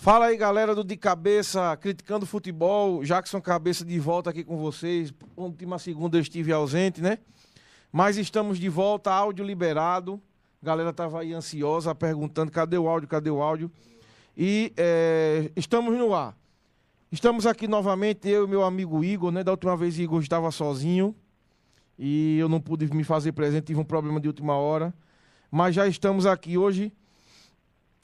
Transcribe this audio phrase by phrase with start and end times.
[0.00, 3.02] Fala aí, galera do De Cabeça, criticando futebol.
[3.02, 5.12] Jackson Cabeça de volta aqui com vocês.
[5.36, 7.18] Última segunda eu estive ausente, né?
[7.90, 10.22] Mas estamos de volta, áudio liberado.
[10.62, 13.72] A galera tava aí ansiosa, perguntando cadê o áudio, cadê o áudio.
[14.36, 16.38] E é, estamos no ar.
[17.10, 19.42] Estamos aqui novamente, eu e meu amigo Igor, né?
[19.42, 21.12] Da última vez Igor estava sozinho
[21.98, 24.94] e eu não pude me fazer presente, tive um problema de última hora.
[25.50, 26.92] Mas já estamos aqui hoje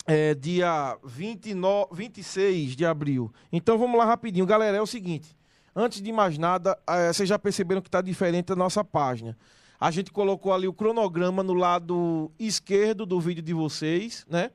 [0.06, 3.32] é, dia 29, 26 de abril.
[3.52, 4.46] Então vamos lá rapidinho.
[4.46, 5.36] Galera, é o seguinte.
[5.74, 9.36] Antes de mais nada, é, vocês já perceberam que está diferente a nossa página.
[9.80, 14.50] A gente colocou ali o cronograma no lado esquerdo do vídeo de vocês, né?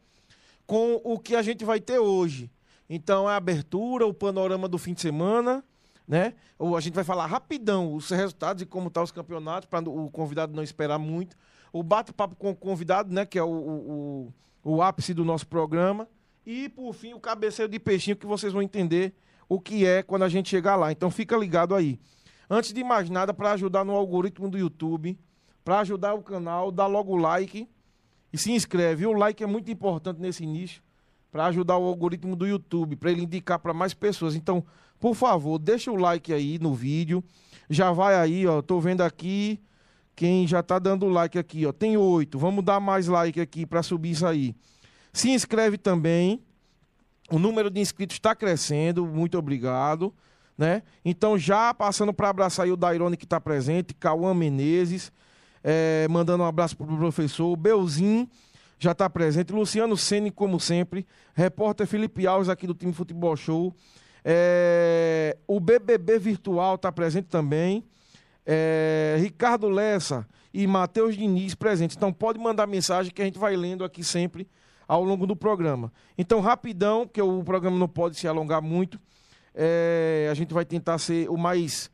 [0.65, 2.49] Com o que a gente vai ter hoje.
[2.89, 5.63] Então, a abertura, o panorama do fim de semana,
[6.07, 6.33] né?
[6.57, 9.87] Ou a gente vai falar rapidão os resultados e como estão tá os campeonatos, para
[9.87, 11.35] o convidado não esperar muito.
[11.71, 13.25] O bate-papo com o convidado, né?
[13.25, 14.48] Que é o, o o
[14.81, 16.07] ápice do nosso programa.
[16.45, 19.13] E, por fim, o cabeceiro de peixinho, que vocês vão entender
[19.47, 20.91] o que é quando a gente chegar lá.
[20.91, 21.99] Então, fica ligado aí.
[22.49, 25.17] Antes de mais nada, para ajudar no algoritmo do YouTube,
[25.63, 27.69] para ajudar o canal, dá logo o like
[28.33, 29.05] e se inscreve.
[29.05, 30.81] O like é muito importante nesse início
[31.31, 34.35] para ajudar o algoritmo do YouTube, para ele indicar para mais pessoas.
[34.35, 34.65] Então,
[34.99, 37.23] por favor, deixa o like aí no vídeo.
[37.69, 38.61] Já vai aí, ó.
[38.61, 39.59] Tô vendo aqui
[40.19, 42.37] quem já está dando like aqui, ó, tem oito.
[42.37, 44.53] Vamos dar mais like aqui para subir isso aí.
[45.13, 46.43] Se inscreve também.
[47.31, 49.05] O número de inscritos está crescendo.
[49.05, 50.13] Muito obrigado.
[50.57, 50.83] Né?
[51.05, 55.09] Então, já passando para abraçar aí o Dairone que está presente, Cauã Menezes,
[55.63, 58.27] é, mandando um abraço para o professor, Belzin
[58.77, 63.73] já está presente, Luciano Sene, como sempre, repórter Felipe Alves aqui do time Futebol Show,
[64.23, 67.85] é, o BBB Virtual está presente também,
[68.45, 71.95] é, Ricardo Lessa e Matheus Diniz presentes.
[71.95, 74.47] Então pode mandar mensagem que a gente vai lendo aqui sempre
[74.87, 75.93] ao longo do programa.
[76.17, 78.99] Então, rapidão, que o programa não pode se alongar muito.
[79.53, 81.91] É, a gente vai tentar ser o mais.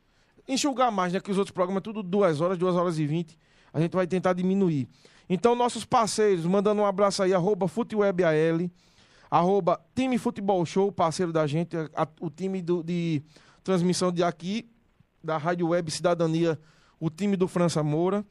[0.47, 1.19] enxugar mais, né?
[1.19, 3.37] Que os outros programas, tudo duas horas, duas horas e vinte.
[3.73, 4.87] A gente vai tentar diminuir.
[5.29, 8.69] Então, nossos parceiros, mandando um abraço aí, arroba FuteWebAL,
[9.29, 13.21] arroba Time Futebol Show, parceiro da gente, a, o time do, de
[13.63, 14.69] transmissão de aqui
[15.25, 16.57] da Rádio Web Cidadania,
[16.99, 18.23] o time do França Moura,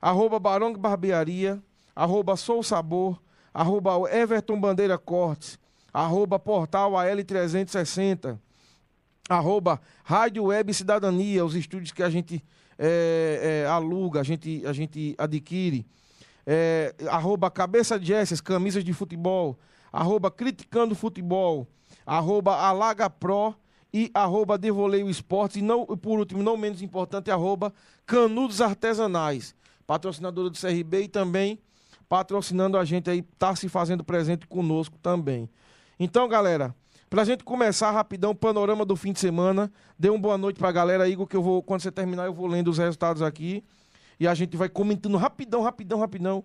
[0.00, 1.62] arroba Barong Barbearia,
[1.94, 3.20] arroba Sou Sabor,
[3.52, 5.58] arroba Everton Bandeira Cortes,
[5.92, 8.38] arroba Portal AL360,
[9.28, 12.42] arroba Rádio Web Cidadania, os estúdios que a gente
[12.78, 15.86] é, é, aluga, a gente, a gente adquire,
[16.46, 19.58] é, arroba Cabeça Jesses, camisas de futebol,
[19.92, 21.68] arroba Criticando Futebol,
[22.06, 23.54] arroba Alaga Pro,
[23.92, 25.56] e arroba Devoleio Esportes.
[25.56, 27.72] E não, por último, não menos importante, arroba
[28.06, 29.54] Canudos Artesanais,
[29.86, 31.58] patrocinadora do CRB e também
[32.10, 35.48] patrocinando a gente aí, tá se fazendo presente conosco também.
[35.98, 36.74] Então, galera,
[37.08, 40.72] pra gente começar rapidão o panorama do fim de semana, dê uma boa noite pra
[40.72, 43.62] galera, Igor, que eu vou, quando você terminar, eu vou lendo os resultados aqui
[44.18, 46.44] e a gente vai comentando rapidão, rapidão, rapidão,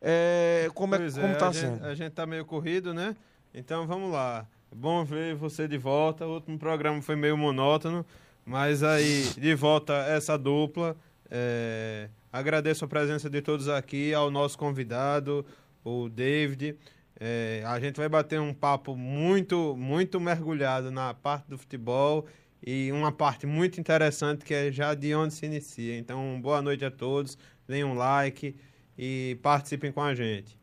[0.00, 1.74] é, como, é, pois como é, tá a sendo.
[1.74, 3.14] Gente, a gente tá meio corrido, né?
[3.52, 4.46] Então, vamos lá.
[4.74, 6.26] Bom ver você de volta.
[6.26, 8.06] O último programa foi meio monótono,
[8.44, 10.96] mas aí de volta essa dupla.
[11.30, 12.08] É...
[12.32, 15.44] Agradeço a presença de todos aqui, ao nosso convidado,
[15.84, 16.74] o David.
[17.20, 17.62] É...
[17.66, 22.26] a gente vai bater um papo muito, muito mergulhado na parte do futebol
[22.64, 25.98] e uma parte muito interessante que é já de onde se inicia.
[25.98, 27.36] Então, boa noite a todos,
[27.68, 28.56] deem um like
[28.96, 30.58] e participem com a gente.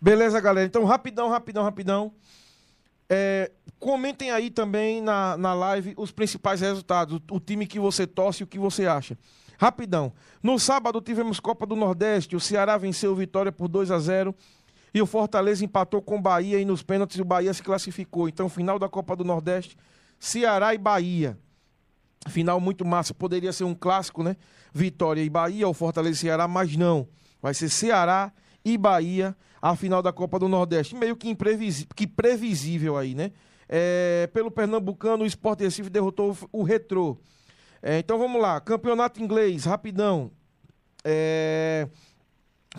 [0.00, 0.66] Beleza, galera.
[0.66, 2.12] Então, rapidão, rapidão, rapidão.
[3.08, 8.06] É, comentem aí também na, na live os principais resultados, o, o time que você
[8.06, 9.16] torce e o que você acha.
[9.58, 10.12] Rapidão.
[10.42, 14.34] No sábado tivemos Copa do Nordeste, o Ceará venceu o Vitória por 2 a 0
[14.92, 18.28] e o Fortaleza empatou com o Bahia e nos pênaltis o Bahia se classificou.
[18.28, 19.76] Então, final da Copa do Nordeste,
[20.18, 21.38] Ceará e Bahia.
[22.28, 24.36] Final muito massa, poderia ser um clássico, né?
[24.72, 27.06] Vitória e Bahia, ou Fortaleza e Ceará, mas não.
[27.40, 28.32] Vai ser Ceará e
[28.78, 30.94] Bahia a final da Copa do Nordeste.
[30.94, 33.32] Meio que, imprevisível, que previsível aí, né?
[33.68, 37.18] É, pelo Pernambucano, o Sport Recife derrotou o Retrô.
[37.82, 40.30] É, então vamos lá, campeonato inglês, rapidão.
[41.04, 41.88] É,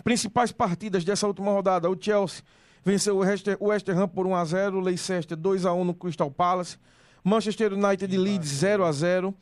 [0.02, 2.42] principais partidas dessa última rodada: o Chelsea
[2.84, 6.78] venceu o West, West Ham por 1x0, o Leicester 2x1 no Crystal Palace,
[7.22, 9.34] Manchester United e Leeds 0x0,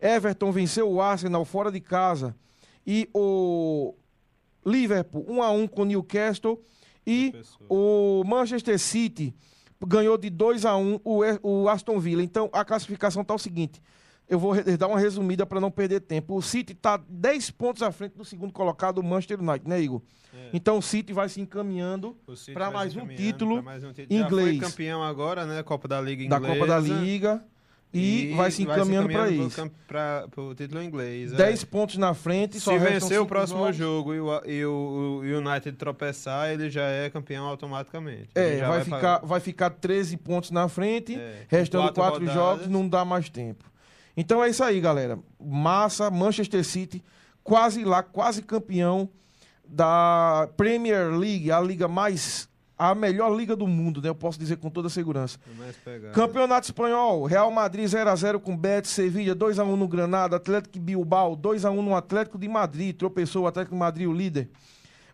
[0.00, 2.34] Everton venceu o Arsenal fora de casa
[2.86, 3.94] e o
[4.64, 6.60] Liverpool 1x1 com o Newcastle
[7.06, 7.32] e
[7.68, 9.34] o Manchester City
[9.86, 11.00] ganhou de 2 a 1
[11.42, 12.22] o, Aston Villa.
[12.22, 13.82] Então a classificação está o seguinte:
[14.28, 16.36] eu vou dar uma resumida para não perder tempo.
[16.36, 20.02] O City está 10 pontos à frente do segundo colocado, o Manchester United, né, Igor?
[20.34, 20.50] É.
[20.52, 22.16] Então o City vai se encaminhando
[22.54, 24.54] para mais, um título mais um título inglês.
[24.56, 25.62] Já foi campeão agora, né?
[25.62, 26.40] Copa da Liga inglesa.
[26.40, 27.44] Da Copa da Liga.
[27.92, 29.70] E, e vai se encaminhando para isso.
[29.86, 31.32] Para o título inglês.
[31.32, 31.66] 10 é.
[31.66, 32.58] pontos na frente.
[32.58, 33.76] Se vencer o próximo jogos.
[33.76, 38.30] jogo e o, e o, o, United tropeçar, ele já é campeão automaticamente.
[38.34, 42.88] É, vai, vai, ficar, vai ficar 13 pontos na frente, é, restando 4 jogos, não
[42.88, 43.70] dá mais tempo.
[44.16, 45.18] Então é isso aí, galera.
[45.38, 47.04] Massa, Manchester City,
[47.44, 49.08] quase lá, quase campeão
[49.66, 52.48] da Premier League, a liga mais
[52.90, 54.08] a melhor liga do mundo, né?
[54.08, 55.38] Eu posso dizer com toda segurança.
[56.12, 61.94] Campeonato Espanhol, Real Madrid 0x0 com Betis, Sevilla 2x1 no Granada, Atlético Bilbao 2x1 no
[61.94, 64.50] Atlético de Madrid, tropeçou o Atlético de Madrid, o líder.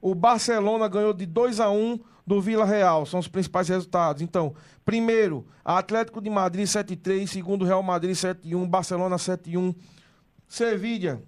[0.01, 4.23] O Barcelona ganhou de 2x1 do Vila Real, são os principais resultados.
[4.23, 9.75] Então, primeiro, Atlético de Madrid 7-3, segundo Real Madrid 7-1, Barcelona 7-1,
[10.47, 11.21] Sevilla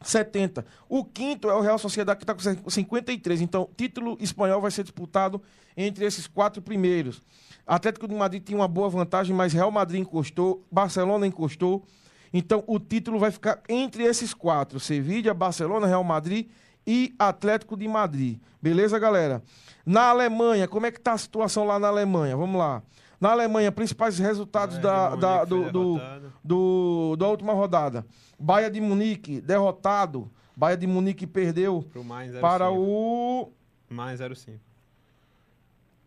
[0.00, 0.64] 70.
[0.88, 3.40] O quinto é o Real Sociedade, que está com 53.
[3.40, 5.42] Então, título espanhol vai ser disputado
[5.76, 7.22] entre esses quatro primeiros.
[7.66, 11.84] Atlético de Madrid tinha uma boa vantagem, mas Real Madrid encostou, Barcelona encostou.
[12.32, 16.48] Então, o título vai ficar entre esses quatro: Sevilla, Barcelona, Real Madrid
[16.86, 18.38] e Atlético de Madrid.
[18.60, 19.42] Beleza, galera?
[19.84, 22.36] Na Alemanha, como é que está a situação lá na Alemanha?
[22.36, 22.82] Vamos lá.
[23.20, 26.00] Na Alemanha, principais resultados é, da, da, do, do,
[26.44, 28.06] do, da última rodada.
[28.38, 30.30] Bahia de Munique, derrotado.
[30.56, 31.84] Bahia de Munique perdeu
[32.40, 33.52] para o.
[33.88, 34.58] Mais 05.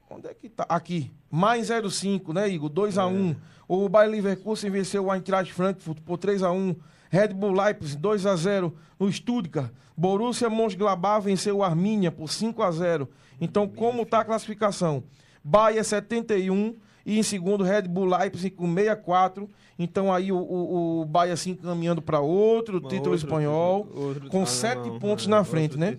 [0.09, 0.65] Onde é que tá?
[0.67, 1.11] Aqui.
[1.29, 2.69] Mais 05, né, Igor?
[2.69, 3.11] 2x1.
[3.11, 3.31] Um.
[3.31, 3.35] É.
[3.67, 6.75] O Bayern Leverkusen venceu o Eintracht Frankfurt por 3x1.
[7.09, 9.71] Red Bull Leipzig 2x0 no Stuttgart.
[9.95, 13.07] Borussia Mönchengladbach venceu o Arminia por 5x0.
[13.39, 15.03] Então, como está a classificação?
[15.43, 16.75] Bahia 71
[17.05, 19.49] e em segundo Red Bull Leipzig com 64.
[19.77, 24.29] Então aí o, o, o Bahia se encaminhando para outro Uma título outro, espanhol, outro,
[24.29, 25.97] com ah, sete não, pontos é, na frente, né?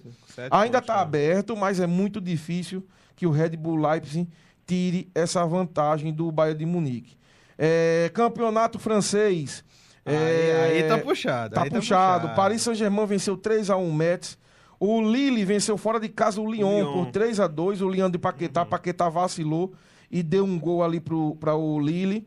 [0.50, 4.28] Ainda está aberto, mas é muito difícil que o Red Bull Leipzig
[4.66, 7.16] tire essa vantagem do Bayern de Munique.
[7.58, 9.64] É, campeonato francês.
[10.04, 11.54] Aí, é, aí tá puxado.
[11.54, 12.28] Tá, tá puxado.
[12.28, 14.38] Tá Paris Saint-Germain venceu 3 a 1 Metz.
[14.80, 16.92] O Lille venceu fora de casa o Lyon, o Lyon.
[16.92, 18.62] por 3 a 2 O Lyon de Paquetá.
[18.62, 18.68] Uhum.
[18.68, 19.72] Paquetá vacilou
[20.12, 22.26] e deu um gol ali para o Lille.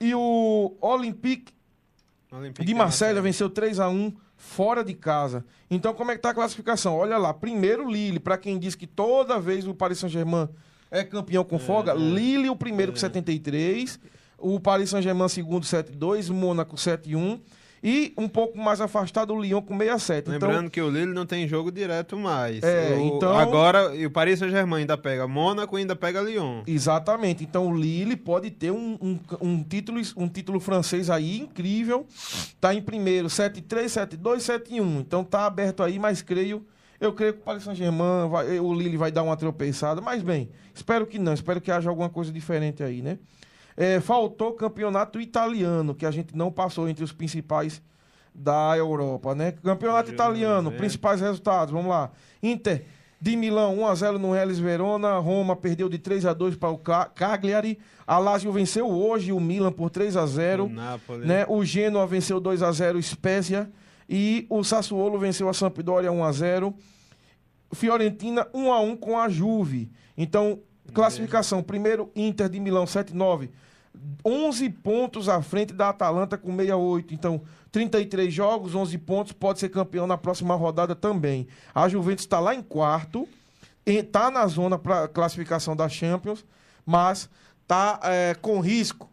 [0.00, 1.54] E o Olympique,
[2.32, 5.44] Olympique de Marselha venceu 3 a 1 fora de casa.
[5.70, 6.96] Então, como é que tá a classificação?
[6.96, 10.48] Olha lá, primeiro Lille, para quem diz que toda vez o Paris Saint-Germain
[10.90, 12.94] é campeão com folga, é, Lille o primeiro é.
[12.94, 14.00] com 73,
[14.36, 17.40] o Paris Saint-Germain segundo 72, Mônaco 71
[17.82, 20.20] e um pouco mais afastado o Lyon com 67.
[20.20, 22.62] Então Lembrando então, que o Lille não tem jogo direto mais.
[22.62, 23.36] É, o, então...
[23.36, 26.62] Agora, e o Paris Saint-Germain ainda pega Mônaco e ainda pega Lyon.
[26.66, 27.42] Exatamente.
[27.42, 32.06] Então o Lille pode ter um, um, um, título, um título francês aí incrível.
[32.60, 35.00] Tá em primeiro, 7-3, 7-2, 7-1.
[35.00, 36.64] Então tá aberto aí, mas creio...
[37.00, 38.30] Eu creio que o Paris Saint-Germain,
[38.60, 40.00] o Lille vai dar uma tropeçada.
[40.00, 41.32] Mas bem, espero que não.
[41.32, 43.18] Espero que haja alguma coisa diferente aí, né?
[43.76, 47.82] É, faltou campeonato italiano, que a gente não passou entre os principais
[48.34, 49.52] da Europa, né?
[49.52, 50.76] Campeonato italiano, é.
[50.76, 52.10] principais resultados, vamos lá.
[52.42, 52.84] Inter
[53.22, 55.16] de Milão, 1x0 no Hellas Verona.
[55.18, 57.78] Roma perdeu de 3 a 2 para o Cagliari.
[58.04, 61.46] A Lazio venceu hoje o Milan por 3 a 0 o, né?
[61.48, 63.70] o Genoa venceu 2 a 0 Spezia.
[64.08, 66.74] E o Sassuolo venceu a Sampdoria 1 a 0
[67.72, 69.92] Fiorentina 1 a 1 com a Juve.
[70.18, 70.58] Então,
[70.92, 73.50] classificação: primeiro Inter de Milão 7-9.
[74.24, 77.14] 11 pontos à frente da Atalanta com 68.
[77.14, 81.46] Então, 33 jogos, 11 pontos, pode ser campeão na próxima rodada também.
[81.74, 83.28] A Juventus está lá em quarto,
[83.84, 86.44] está na zona para classificação da Champions,
[86.86, 87.28] mas
[87.62, 89.11] está é, com risco.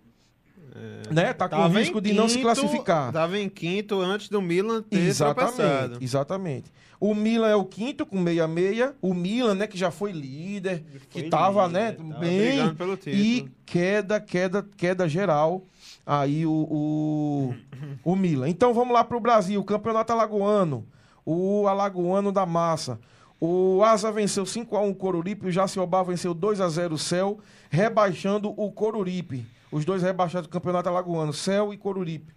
[0.75, 1.33] É, né?
[1.33, 3.07] Tá com risco de quinto, não se classificar.
[3.07, 5.97] Estava em quinto antes do Milan ter exatamente, tropeçado.
[6.01, 6.71] Exatamente.
[6.99, 8.91] O Milan é o quinto com 66.
[9.01, 12.59] O Milan, né, que já foi líder, foi que estava, né, tava bem.
[13.07, 15.63] E queda, queda, queda geral.
[16.05, 17.55] Aí o, o,
[18.03, 18.49] o Milan.
[18.49, 19.63] Então vamos lá para o Brasil.
[19.63, 20.85] Campeonato Alagoano.
[21.25, 22.99] O Alagoano da Massa.
[23.39, 25.47] O Asa venceu 5x1 o Coruripe.
[25.47, 29.45] O Jaciobá venceu 2x0 o Céu, rebaixando o Coruripe.
[29.71, 32.33] Os dois rebaixados do Campeonato Alagoano, Céu e Coruripe.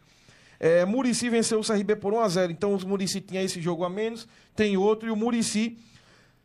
[0.60, 3.84] É, Murici venceu o CRB por 1 a 0 Então o Murici tinha esse jogo
[3.84, 5.76] a menos, tem outro, e o Murici.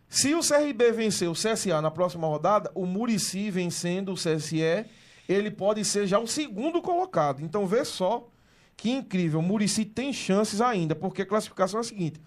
[0.10, 4.86] Se o CRB vencer o CSA na próxima rodada, o Murici vencendo o CSE,
[5.30, 7.44] ele pode ser já o segundo colocado.
[7.44, 8.28] Então vê só
[8.76, 9.40] que incrível.
[9.40, 12.20] O Murici tem chances ainda, porque a classificação é a seguinte: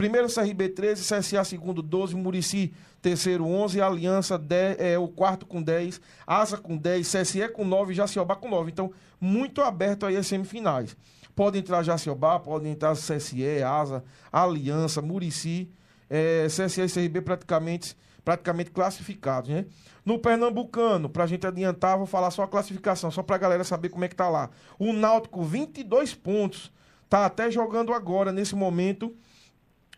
[0.00, 5.62] Primeiro CRB 13, CSA segundo 12, Murici terceiro 11, Aliança 10, é, o quarto com
[5.62, 8.70] 10, Asa com 10, CSE com 9 e Jaciobá com 9.
[8.70, 8.90] Então,
[9.20, 10.96] muito aberto aí as semifinais.
[11.36, 14.02] Pode entrar Jaciobá, pode entrar CSE, Asa,
[14.32, 15.70] Aliança, Murici,
[16.08, 19.66] é, CSE e CRB praticamente, praticamente classificados, né?
[20.02, 23.64] No Pernambucano, para a gente adiantar, vou falar só a classificação, só para a galera
[23.64, 24.48] saber como é que tá lá.
[24.78, 26.72] O Náutico, 22 pontos,
[27.06, 29.14] tá até jogando agora, nesse momento.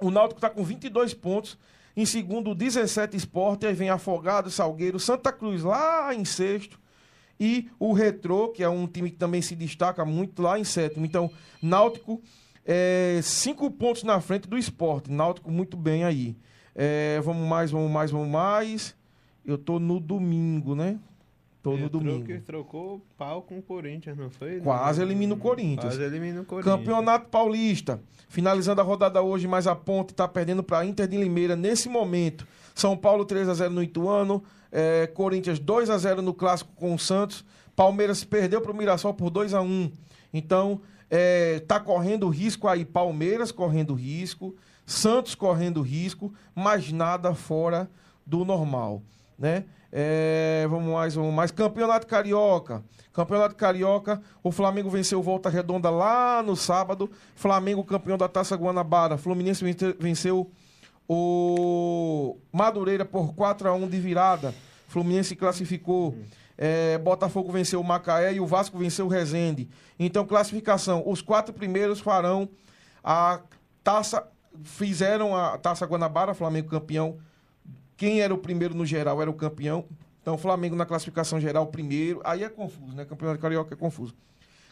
[0.02, 1.58] O Náutico está com 22 pontos.
[1.96, 3.66] Em segundo, 17 Esporte.
[3.66, 6.80] Aí vem Afogado, Salgueiro, Santa Cruz lá em sexto.
[7.38, 11.04] E o Retrô, que é um time que também se destaca muito lá em sétimo.
[11.04, 11.30] Então,
[11.60, 12.20] Náutico,
[12.64, 15.10] é, cinco pontos na frente do esporte.
[15.10, 16.36] Náutico muito bem aí.
[16.74, 18.94] É, vamos mais, vamos mais, vamos mais.
[19.44, 20.98] Eu tô no domingo, né?
[21.62, 22.40] Tô no domingo.
[22.40, 24.60] Trocou pau com o Corinthians, não foi?
[24.60, 25.94] Quase elimina o Corinthians.
[25.94, 26.76] Quase elimina o Corinthians.
[26.76, 28.00] Campeonato Paulista.
[28.28, 32.46] Finalizando a rodada hoje, mas a Ponte está perdendo para Inter de Limeira nesse momento.
[32.74, 34.42] São Paulo 3 a 0 no Ituano,
[34.72, 37.44] é, Corinthians 2 a 0 no clássico com o Santos.
[37.76, 39.92] Palmeiras perdeu para o Mirassol por 2 a 1.
[40.32, 47.88] Então, é, tá correndo risco aí Palmeiras correndo risco, Santos correndo risco, mas nada fora
[48.26, 49.02] do normal,
[49.42, 49.64] né?
[49.90, 51.50] É, vamos mais, vamos mais.
[51.50, 52.82] Campeonato Carioca.
[53.12, 57.10] Campeonato Carioca, o Flamengo venceu Volta Redonda lá no sábado.
[57.34, 59.18] Flamengo campeão da Taça Guanabara.
[59.18, 59.62] Fluminense
[59.98, 60.50] venceu
[61.06, 64.54] o Madureira por 4 a 1 de virada.
[64.88, 66.16] Fluminense classificou.
[66.56, 69.68] É, Botafogo venceu o Macaé e o Vasco venceu o Resende.
[69.98, 72.48] Então, classificação: os quatro primeiros farão
[73.04, 73.40] a
[73.84, 74.26] taça.
[74.64, 77.16] Fizeram a Taça Guanabara, Flamengo campeão
[77.96, 79.84] quem era o primeiro no geral era o campeão.
[80.20, 82.20] Então, o Flamengo na classificação geral, primeiro.
[82.24, 83.04] Aí é confuso, né?
[83.04, 84.14] Campeonato Carioca é confuso.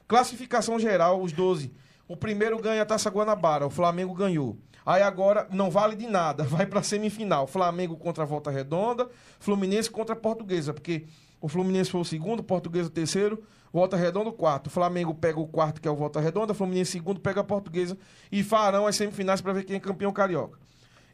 [0.06, 1.72] Classificação geral, os 12.
[2.08, 4.58] O primeiro ganha a Taça Guanabara, o Flamengo ganhou.
[4.84, 7.46] Aí agora não vale de nada, vai para semifinal.
[7.46, 9.08] Flamengo contra a Volta Redonda,
[9.38, 11.06] Fluminense contra a Portuguesa, porque
[11.40, 14.66] o Fluminense foi o segundo, Portuguesa o terceiro, Volta Redonda o quarto.
[14.66, 17.96] O Flamengo pega o quarto, que é o Volta Redonda, Fluminense segundo pega a Portuguesa
[18.32, 20.58] e farão as semifinais para ver quem é campeão carioca.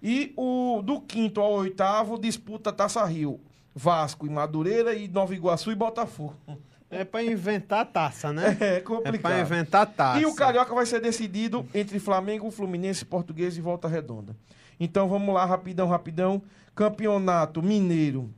[0.08, 3.40] E o do quinto ao oitavo disputa Taça Rio.
[3.74, 6.36] Vasco e Madureira e Nova Iguaçu e Botafogo.
[6.88, 8.56] É para inventar taça, né?
[8.62, 9.16] É complicado.
[9.16, 10.20] É para inventar taça.
[10.20, 14.36] E o Carioca vai ser decidido entre Flamengo, Fluminense, Português e Volta Redonda.
[14.78, 16.40] Então vamos lá, rapidão, rapidão.
[16.72, 18.32] Campeonato Mineiro.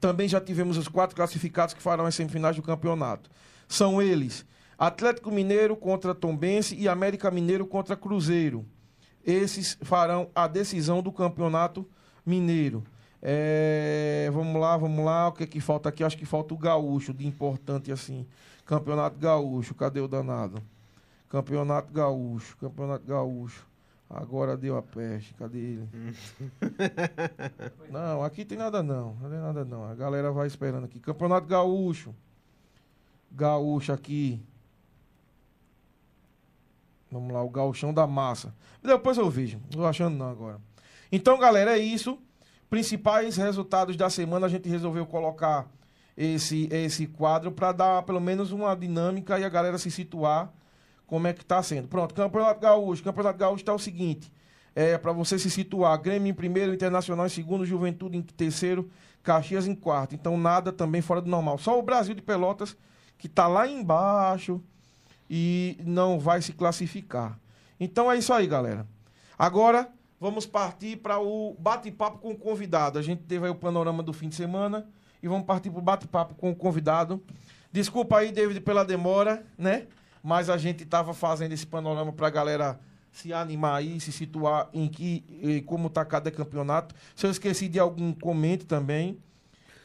[0.00, 3.28] Também já tivemos os quatro classificados que farão as semifinais do campeonato.
[3.68, 4.46] São eles:
[4.78, 8.64] Atlético Mineiro contra Tombense e América Mineiro contra Cruzeiro
[9.26, 11.86] esses farão a decisão do campeonato
[12.24, 12.84] mineiro.
[13.20, 15.28] É, vamos lá, vamos lá.
[15.28, 16.04] O que é que falta aqui?
[16.04, 18.24] Acho que falta o gaúcho, de importante assim.
[18.64, 20.62] Campeonato gaúcho, cadê o danado?
[21.28, 23.66] Campeonato gaúcho, campeonato gaúcho.
[24.08, 25.88] Agora deu a peste, cadê ele?
[27.90, 29.84] não, aqui tem nada não, não tem nada não.
[29.84, 31.00] A galera vai esperando aqui.
[31.00, 32.14] Campeonato gaúcho.
[33.32, 34.40] Gaúcho aqui.
[37.10, 38.54] Vamos lá, o galchão da massa.
[38.82, 39.58] Depois eu vejo.
[39.70, 40.60] Não tô achando não agora.
[41.10, 42.18] Então, galera, é isso.
[42.68, 45.68] Principais resultados da semana, a gente resolveu colocar
[46.16, 50.52] esse, esse quadro para dar pelo menos uma dinâmica e a galera se situar
[51.06, 51.86] como é que está sendo.
[51.86, 53.04] Pronto, Campeonato Gaúcho.
[53.04, 54.32] Campeonato Gaúcho está o seguinte.
[54.74, 58.90] É, para você se situar, Grêmio em primeiro, Internacional em segundo, Juventude em terceiro,
[59.22, 60.14] Caxias em quarto.
[60.14, 61.56] Então nada também fora do normal.
[61.58, 62.76] Só o Brasil de Pelotas,
[63.16, 64.62] que está lá embaixo,
[65.28, 67.38] e não vai se classificar.
[67.78, 68.86] Então é isso aí, galera.
[69.38, 72.98] Agora vamos partir para o bate-papo com o convidado.
[72.98, 74.86] A gente teve aí o panorama do fim de semana
[75.22, 77.22] e vamos partir para o bate-papo com o convidado.
[77.70, 79.86] Desculpa aí, David, pela demora, né?
[80.22, 82.80] Mas a gente estava fazendo esse panorama para a galera
[83.12, 86.94] se animar aí, se situar em que, como está cada campeonato.
[87.14, 89.18] Se eu esqueci de algum, comente também.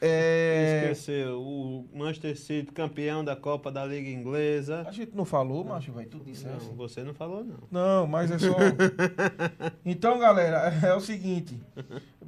[0.02, 0.90] É...
[0.92, 1.61] Esqueceu, o
[1.94, 4.84] Manchester City campeão da Copa da Liga Inglesa.
[4.88, 6.48] A gente não falou, macho, vai tudo isso.
[6.48, 6.76] Não, assim.
[6.76, 7.58] você não falou, não.
[7.70, 8.56] Não, mas é só.
[9.86, 11.60] então, galera, é o seguinte.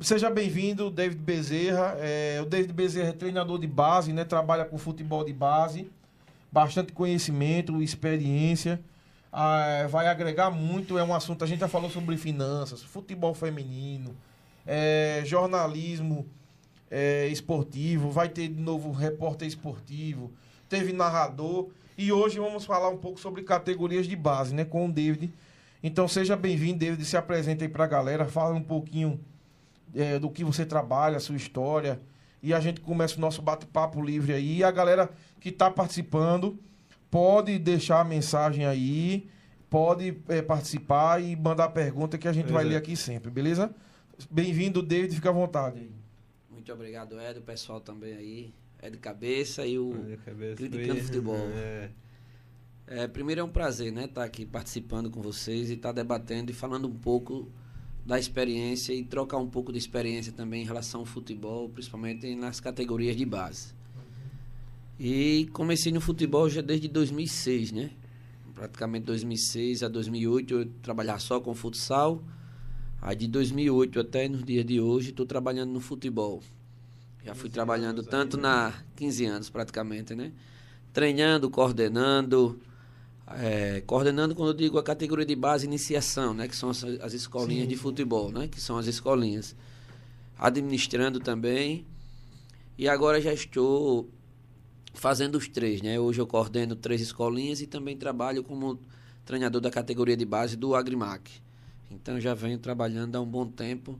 [0.02, 1.96] Seja bem-vindo, David Bezerra.
[2.00, 4.24] É, o David Bezerra é treinador de base, né?
[4.24, 5.90] Trabalha com futebol de base.
[6.52, 8.80] Bastante conhecimento, experiência.
[9.32, 10.98] Ah, vai agregar muito.
[10.98, 11.44] É um assunto.
[11.44, 14.16] A gente já falou sobre finanças, futebol feminino,
[14.66, 16.26] é, jornalismo
[16.94, 20.32] é, esportivo, vai ter de novo repórter esportivo,
[20.70, 21.70] teve narrador.
[21.98, 24.64] E hoje vamos falar um pouco sobre categorias de base, né?
[24.64, 25.34] Com o David.
[25.82, 27.04] Então seja bem-vindo, David.
[27.04, 29.20] Se apresente aí pra galera, fala um pouquinho
[29.96, 32.00] é, do que você trabalha, a sua história.
[32.44, 34.58] E a gente começa o nosso bate-papo livre aí.
[34.58, 35.10] E a galera
[35.40, 36.60] que está participando
[37.10, 39.28] pode deixar a mensagem aí
[39.68, 43.74] pode é, participar e mandar pergunta que a gente vai ler aqui sempre, beleza?
[44.30, 45.90] Bem-vindo, David, fica à vontade.
[46.64, 48.54] Muito obrigado, Ed, o pessoal também aí.
[48.82, 49.92] É de cabeça e o
[50.24, 51.36] cabeça Criticando Futebol.
[51.36, 51.90] É.
[52.88, 55.96] É, primeiro é um prazer, né, estar tá aqui participando com vocês e estar tá
[55.96, 57.52] debatendo e falando um pouco
[58.06, 62.62] da experiência e trocar um pouco de experiência também em relação ao futebol, principalmente nas
[62.62, 63.74] categorias de base.
[64.98, 67.92] E comecei no futebol já desde 2006, né?
[68.56, 72.24] Praticamente 2006 a 2008 eu trabalhava só com futsal.
[73.06, 76.42] Aí de 2008 até nos dias de hoje estou trabalhando no futebol.
[77.26, 80.32] Já fui trabalhando tanto aí, na 15 anos praticamente, né?
[80.94, 82.58] Treinando, coordenando,
[83.28, 87.12] é, coordenando quando eu digo a categoria de base iniciação, né, que são as, as
[87.12, 87.68] escolinhas Sim.
[87.68, 89.54] de futebol, né, que são as escolinhas.
[90.40, 91.86] Administrando também.
[92.78, 94.10] E agora já estou
[94.94, 96.00] fazendo os três, né?
[96.00, 98.80] Hoje eu coordeno três escolinhas e também trabalho como
[99.26, 101.43] treinador da categoria de base do Agrimac.
[101.96, 104.00] Então já venho trabalhando há um bom tempo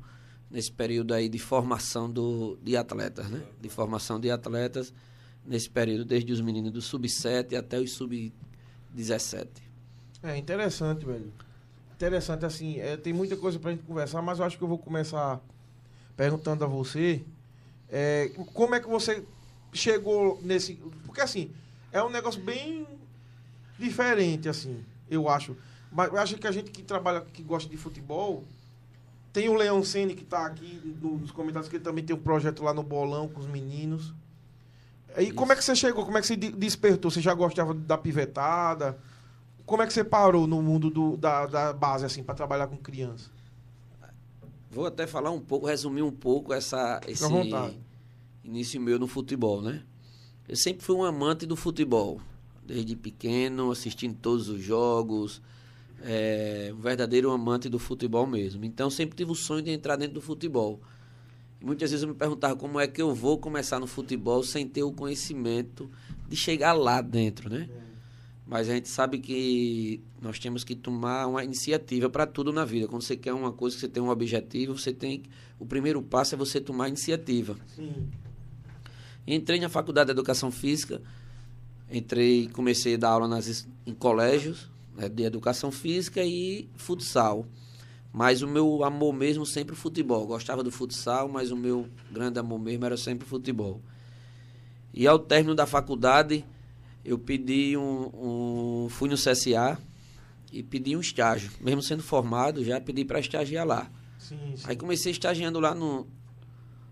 [0.50, 3.42] nesse período aí de formação do, de atletas, né?
[3.60, 4.94] De formação de atletas
[5.46, 8.34] nesse período, desde os meninos do sub-7 até os sub
[8.92, 9.50] 17.
[10.22, 11.34] É interessante, velho.
[11.96, 14.78] Interessante, assim, é, tem muita coisa pra gente conversar, mas eu acho que eu vou
[14.78, 15.42] começar
[16.16, 17.24] perguntando a você
[17.90, 19.24] é, como é que você
[19.72, 20.76] chegou nesse.
[21.06, 21.52] Porque assim,
[21.92, 22.88] é um negócio bem
[23.78, 25.56] diferente, assim, eu acho.
[25.94, 28.44] Mas eu acho que a gente que trabalha, que gosta de futebol,
[29.32, 32.64] tem o Leão Sene que está aqui nos comentários, que ele também tem um projeto
[32.64, 34.14] lá no Bolão com os meninos.
[35.18, 36.04] E como é que você chegou?
[36.04, 37.12] Como é que você despertou?
[37.12, 38.98] Você já gostava da pivetada?
[39.66, 42.76] Como é que você parou no mundo do, da, da base, assim, para trabalhar com
[42.78, 43.30] criança?
[44.72, 47.24] Vou até falar um pouco, resumir um pouco essa, esse
[48.44, 49.84] início meu no futebol, né?
[50.50, 52.20] Eu sempre fui um amante do futebol.
[52.66, 55.42] Desde pequeno, assistindo todos os jogos.
[56.06, 58.66] É, um verdadeiro amante do futebol mesmo.
[58.66, 60.82] Então, sempre tive o sonho de entrar dentro do futebol.
[61.62, 64.84] Muitas vezes eu me perguntava como é que eu vou começar no futebol sem ter
[64.84, 65.90] o conhecimento
[66.28, 67.70] de chegar lá dentro, né?
[68.46, 72.90] Mas a gente sabe que nós temos que tomar uma iniciativa para tudo na vida.
[72.90, 75.24] Quando você quer uma coisa, você tem um objetivo, você tem
[75.58, 77.56] o primeiro passo é você tomar iniciativa.
[77.74, 78.10] Sim.
[79.26, 81.02] Entrei na faculdade de educação física,
[81.90, 87.46] entrei, comecei a dar aula nas, em colégios né, de educação física e futsal.
[88.12, 90.28] Mas o meu amor mesmo sempre futebol.
[90.28, 93.82] Gostava do futsal, mas o meu grande amor mesmo era sempre futebol.
[94.94, 96.46] E ao término da faculdade,
[97.04, 99.80] eu pedi um, um fui no CSA
[100.52, 101.52] e pedi um estágio.
[101.60, 103.90] Mesmo sendo formado, já pedi para estagiar lá.
[104.20, 104.64] Sim, sim.
[104.66, 106.08] Aí comecei estagiando lá no,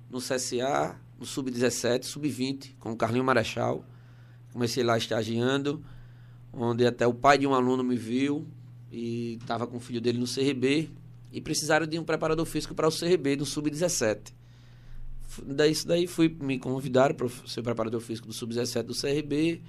[0.09, 3.85] no CSA, no Sub-17, Sub-20, com o Carlinho Marechal.
[4.51, 5.85] Comecei lá estagiando,
[6.53, 8.47] onde até o pai de um aluno me viu
[8.91, 10.89] e estava com o filho dele no CRB
[11.31, 14.33] e precisaram de um preparador físico para o CRB do Sub-17.
[15.45, 19.61] Daí, daí fui, me convidaram para ser preparador físico do Sub-17 do CRB.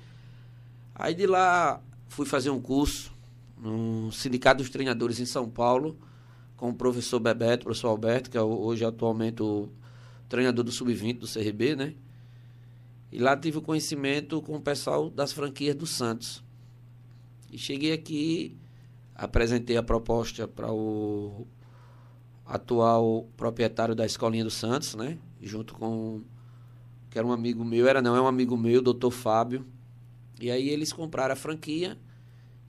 [0.94, 3.12] Aí de lá fui fazer um curso
[3.56, 5.96] no Sindicato dos Treinadores em São Paulo,
[6.56, 9.68] com o professor Bebeto, professor Alberto, que é hoje atualmente o
[10.28, 11.94] treinador do Sub-20 do CRB, né?
[13.12, 16.42] E lá tive o conhecimento com o pessoal das franquias do Santos.
[17.52, 18.56] E cheguei aqui
[19.14, 21.46] apresentei a proposta para o
[22.46, 25.18] atual proprietário da Escolinha do Santos, né?
[25.40, 26.22] Junto com
[27.10, 29.66] que era um amigo meu, era não, é um amigo meu, doutor Fábio.
[30.40, 31.98] E aí eles compraram a franquia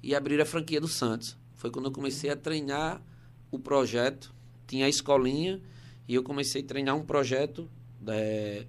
[0.01, 1.37] e abriram a franquia do Santos.
[1.55, 3.01] Foi quando eu comecei a treinar
[3.49, 4.33] o projeto.
[4.67, 5.61] Tinha a escolinha
[6.09, 7.69] e eu comecei a treinar um projeto
[8.05, 8.65] é,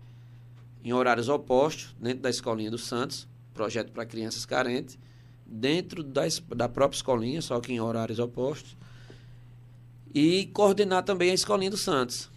[0.84, 4.96] em horários opostos, dentro da escolinha do Santos, projeto para crianças carentes
[5.46, 8.76] dentro das, da própria escolinha, só que em horários opostos,
[10.14, 12.30] e coordenar também a escolinha do Santos.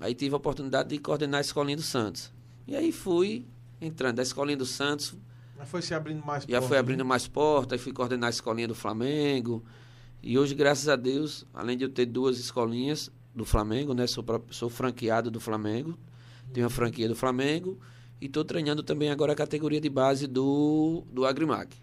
[0.00, 2.32] Aí tive a oportunidade de coordenar a escolinha do Santos.
[2.66, 3.46] E aí fui
[3.80, 5.14] entrando da escolinha do Santos.
[5.56, 7.04] Mas foi se abrindo mais Já foi abrindo né?
[7.04, 9.64] mais portas, fui coordenar a escolinha do Flamengo.
[10.22, 14.06] E hoje, graças a Deus, além de eu ter duas escolinhas do Flamengo, né?
[14.06, 15.98] Sou, sou franqueado do Flamengo.
[16.52, 17.78] Tenho a franquia do Flamengo.
[18.20, 21.76] E estou treinando também agora a categoria de base do, do Agrimac.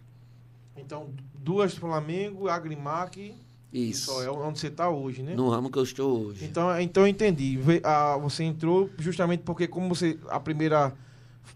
[0.80, 3.36] Então, duas Flamengo, Agrimac.
[3.72, 4.22] Isso.
[4.24, 5.36] é onde você está hoje, né?
[5.36, 6.44] No ramo que eu estou hoje.
[6.46, 7.60] Então, então eu entendi.
[7.84, 10.18] Ah, você entrou justamente porque, como você.
[10.28, 10.92] A primeira,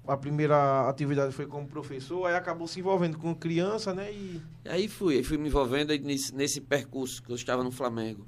[0.08, 4.12] a primeira atividade foi como professor, aí acabou se envolvendo com criança, né?
[4.12, 4.42] E...
[4.66, 8.28] Aí fui, aí fui me envolvendo nesse, nesse percurso que eu estava no Flamengo.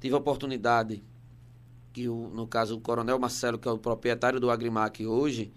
[0.00, 1.04] Tive a oportunidade
[1.92, 5.52] que, o, no caso, o Coronel Marcelo, que é o proprietário do Agrimac hoje,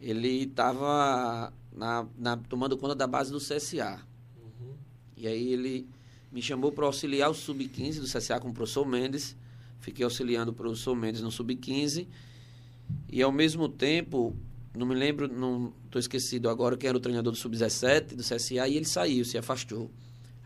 [0.00, 4.00] ele estava na, na, tomando conta da base do CSA.
[4.36, 4.74] Uhum.
[5.16, 5.86] E aí ele
[6.32, 9.36] me chamou para auxiliar o Sub-15 do CSA com o professor Mendes.
[9.78, 12.06] Fiquei auxiliando o professor Mendes no Sub-15.
[13.08, 14.34] E ao mesmo tempo,
[14.74, 18.68] não me lembro, não estou esquecido agora quem era o treinador do Sub-17 do CSA
[18.68, 19.90] e ele saiu, se afastou.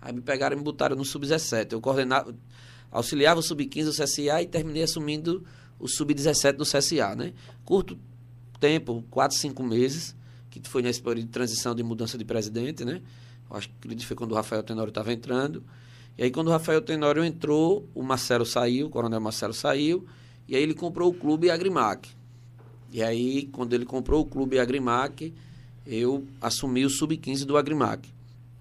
[0.00, 1.72] Aí me pegaram e me botaram no Sub-17.
[1.72, 2.34] Eu coordenava,
[2.90, 5.44] auxiliava o Sub-15 do CSA e terminei assumindo
[5.78, 7.32] o Sub-17 do CSA, né?
[7.64, 7.98] Curto
[8.58, 10.14] tempo, quatro, cinco meses,
[10.50, 13.00] que foi nesse período de transição de mudança de presidente, né?
[13.48, 15.62] Eu acho que foi quando o Rafael Tenório estava entrando.
[16.18, 20.06] E aí, quando o Rafael Tenório entrou, o Marcelo saiu, o coronel Marcelo saiu,
[20.48, 22.10] e aí ele comprou o clube Agrimac.
[22.92, 25.32] E aí, quando ele comprou o clube Agrimac,
[25.86, 28.08] eu assumi o sub-15 do Agrimac.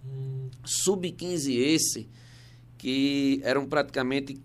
[0.06, 0.50] Hum.
[0.64, 2.08] Sub-15 esse,
[2.78, 4.40] que eram praticamente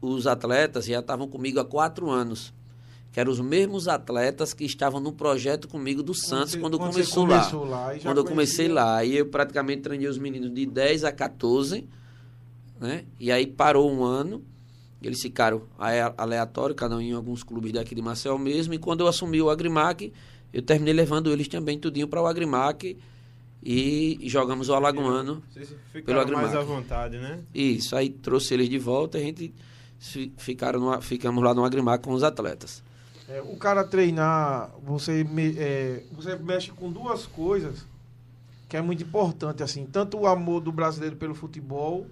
[0.00, 2.52] os atletas, já estavam comigo há quatro anos
[3.18, 6.92] que eram os mesmos atletas que estavam no projeto comigo do Santos quando, quando, quando
[6.92, 7.88] começou, lá.
[7.88, 9.04] lá quando eu comecei lá.
[9.04, 11.84] E eu praticamente treinei os meninos de 10 a 14,
[12.78, 13.04] né?
[13.18, 14.44] E aí parou um ano.
[15.02, 15.62] Eles ficaram
[16.16, 18.72] aleatório, cada um em alguns clubes daqui de Marcel mesmo.
[18.74, 20.12] E quando eu assumi o Agrimac,
[20.52, 22.96] eu terminei levando eles também tudinho para o Agrimac
[23.60, 26.46] e jogamos o Alagoano Vocês pelo Agrimac.
[26.46, 27.40] mais à vontade, né?
[27.52, 29.52] Isso, aí trouxe eles de volta, a gente
[30.36, 32.86] ficaram no, ficamos lá no Agrimac com os atletas.
[33.28, 37.84] É, o cara treinar, você, me, é, você mexe com duas coisas
[38.66, 42.06] que é muito importante, assim, tanto o amor do brasileiro pelo futebol,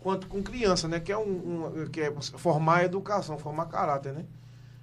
[0.00, 0.98] quanto com criança, né?
[0.98, 4.24] Que é, um, um, que é formar educação, formar caráter, né?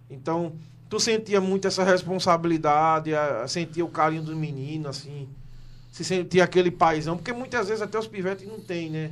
[0.09, 0.53] Então,
[0.89, 5.27] tu sentia muito essa responsabilidade, a, a sentia o carinho do menino, assim,
[5.91, 9.11] se sentia aquele paizão, porque muitas vezes até os pivetes não tem, né?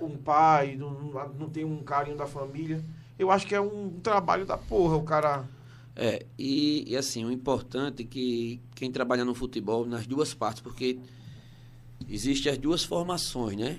[0.00, 0.90] Um pai, não,
[1.38, 2.84] não tem um carinho da família.
[3.18, 5.44] Eu acho que é um trabalho da porra, o cara
[5.96, 10.60] é, e, e, assim, o importante é que quem trabalha no futebol, nas duas partes,
[10.60, 10.98] porque
[12.08, 13.78] existem as duas formações, né?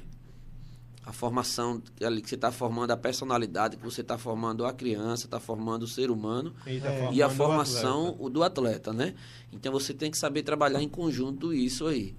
[1.06, 5.26] A formação ali que você está formando a personalidade, que você está formando a criança,
[5.26, 7.14] está formando o ser humano, e, tá é.
[7.14, 9.14] e a formação o do atleta, né?
[9.52, 12.16] Então você tem que saber trabalhar em conjunto isso aí.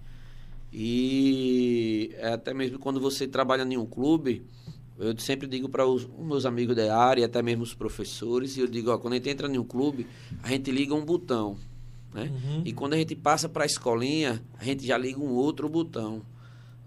[0.72, 4.44] E é até mesmo quando você trabalha em um clube,
[4.98, 8.66] eu sempre digo para os meus amigos da área, até mesmo os professores, e eu
[8.66, 10.06] digo, ó, quando a gente entra em um clube,
[10.42, 11.56] a gente liga um botão,
[12.14, 12.32] né?
[12.32, 12.62] Uhum.
[12.64, 16.22] E quando a gente passa para a escolinha, a gente já liga um outro botão,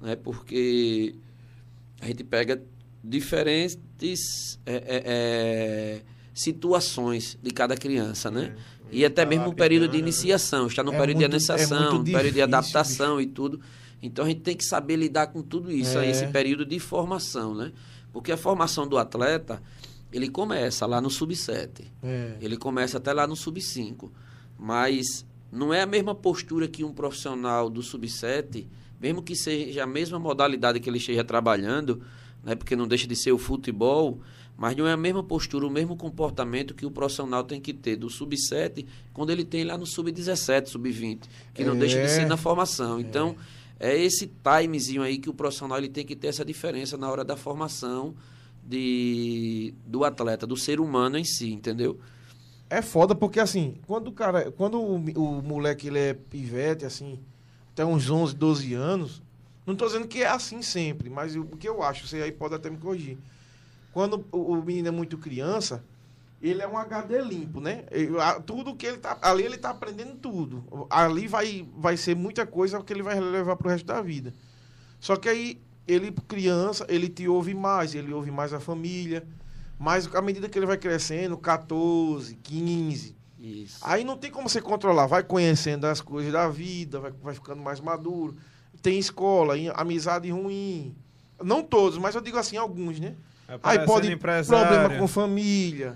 [0.01, 0.15] né?
[0.15, 1.15] Porque
[2.01, 2.61] a gente pega
[3.03, 6.01] diferentes é, é, é,
[6.33, 8.55] situações de cada criança, né?
[8.55, 8.79] É.
[8.91, 12.33] E até mesmo no período de iniciação, está no é período muito, de iniciação, período
[12.33, 13.29] de adaptação bicho.
[13.29, 13.61] e tudo.
[14.01, 16.27] Então a gente tem que saber lidar com tudo isso, aí, esse é.
[16.27, 17.71] período de formação, né?
[18.19, 19.61] Porque a formação do atleta,
[20.11, 21.85] ele começa lá no sub-7.
[22.03, 22.35] É.
[22.41, 24.11] Ele começa até lá no sub-5.
[24.57, 28.67] Mas não é a mesma postura que um profissional do sub-7,
[28.99, 32.01] mesmo que seja a mesma modalidade que ele esteja trabalhando,
[32.43, 34.19] né, porque não deixa de ser o futebol,
[34.57, 37.95] mas não é a mesma postura, o mesmo comportamento que o profissional tem que ter
[37.95, 41.21] do sub-7 quando ele tem lá no sub-17, sub-20,
[41.53, 41.77] que não é.
[41.77, 42.99] deixa de ser na formação.
[42.99, 46.97] Então, é é esse timezinho aí que o profissional ele tem que ter essa diferença
[46.97, 48.13] na hora da formação
[48.63, 51.99] de, do atleta, do ser humano em si, entendeu?
[52.69, 57.19] É foda porque assim, quando o cara, quando o, o moleque ele é pivete assim,
[57.71, 59.23] até uns 11, 12 anos,
[59.65, 62.53] não estou dizendo que é assim sempre, mas o que eu acho, você aí pode
[62.55, 63.17] até me corrigir.
[63.93, 65.83] Quando o, o menino é muito criança,
[66.41, 67.83] ele é um HD limpo, né?
[68.45, 69.17] tudo que ele tá.
[69.21, 70.87] Ali ele tá aprendendo tudo.
[70.89, 74.33] Ali vai, vai ser muita coisa que ele vai levar pro resto da vida.
[74.99, 79.27] Só que aí, ele, criança, ele te ouve mais, ele ouve mais a família.
[79.77, 83.15] Mas à medida que ele vai crescendo, 14, 15.
[83.39, 83.79] Isso.
[83.81, 85.07] Aí não tem como você controlar.
[85.07, 88.35] Vai conhecendo as coisas da vida, vai, vai ficando mais maduro.
[88.81, 90.95] Tem escola, amizade ruim.
[91.41, 93.15] Não todos, mas eu digo assim, alguns, né?
[93.63, 95.95] Aí pode problema com família,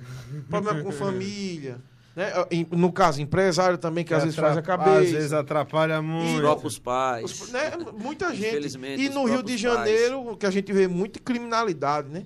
[0.49, 1.79] problema com família.
[2.15, 2.31] Né?
[2.71, 4.99] No caso, empresário também, que, que às vezes faz a cabeça.
[4.99, 6.35] Às vezes atrapalha muito.
[6.35, 7.41] Os próprios pais.
[7.41, 7.71] Os, né?
[7.97, 8.77] Muita gente.
[8.99, 10.37] E no Rio de Janeiro, pais.
[10.37, 12.25] que a gente vê muita criminalidade, né?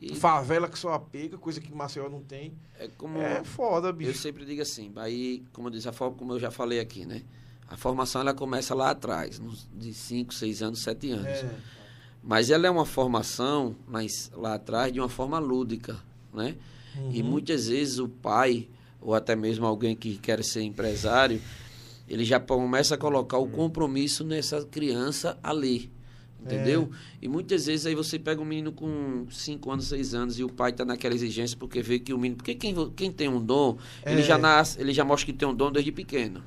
[0.00, 0.14] E...
[0.14, 2.52] Favela que só apega, coisa que Maceió não tem.
[2.78, 4.10] É, como é foda, bicho.
[4.10, 7.06] Eu sempre digo assim, aí, como eu disse, a forma como eu já falei aqui,
[7.06, 7.22] né?
[7.68, 9.40] A formação ela começa lá atrás,
[9.74, 11.26] de 5, 6 anos, 7 anos.
[11.26, 11.50] É.
[12.26, 15.96] Mas ela é uma formação, mas lá atrás, de uma forma lúdica,
[16.34, 16.56] né?
[16.96, 17.10] Uhum.
[17.12, 18.66] E muitas vezes o pai,
[19.00, 21.40] ou até mesmo alguém que quer ser empresário,
[22.08, 25.88] ele já começa a colocar o compromisso nessa criança ali.
[26.42, 26.90] Entendeu?
[26.92, 27.26] É.
[27.26, 30.48] E muitas vezes aí você pega um menino com 5 anos, 6 anos e o
[30.48, 32.36] pai está naquela exigência porque vê que o menino.
[32.36, 34.12] Porque quem, quem tem um dom, é.
[34.12, 36.42] ele já nasce, ele já mostra que tem um dom desde pequeno.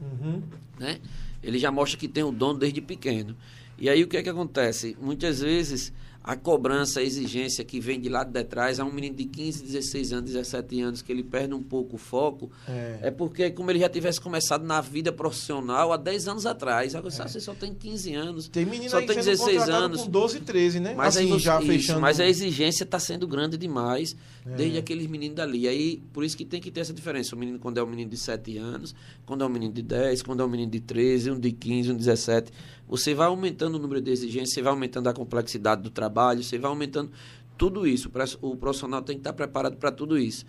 [0.00, 0.42] Uhum.
[0.78, 0.98] Né?
[1.42, 3.36] Ele já mostra que tem um dom desde pequeno.
[3.78, 4.96] E aí o que é que acontece?
[5.00, 5.92] Muitas vezes
[6.24, 9.62] a cobrança, a exigência que vem de lá de trás, a um menino de 15,
[9.62, 13.50] 16 anos, 17 anos, que ele perde um pouco o foco, é, é porque é
[13.50, 16.94] como ele já tivesse começado na vida profissional há 10 anos atrás.
[16.94, 17.28] Agora, é.
[17.28, 20.04] você só tem 15 anos, tem menino só tem 16 anos.
[20.04, 20.94] com 12, 13, né?
[20.96, 22.00] Mas, assim, já isso, fechando...
[22.00, 24.16] mas a exigência está sendo grande demais.
[24.44, 25.66] Desde aqueles meninos dali.
[25.66, 27.34] Aí, por isso que tem que ter essa diferença.
[27.34, 30.22] O menino quando é um menino de 7 anos, quando é um menino de 10,
[30.22, 32.52] quando é um menino de 13, um de 15, um de 17
[32.86, 36.58] você vai aumentando o número de exigências, você vai aumentando a complexidade do trabalho, você
[36.58, 37.10] vai aumentando
[37.56, 38.10] tudo isso.
[38.40, 40.44] O profissional tem que estar preparado para tudo isso.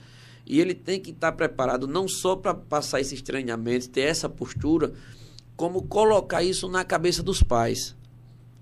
[0.45, 4.93] E ele tem que estar preparado não só para passar esses treinamentos, ter essa postura,
[5.55, 7.95] como colocar isso na cabeça dos pais.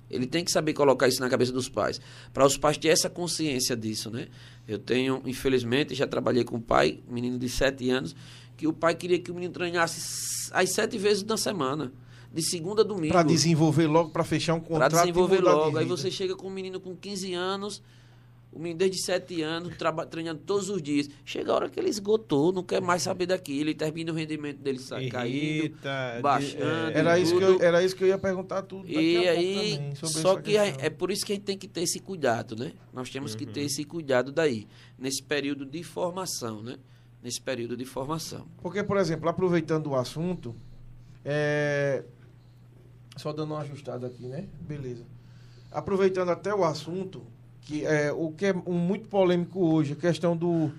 [0.10, 2.00] Ele tem que saber colocar isso na cabeça dos pais.
[2.32, 4.28] Para os pais ter essa consciência disso, né?
[4.68, 8.16] Eu tenho, infelizmente, já trabalhei com um pai, menino de 7 anos,
[8.56, 11.92] que o pai queria que o menino treinasse as sete vezes na semana
[12.32, 13.14] de segunda a domingo.
[13.14, 14.92] Para desenvolver logo, para fechar um contrato.
[14.92, 15.78] Para desenvolver logo.
[15.78, 17.82] Aí você chega com um menino com 15 anos,
[18.54, 19.74] o menino desde 7 anos,
[20.10, 21.10] treinando todos os dias.
[21.26, 24.60] Chega a hora que ele esgotou, não quer mais saber daquilo, ele termina o rendimento
[24.60, 25.76] dele sai caindo,
[26.22, 26.64] baixando.
[26.64, 28.88] É, era, isso que eu, era isso que eu ia perguntar tudo.
[28.88, 31.82] E aí, também, só que é, é, por isso que a gente tem que ter
[31.82, 32.74] esse cuidado, né?
[32.94, 33.40] Nós temos uhum.
[33.40, 33.66] que ter uhum.
[33.66, 36.78] esse cuidado daí, nesse período de formação, né?
[37.24, 38.48] Nesse período de formação.
[38.62, 40.56] Porque, por exemplo, aproveitando o assunto,
[41.26, 42.04] é,
[43.18, 44.48] só dando uma ajustada aqui, né?
[44.62, 45.06] Beleza.
[45.72, 47.26] Aproveitando até o assunto,
[47.66, 50.72] que é o que é um, muito polêmico hoje, a questão do,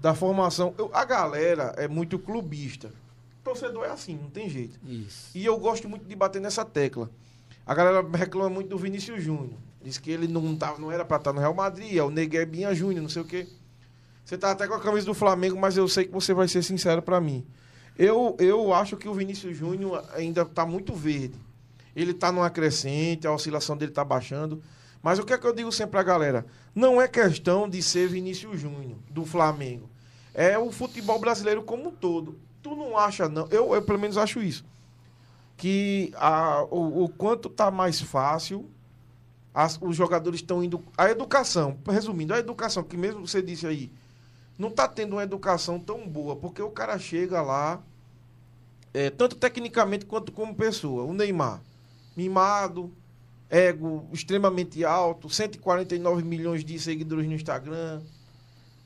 [0.00, 0.74] da formação.
[0.78, 2.92] Eu, a galera é muito clubista.
[3.42, 4.78] Torcedor é assim, não tem jeito.
[4.86, 5.30] Isso.
[5.34, 7.10] E eu gosto muito de bater nessa tecla.
[7.66, 9.58] A galera reclama muito do Vinícius Júnior.
[9.82, 12.74] Diz que ele não, tava, não era para estar no Real Madrid, é o Neguebinha
[12.74, 13.48] Júnior, não sei o quê.
[14.24, 16.62] Você tá até com a camisa do Flamengo, mas eu sei que você vai ser
[16.62, 17.44] sincero para mim.
[17.98, 21.38] Eu, eu acho que o Vinícius Júnior ainda está muito verde
[21.94, 24.62] ele está numa crescente, a oscilação dele está baixando.
[25.02, 26.46] Mas o que é que eu digo sempre a galera?
[26.74, 29.88] Não é questão de ser Vinícius Júnior, do Flamengo.
[30.34, 32.38] É o futebol brasileiro como um todo.
[32.62, 33.48] Tu não acha, não?
[33.50, 34.64] Eu, eu pelo menos acho isso.
[35.56, 38.68] Que a, o, o quanto está mais fácil,
[39.54, 40.82] as, os jogadores estão indo.
[40.96, 43.90] A educação, resumindo, a educação, que mesmo você disse aí,
[44.58, 47.82] não está tendo uma educação tão boa, porque o cara chega lá,
[48.92, 51.04] é, tanto tecnicamente quanto como pessoa.
[51.04, 51.62] O Neymar
[52.16, 52.92] mimado,
[53.50, 58.00] ego extremamente alto, 149 milhões de seguidores no Instagram.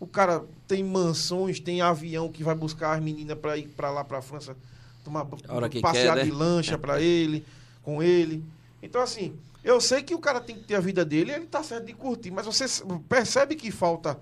[0.00, 4.03] O cara tem mansões, tem avião que vai buscar as meninas para ir para lá
[4.03, 4.57] para a França
[5.05, 5.27] tomar
[5.83, 6.24] passear quer, né?
[6.24, 7.44] de lancha para ele,
[7.83, 8.42] com ele.
[8.83, 11.62] Então assim, eu sei que o cara tem que ter a vida dele, ele tá
[11.62, 12.64] certo de curtir, mas você
[13.09, 14.18] percebe que falta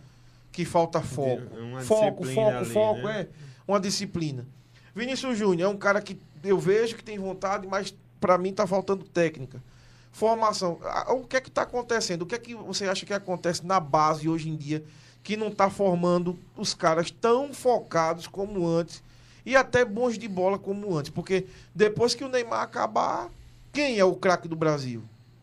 [0.50, 1.42] que falta foco.
[1.82, 3.20] foco, foco, ali, foco, né?
[3.22, 3.28] é
[3.66, 4.46] uma disciplina.
[4.94, 8.66] Vinícius Júnior é um cara que eu vejo que tem vontade, mas para mim está
[8.66, 9.62] faltando técnica.
[10.12, 10.78] Formação.
[11.08, 12.22] O que é que está acontecendo?
[12.22, 14.84] O que é que você acha que acontece na base hoje em dia
[15.22, 19.02] que não está formando os caras tão focados como antes
[19.46, 21.10] e até bons de bola como antes?
[21.10, 23.30] Porque depois que o Neymar acabar,
[23.72, 25.02] quem é o craque do Brasil?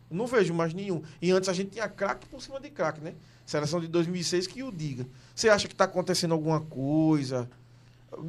[0.09, 1.01] Não vejo mais nenhum.
[1.19, 3.15] E antes a gente tinha craque por cima de craque, né?
[3.45, 5.07] Seleção de 2006 que o diga.
[5.33, 7.49] Você acha que está acontecendo alguma coisa?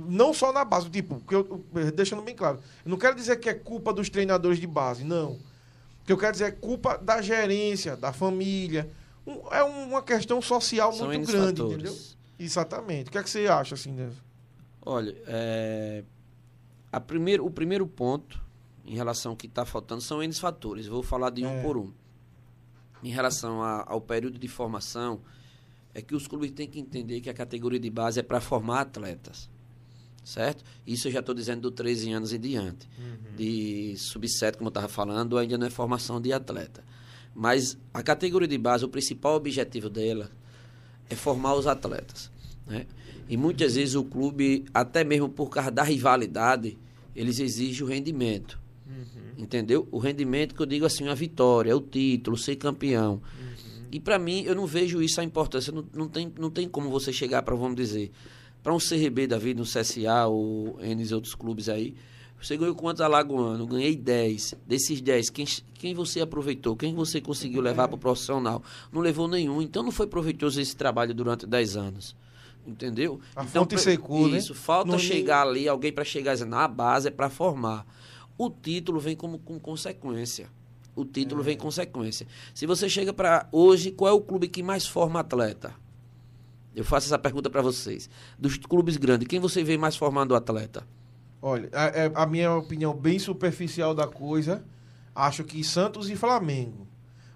[0.09, 1.63] Não só na base, tipo, eu,
[1.95, 2.59] deixando bem claro.
[2.85, 5.39] Não quero dizer que é culpa dos treinadores de base, não.
[6.11, 8.91] Que eu quero dizer é culpa da gerência, da família.
[9.25, 11.75] Um, é uma questão social São muito grande, fatores.
[11.75, 11.97] entendeu?
[12.37, 13.09] Exatamente.
[13.09, 14.11] O que é que você acha, assim, né?
[14.85, 16.03] Olha, é,
[16.91, 18.43] a primeiro, o primeiro ponto
[18.85, 20.89] em relação ao que está faltando são N fatores.
[20.89, 21.63] Vou falar de um é.
[21.63, 21.93] por um.
[23.05, 25.21] Em relação a, ao período de formação,
[25.95, 28.81] é que os clubes têm que entender que a categoria de base é para formar
[28.81, 29.49] atletas
[30.25, 30.65] certo?
[30.87, 32.89] Isso eu já estou dizendo do 13 anos e diante.
[32.99, 33.37] Uhum.
[33.37, 36.85] De sub-7, como eu estava falando, ainda não é formação de atleta.
[37.35, 40.31] Mas a categoria de base, o principal objetivo dela
[41.09, 42.31] é formar os atletas.
[42.67, 42.87] Né?
[43.29, 46.77] E muitas vezes o clube, até mesmo por causa da rivalidade,
[47.15, 48.61] eles exigem o rendimento.
[48.87, 49.45] Uhum.
[49.45, 49.89] Entendeu?
[49.91, 53.15] O rendimento que eu digo assim, a vitória, o título, ser campeão.
[53.15, 53.87] Uhum.
[53.93, 55.73] E para mim, eu não vejo isso a importância.
[55.73, 58.11] Não, não, tem, não tem como você chegar para, vamos dizer,
[58.63, 61.95] para um CRB da vida, um CSA ou N outros clubes aí.
[62.41, 63.67] Você ganhou quantos alagoano?
[63.67, 64.55] Ganhei 10.
[64.67, 66.75] Desses 10, quem, quem você aproveitou?
[66.75, 68.63] Quem você conseguiu levar para o profissional?
[68.91, 69.61] Não levou nenhum.
[69.61, 72.17] Então não foi proveitoso esse trabalho durante 10 anos.
[72.67, 73.21] Entendeu?
[73.37, 74.39] A então, fonte secou, né?
[74.39, 77.87] Isso, falta chegar ali, alguém para chegar dizendo, a base é para formar.
[78.39, 80.49] O título vem como com consequência.
[80.95, 81.45] O título é.
[81.45, 82.27] vem consequência.
[82.55, 85.75] Se você chega para hoje, qual é o clube que mais forma atleta?
[86.75, 88.09] Eu faço essa pergunta para vocês.
[88.39, 90.87] Dos clubes grandes, quem você vê mais formando o atleta?
[91.43, 94.63] Olha, a, é, a, minha opinião bem superficial da coisa,
[95.15, 96.87] Acho que Santos e Flamengo.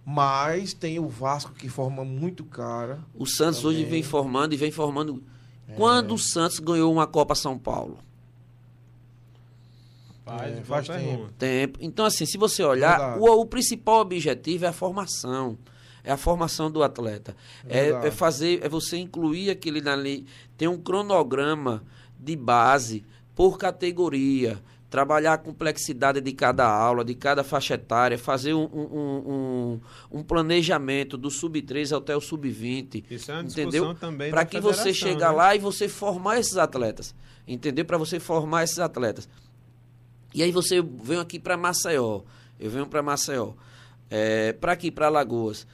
[0.07, 3.01] Mas tem o Vasco que forma muito cara.
[3.15, 3.79] O Santos também.
[3.79, 5.23] hoje vem formando e vem formando.
[5.67, 5.75] É.
[5.75, 7.99] Quando o Santos ganhou uma Copa São Paulo?
[10.25, 11.31] Faz, é, faz tempo.
[11.39, 11.79] tempo.
[11.83, 15.59] Então, assim, se você olhar, o, o, principal objetivo é a formação.
[16.05, 17.35] É a formação do atleta.
[17.67, 20.27] É, é, fazer, é você incluir aquele ali.
[20.57, 21.83] Tem um cronograma
[22.21, 24.63] de base por categoria
[24.95, 29.81] trabalhar a complexidade de cada aula, de cada faixa etária, fazer um, um, um,
[30.21, 33.05] um planejamento do sub-13 até o sub-20.
[33.11, 33.93] Isso é uma entendeu?
[33.97, 35.29] também Para que você chegue né?
[35.31, 37.13] lá e você formar esses atletas.
[37.45, 37.85] Entendeu?
[37.85, 39.29] Para você formar esses atletas.
[40.33, 42.21] E aí você vem aqui para Maceió.
[42.61, 43.55] Eu venho para Maceió.
[44.09, 45.67] É, para aqui, para Alagoas.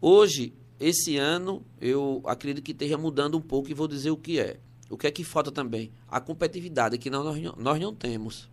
[0.00, 4.38] Hoje, esse ano, eu acredito que esteja mudando um pouco e vou dizer o que
[4.38, 4.58] é.
[4.88, 5.92] O que é que falta também?
[6.08, 8.48] A competitividade que nós, nós não temos.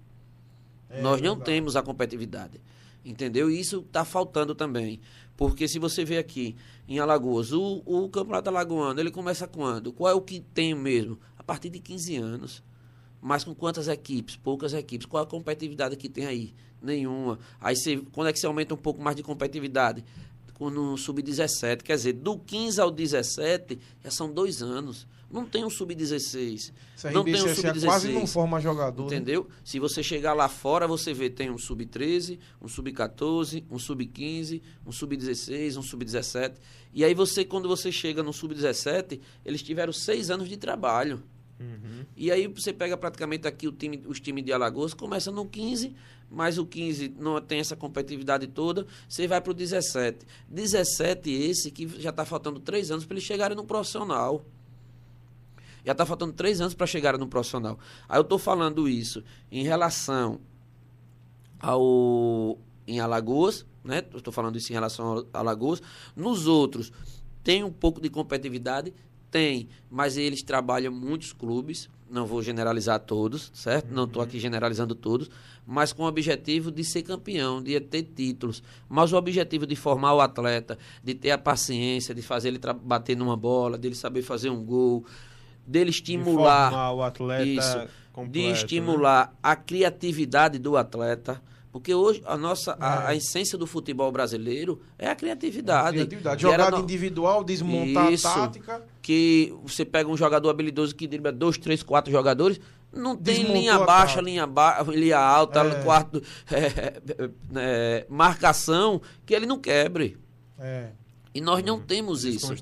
[0.90, 1.46] É, Nós não verdade.
[1.46, 2.60] temos a competitividade.
[3.04, 3.50] Entendeu?
[3.50, 5.00] E isso está faltando também.
[5.38, 6.56] Porque se você vê aqui
[6.88, 9.94] em Alagoas, o, o Campeonato Alagoano, ele começa quando?
[9.94, 11.20] Qual é o que tem mesmo?
[11.38, 12.64] A partir de 15 anos.
[13.22, 14.36] Mas com quantas equipes?
[14.36, 15.06] Poucas equipes.
[15.06, 16.54] Qual a competitividade que tem aí?
[16.82, 17.40] Nenhuma.
[17.60, 20.04] Aí você, quando é que você aumenta um pouco mais de competitividade?
[20.60, 21.84] No sub-17.
[21.84, 25.06] Quer dizer, do 15 ao 17 já são dois anos.
[25.30, 26.72] Não tem um sub-16.
[27.12, 27.86] Não tem um sub-16.
[27.86, 29.10] quase não forma jogador.
[29.10, 29.18] Né?
[29.18, 29.46] Entendeu?
[29.50, 29.56] Né?
[29.64, 34.92] Se você chegar lá fora, você vê tem um sub-13, um sub-14, um sub-15, um
[34.92, 36.54] sub-16, um sub-17.
[36.94, 41.22] E aí você, quando você chega no sub-17, eles tiveram seis anos de trabalho.
[41.60, 42.06] Uhum.
[42.16, 45.96] E aí você pega praticamente aqui o time, os times de Alagoas, começa no 15,
[46.30, 50.26] mas o 15 não tem essa competitividade toda, você vai para o 17.
[50.50, 54.46] 17 esse que já está faltando três anos para eles chegarem no profissional.
[55.86, 57.80] Já está faltando três anos para chegar no profissional.
[58.10, 60.40] Aí eu estou falando isso em relação
[61.60, 64.04] ao em Alagoas, né?
[64.14, 65.82] Estou falando isso em relação a Alagoas.
[66.16, 66.92] Nos outros
[67.44, 68.92] tem um pouco de competitividade,
[69.36, 71.90] tem, mas eles trabalham muitos clubes.
[72.10, 73.94] Não vou generalizar todos, certo?
[73.94, 75.30] Não estou aqui generalizando todos,
[75.68, 78.64] mas com o objetivo de ser campeão, de ter títulos.
[78.88, 83.18] Mas o objetivo de formar o atleta, de ter a paciência, de fazer ele bater
[83.18, 85.04] numa bola, de ele saber fazer um gol,
[85.68, 88.52] dele estimular de o atleta isso, completo, de né?
[88.52, 89.34] estimular né?
[89.44, 91.42] a criatividade do atleta.
[91.76, 93.18] Porque hoje a nossa a, a, é.
[93.18, 95.90] essência do futebol brasileiro é a criatividade.
[95.90, 96.42] A criatividade.
[96.42, 96.84] Jogada no...
[96.84, 98.82] individual, desmontar Isso, a tática.
[99.02, 102.62] Que você pega um jogador habilidoso que dribla dois, três, quatro jogadores,
[102.94, 104.82] não tem Desmontou linha baixa, linha, ba...
[104.88, 105.84] linha alta, é.
[105.84, 107.02] quarto, é,
[107.58, 110.18] é, marcação, que ele não quebre.
[110.58, 110.92] É.
[111.34, 111.82] E nós não uhum.
[111.82, 112.56] temos isso.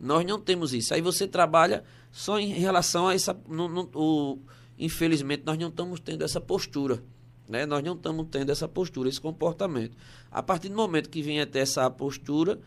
[0.00, 0.92] Nós não temos isso.
[0.92, 3.38] Aí você trabalha só em relação a essa.
[3.48, 4.40] No, no, o,
[4.76, 7.00] infelizmente, nós não estamos tendo essa postura.
[7.48, 7.64] Né?
[7.64, 9.96] Nós não estamos tendo essa postura, esse comportamento.
[10.30, 12.58] A partir do momento que vem até essa postura,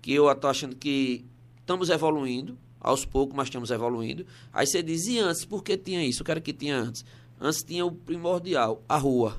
[0.00, 1.24] que eu estou achando que
[1.60, 4.26] estamos evoluindo, aos poucos, mas estamos evoluindo.
[4.52, 6.22] Aí você diz, e antes, por que tinha isso?
[6.22, 7.04] Eu quero que tinha antes.
[7.40, 9.36] Antes tinha o primordial, a rua.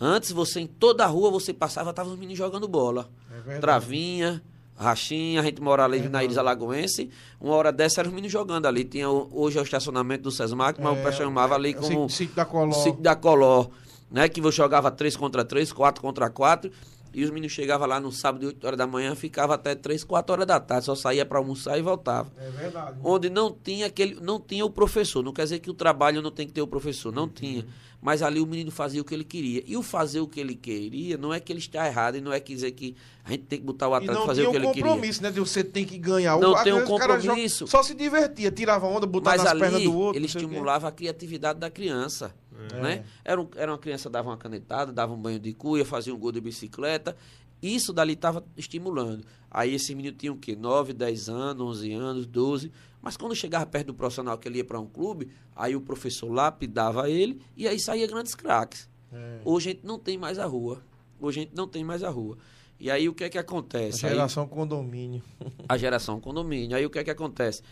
[0.00, 3.08] Antes, você em toda a rua, você passava, tava os meninos jogando bola.
[3.48, 4.42] É Travinha,
[4.76, 7.08] Rachinha, a gente mora ali é, na Ilha Alagoense.
[7.40, 8.84] Uma hora dessa era os meninos jogando ali.
[8.84, 12.08] Tinha hoje é o estacionamento do Sesmac, mas é, o pessoal chamava ali como.
[12.08, 12.72] Sítio da Coló.
[12.72, 13.66] Sítio da Coló.
[14.10, 14.28] Né?
[14.28, 16.70] Que jogava 3 contra 3, 4 contra 4.
[17.14, 20.32] E os meninos chegavam lá no sábado, 8 horas da manhã, ficava até 3, 4
[20.32, 20.86] horas da tarde.
[20.86, 22.30] Só saía para almoçar e voltava.
[22.36, 22.98] É verdade.
[23.04, 24.16] Onde não tinha aquele.
[24.20, 25.22] Não tinha o professor.
[25.22, 27.12] Não quer dizer que o trabalho não tem que ter o professor.
[27.12, 27.28] Não uhum.
[27.28, 27.66] tinha.
[28.04, 29.62] Mas ali o menino fazia o que ele queria.
[29.66, 32.34] E o fazer o que ele queria não é que ele está errado e não
[32.34, 34.66] é que dizer que a gente tem que botar o atleta fazer o que ele
[34.66, 34.66] queria.
[34.66, 35.30] não tinha um compromisso, né?
[35.30, 36.38] De você tem que ganhar.
[36.38, 37.66] Não tem um compromisso.
[37.66, 40.18] Só se divertia, tirava onda, botava Mas nas ali, pernas do outro.
[40.18, 42.34] ele estimulava a criatividade da criança.
[42.72, 42.80] É.
[42.80, 43.04] Né?
[43.24, 46.18] Era, um, era uma criança, dava uma canetada, dava um banho de cuia, fazia um
[46.18, 47.16] gol de bicicleta.
[47.62, 49.24] Isso dali estava estimulando.
[49.50, 50.54] Aí esse menino tinha o quê?
[50.54, 52.70] 9, 10 anos, 11 anos, 12.
[53.00, 56.30] Mas quando chegava perto do profissional que ele ia para um clube, aí o professor
[56.30, 58.88] lapidava ele e aí saía grandes craques.
[59.12, 59.40] É.
[59.44, 60.82] Hoje a gente não tem mais a rua.
[61.20, 62.36] Hoje a gente não tem mais a rua.
[62.78, 64.04] E aí o que é que acontece?
[64.04, 65.22] A geração aí, condomínio.
[65.68, 66.76] A geração condomínio.
[66.76, 67.62] Aí o que é que acontece?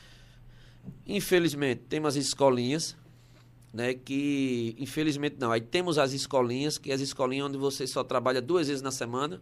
[1.06, 2.96] Infelizmente, tem umas escolinhas,
[3.72, 5.50] né, que infelizmente não.
[5.50, 8.90] Aí temos as escolinhas, que é as escolinhas onde você só trabalha duas vezes na
[8.90, 9.40] semana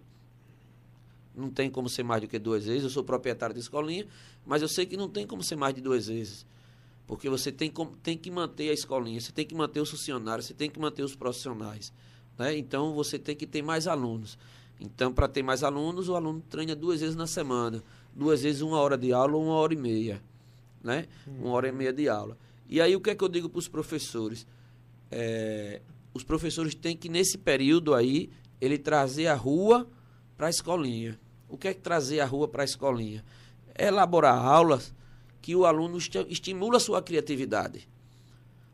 [1.35, 2.85] não tem como ser mais do que duas vezes.
[2.85, 4.07] Eu sou proprietário da escolinha,
[4.45, 6.47] mas eu sei que não tem como ser mais de duas vezes.
[7.07, 7.73] Porque você tem,
[8.03, 11.03] tem que manter a escolinha, você tem que manter os funcionários, você tem que manter
[11.03, 11.93] os profissionais.
[12.39, 12.57] Né?
[12.57, 14.39] Então, você tem que ter mais alunos.
[14.81, 17.83] Então, para ter mais alunos, o aluno treina duas vezes na semana.
[18.15, 20.23] Duas vezes uma hora de aula ou uma hora e meia.
[20.83, 21.07] Né?
[21.27, 22.39] Uma hora e meia de aula.
[22.71, 24.47] E aí, o que é que eu digo para os professores?
[25.11, 25.83] É,
[26.15, 29.89] os professores têm que, nesse período aí, ele trazer a rua
[30.39, 31.19] para a escolinha.
[31.49, 33.25] O que é que trazer a rua para a escolinha?
[33.75, 34.95] É elaborar aulas
[35.43, 35.99] que o aluno
[36.29, 37.89] estimula a sua criatividade.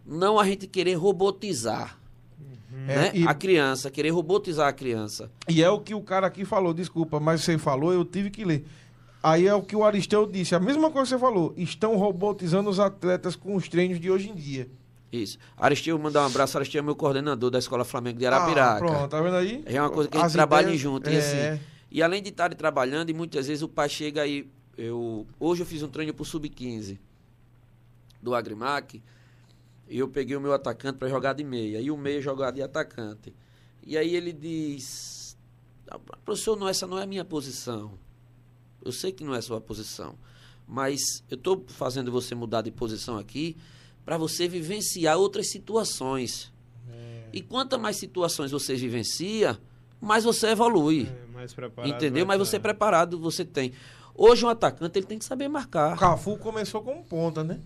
[0.04, 1.98] Não a gente querer robotizar.
[2.38, 2.84] Uhum.
[2.84, 3.08] Né?
[3.08, 3.26] É, e...
[3.26, 5.30] A criança, querer robotizar a criança.
[5.48, 8.44] E é o que o cara aqui falou, desculpa, mas você falou, eu tive que
[8.44, 8.66] ler.
[9.26, 11.52] Aí é o que o Aristeu disse, a mesma coisa que você falou.
[11.56, 14.70] Estão robotizando os atletas com os treinos de hoje em dia.
[15.10, 15.36] Isso.
[15.56, 16.56] Aristeu, mandar um abraço.
[16.56, 18.76] Aristeu é meu coordenador da Escola Flamengo de Arapiraca.
[18.76, 19.64] Ah, pronto, tá vendo aí?
[19.66, 20.80] É uma coisa que a gente As trabalha ideias...
[20.80, 21.10] junto.
[21.10, 21.12] É...
[21.12, 21.60] E assim,
[21.90, 24.48] e além de estar trabalhando, e muitas vezes o pai chega aí.
[24.78, 26.96] Eu, hoje eu fiz um treino pro Sub-15
[28.22, 29.02] do Agrimac.
[29.88, 31.80] E eu peguei o meu atacante para jogar de meia.
[31.80, 33.34] E o meia jogar de atacante.
[33.84, 35.36] E aí ele diz:
[35.90, 38.05] ah, Professor, não, essa não é a minha posição.
[38.86, 40.14] Eu sei que não é a sua posição.
[40.66, 43.56] Mas eu estou fazendo você mudar de posição aqui
[44.04, 46.52] para você vivenciar outras situações.
[46.88, 47.24] É.
[47.32, 49.58] E quanto mais situações você vivencia,
[50.00, 51.08] mais você evolui.
[51.08, 51.92] É, mais preparado.
[51.92, 52.26] Entendeu?
[52.26, 53.72] Mais você é preparado você tem.
[54.14, 55.94] Hoje um atacante ele tem que saber marcar.
[55.94, 57.60] O Cafu começou como ponta, né?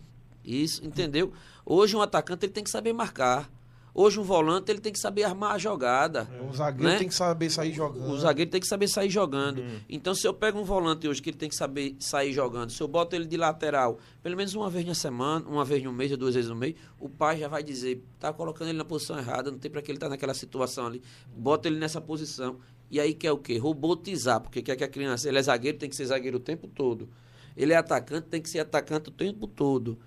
[0.44, 1.32] Isso, entendeu?
[1.64, 3.50] Hoje um atacante ele tem que saber marcar.
[3.92, 6.28] Hoje um volante ele tem que saber armar a jogada.
[6.32, 6.42] É.
[6.42, 6.98] O zagueiro né?
[6.98, 8.10] tem que saber sair jogando.
[8.10, 9.58] O zagueiro tem que saber sair jogando.
[9.58, 9.80] Uhum.
[9.88, 12.80] Então se eu pego um volante hoje que ele tem que saber sair jogando, se
[12.80, 16.10] eu boto ele de lateral, pelo menos uma vez na semana, uma vez no mês
[16.12, 19.18] ou duas vezes no mês, o pai já vai dizer, tá colocando ele na posição
[19.18, 21.02] errada, não tem para que ele estar tá naquela situação ali.
[21.36, 22.58] Bota ele nessa posição.
[22.90, 23.56] E aí quer o quê?
[23.56, 26.66] Robotizar, porque quer que a criança, ele é zagueiro, tem que ser zagueiro o tempo
[26.66, 27.08] todo.
[27.56, 29.98] Ele é atacante, tem que ser atacante o tempo todo.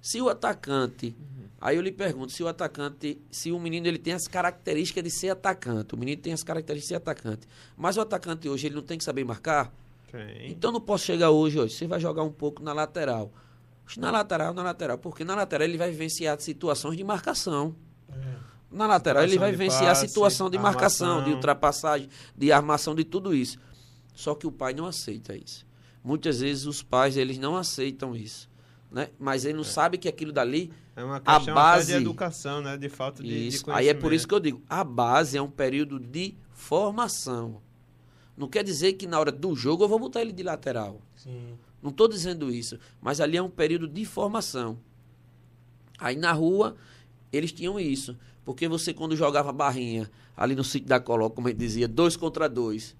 [0.00, 1.16] Se o atacante.
[1.60, 5.10] Aí eu lhe pergunto, se o atacante, se o menino ele tem as características de
[5.10, 8.74] ser atacante, o menino tem as características de ser atacante, mas o atacante hoje ele
[8.74, 9.72] não tem que saber marcar?
[10.10, 10.50] Tem.
[10.50, 13.32] Então não posso chegar hoje, hoje, você vai jogar um pouco na lateral.
[13.96, 17.76] Na lateral, na lateral, porque na lateral ele vai vivenciar situações de marcação.
[18.10, 18.36] É.
[18.70, 21.28] Na lateral ele vai vivenciar passe, a situação de marcação, armação.
[21.28, 23.58] de ultrapassagem, de armação, de tudo isso.
[24.12, 25.64] Só que o pai não aceita isso.
[26.02, 28.48] Muitas vezes os pais eles não aceitam isso
[28.90, 29.10] né?
[29.18, 29.64] Mas ele não é.
[29.64, 32.76] sabe que aquilo dali é uma questão a base de educação, né?
[32.78, 33.58] De falta de, isso.
[33.58, 33.78] de conhecimento.
[33.78, 37.60] Aí é por isso que eu digo, a base é um período de formação.
[38.34, 41.02] Não quer dizer que na hora do jogo eu vou botar ele de lateral.
[41.14, 41.58] Sim.
[41.82, 44.78] Não estou dizendo isso, mas ali é um período de formação.
[45.98, 46.76] Aí na rua
[47.30, 51.58] eles tinham isso, porque você quando jogava barrinha ali no sítio da Coloca, como ele
[51.58, 52.96] dizia, dois contra dois,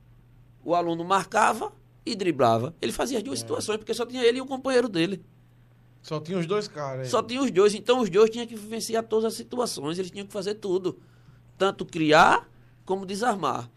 [0.63, 1.73] o aluno marcava
[2.05, 2.75] e driblava.
[2.81, 3.43] Ele fazia as duas é.
[3.43, 5.25] situações porque só tinha ele e o companheiro dele.
[6.07, 7.09] Só tinha os dois caras.
[7.09, 7.75] Só tinha os dois.
[7.75, 9.99] Então os dois tinham que vivenciar todas as situações.
[9.99, 10.97] Eles tinham que fazer tudo.
[11.59, 12.49] Tanto criar
[12.85, 13.69] como desarmar.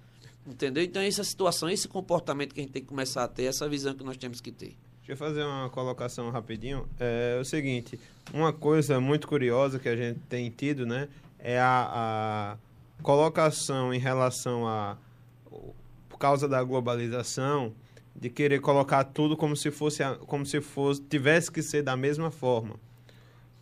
[0.45, 0.83] Entendeu?
[0.83, 3.95] Então essa situação, esse comportamento que a gente tem que começar a ter, essa visão
[3.95, 4.77] que nós temos que ter.
[4.99, 6.87] Deixa eu fazer uma colocação rapidinho.
[6.99, 7.99] É o seguinte,
[8.31, 11.09] uma coisa muito curiosa que a gente tem tido, né?
[11.39, 14.97] É a, a colocação em relação a...
[16.07, 17.73] Por causa da globalização,
[18.15, 22.31] de querer colocar tudo como se fosse como se fosse tivesse que ser da mesma
[22.31, 22.75] forma.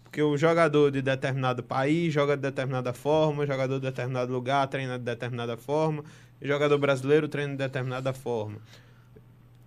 [0.03, 4.97] Porque o jogador de determinado país joga de determinada forma, jogador de determinado lugar treina
[4.97, 6.03] de determinada forma,
[6.41, 8.57] jogador brasileiro treina de determinada forma.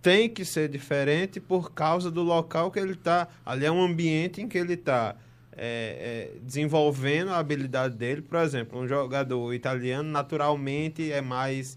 [0.01, 3.29] Tem que ser diferente por causa do local que ele está.
[3.45, 5.15] Ali é um ambiente em que ele está
[5.53, 8.23] é, é, desenvolvendo a habilidade dele.
[8.23, 11.77] Por exemplo, um jogador italiano naturalmente é mais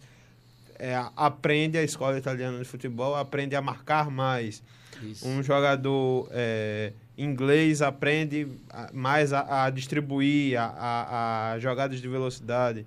[0.84, 4.62] é, aprende a escola italiana de futebol, aprende a marcar mais.
[5.02, 5.26] Isso.
[5.26, 8.50] Um jogador é, inglês aprende
[8.92, 12.86] mais a, a distribuir a, a, a, jogadas de velocidade.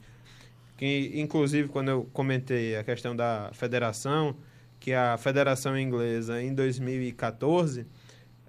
[0.76, 4.36] Que, inclusive, quando eu comentei a questão da federação,
[4.78, 7.86] que a federação inglesa, em 2014,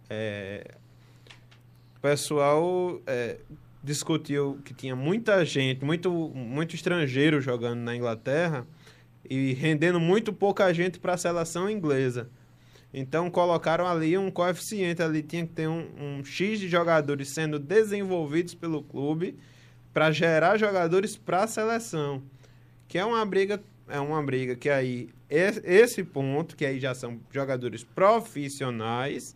[0.09, 0.75] é,
[1.95, 3.37] o pessoal é,
[3.81, 8.67] discutiu que tinha muita gente, muito, muito estrangeiro jogando na Inglaterra,
[9.29, 12.29] e rendendo muito pouca gente para a seleção inglesa.
[12.93, 17.59] Então colocaram ali um coeficiente, ali tinha que ter um, um X de jogadores sendo
[17.59, 19.37] desenvolvidos pelo clube
[19.93, 22.23] para gerar jogadores para a seleção.
[22.87, 27.19] Que é uma briga, é uma briga que aí esse ponto, que aí já são
[27.31, 29.35] jogadores profissionais,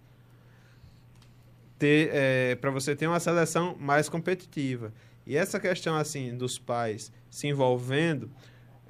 [1.83, 4.93] é, para você ter uma seleção mais competitiva.
[5.25, 8.29] E essa questão assim dos pais se envolvendo,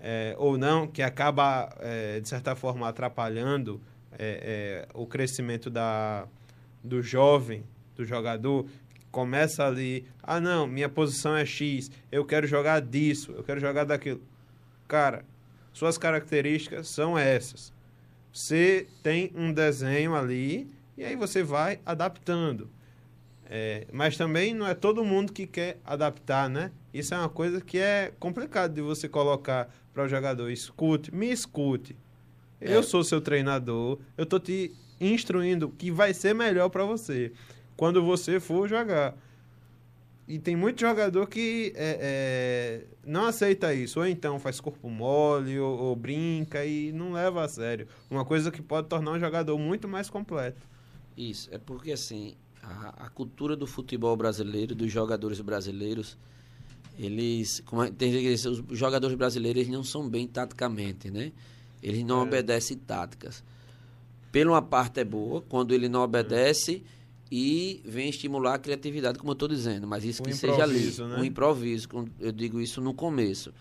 [0.01, 3.79] é, ou não, que acaba, é, de certa forma, atrapalhando
[4.17, 6.27] é, é, o crescimento da,
[6.83, 7.63] do jovem,
[7.95, 8.65] do jogador,
[9.11, 13.83] começa ali, ah não, minha posição é X, eu quero jogar disso, eu quero jogar
[13.83, 14.21] daquilo.
[14.87, 15.23] Cara,
[15.71, 17.71] suas características são essas.
[18.33, 22.69] Você tem um desenho ali e aí você vai adaptando.
[23.53, 26.71] É, mas também não é todo mundo que quer adaptar, né?
[26.93, 30.49] Isso é uma coisa que é complicado de você colocar para o jogador.
[30.49, 31.95] Escute, me escute.
[32.59, 32.75] É.
[32.75, 37.31] Eu sou seu treinador, eu tô te instruindo que vai ser melhor para você
[37.75, 39.15] quando você for jogar.
[40.27, 43.99] E tem muito jogador que é, é, não aceita isso.
[43.99, 47.87] Ou então faz corpo mole, ou, ou, brinca e não leva a sério.
[48.09, 50.61] Uma coisa que pode tornar um jogador muito mais completo.
[51.17, 56.17] Isso, é porque assim, a, a cultura do futebol brasileiro, dos jogadores brasileiros,
[56.97, 57.61] eles.
[57.65, 61.31] Como é, tem os jogadores brasileiros não são bem taticamente, né?
[61.81, 62.23] Eles não é.
[62.23, 63.43] obedecem táticas.
[64.31, 66.83] Pela uma parte é boa, quando ele não obedece.
[67.33, 70.93] E vem estimular a criatividade, como eu estou dizendo, mas isso o que seja ali,
[70.97, 71.17] né?
[71.17, 71.87] o improviso,
[72.19, 73.53] eu digo isso no começo.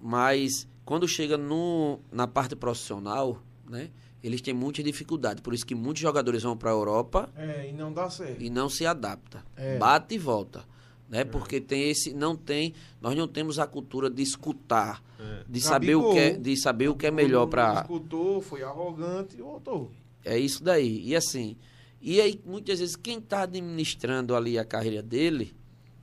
[0.00, 3.90] Mas quando chega no, na parte profissional, né,
[4.24, 7.74] eles têm muita dificuldade, por isso que muitos jogadores vão para a Europa é, e
[7.74, 8.42] não dá certo.
[8.42, 9.44] E não se adapta.
[9.54, 9.76] É.
[9.76, 10.64] Bate e volta.
[11.08, 11.20] Né?
[11.20, 11.24] É.
[11.24, 15.44] Porque tem esse não tem, nós não temos a cultura de escutar, é.
[15.48, 19.36] de saber o que é, de saber o que é melhor para escutou, foi arrogante
[19.36, 19.90] e voltou.
[20.24, 21.02] É isso daí.
[21.06, 21.56] E assim,
[22.00, 25.54] e aí, muitas vezes, quem está administrando ali a carreira dele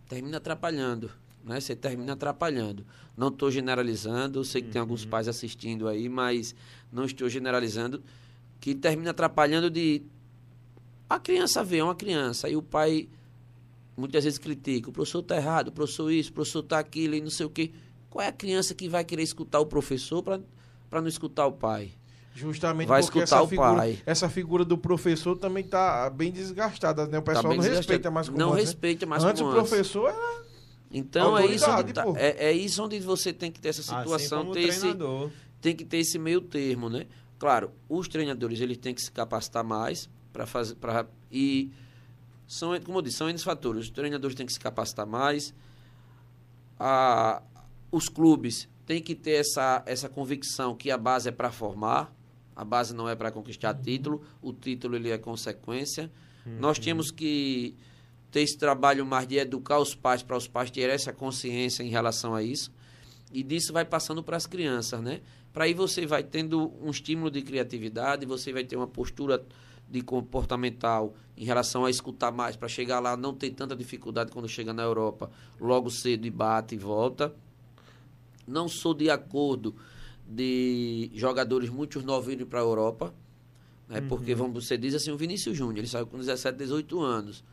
[0.07, 1.09] termina atrapalhando.
[1.43, 1.59] Né?
[1.59, 2.85] Você termina atrapalhando.
[3.15, 4.73] Não estou generalizando, sei que uhum.
[4.73, 5.09] tem alguns uhum.
[5.09, 6.53] pais assistindo aí, mas
[6.91, 8.03] não estou generalizando,
[8.59, 10.01] que termina atrapalhando de.
[11.09, 13.07] A criança vê uma criança, e o pai
[13.95, 17.21] muitas vezes critica: o professor está errado, o professor isso, o professor está aquilo e
[17.21, 17.71] não sei o quê.
[18.09, 21.91] Qual é a criança que vai querer escutar o professor para não escutar o pai?
[22.35, 23.99] Justamente vai porque essa figura, pai.
[24.05, 27.19] essa figura do professor também está bem desgastada, né?
[27.19, 28.69] O tá pessoal tá não respeita mais como Não antes, né?
[28.71, 29.41] respeita mais antes.
[29.41, 30.43] como Antes o professor era
[30.91, 33.97] Então é isso, onde, tá, é, é, isso onde você tem que ter essa assim
[33.97, 34.87] situação, assim ter esse,
[35.61, 37.07] tem que ter esse meio termo, né?
[37.39, 41.71] Claro, os treinadores eles têm que se capacitar mais para fazer para e
[42.47, 43.85] são, como eu disse, são esses fatores.
[43.85, 45.53] Os treinadores têm que se capacitar mais.
[46.79, 47.41] A,
[47.91, 52.13] os clubes têm que ter essa, essa convicção que a base é para formar,
[52.55, 53.81] a base não é para conquistar uhum.
[53.81, 56.11] título, o título ele é consequência.
[56.45, 56.57] Uhum.
[56.59, 57.75] Nós temos que
[58.31, 61.89] ter esse trabalho mais de educar os pais, para os pais terem essa consciência em
[61.89, 62.71] relação a isso.
[63.31, 65.21] E disso vai passando para as crianças, né?
[65.51, 69.43] Para aí você vai tendo um estímulo de criatividade, você vai ter uma postura
[69.89, 74.47] de comportamental em relação a escutar mais, para chegar lá, não ter tanta dificuldade quando
[74.47, 75.29] chega na Europa,
[75.59, 77.35] logo cedo e bate e volta.
[78.47, 79.75] Não sou de acordo
[80.27, 83.13] de jogadores muito novos indo para a Europa.
[83.87, 83.99] Né?
[83.99, 84.07] Uhum.
[84.07, 87.43] Porque, vamos, você diz assim, o Vinícius Júnior, ele saiu com 17, 18 anos.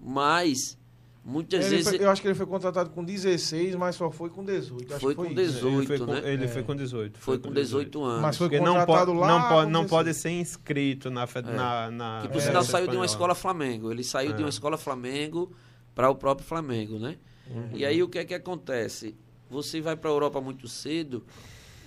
[0.00, 0.78] Mas,
[1.24, 1.96] muitas ele vezes...
[1.96, 4.88] Foi, eu acho que ele foi contratado com 16, mas só foi com 18.
[4.88, 6.32] foi, foi com 18, ele foi com, né?
[6.32, 6.48] Ele é.
[6.48, 7.18] foi com 18.
[7.18, 8.22] Foi, com 18, anos.
[8.22, 9.28] Mas foi porque contratado não lá...
[9.28, 11.22] Não pode, não pode ser inscrito na...
[11.22, 11.42] É.
[11.42, 13.90] na, na que, por sinal, saiu de uma escola Flamengo.
[13.90, 14.34] Ele saiu é.
[14.34, 15.52] de uma escola Flamengo
[15.94, 17.16] para o próprio Flamengo, né?
[17.50, 17.70] Uhum.
[17.74, 19.14] E aí, o que é que acontece?
[19.50, 21.24] Você vai para a Europa muito cedo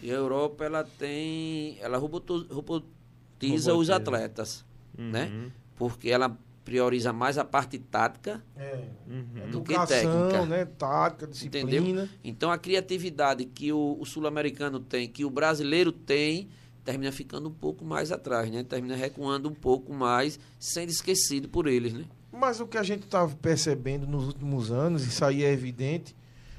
[0.02, 4.64] e a Europa ela tem, ela robotiza, robotiza os atletas,
[4.98, 5.10] uhum.
[5.10, 5.52] né?
[5.76, 8.84] Porque ela prioriza mais a parte tática é.
[9.08, 9.24] uhum.
[9.52, 10.66] do Educação, que técnica, né?
[10.66, 11.70] Tática, disciplina.
[11.70, 12.10] Entendeu?
[12.24, 16.50] Então a criatividade que o, o sul-americano tem, que o brasileiro tem,
[16.84, 18.64] termina ficando um pouco mais atrás, né?
[18.64, 22.06] Termina recuando um pouco mais, sendo esquecido por eles, né?
[22.32, 26.16] Mas o que a gente está percebendo nos últimos anos, isso aí é evidente,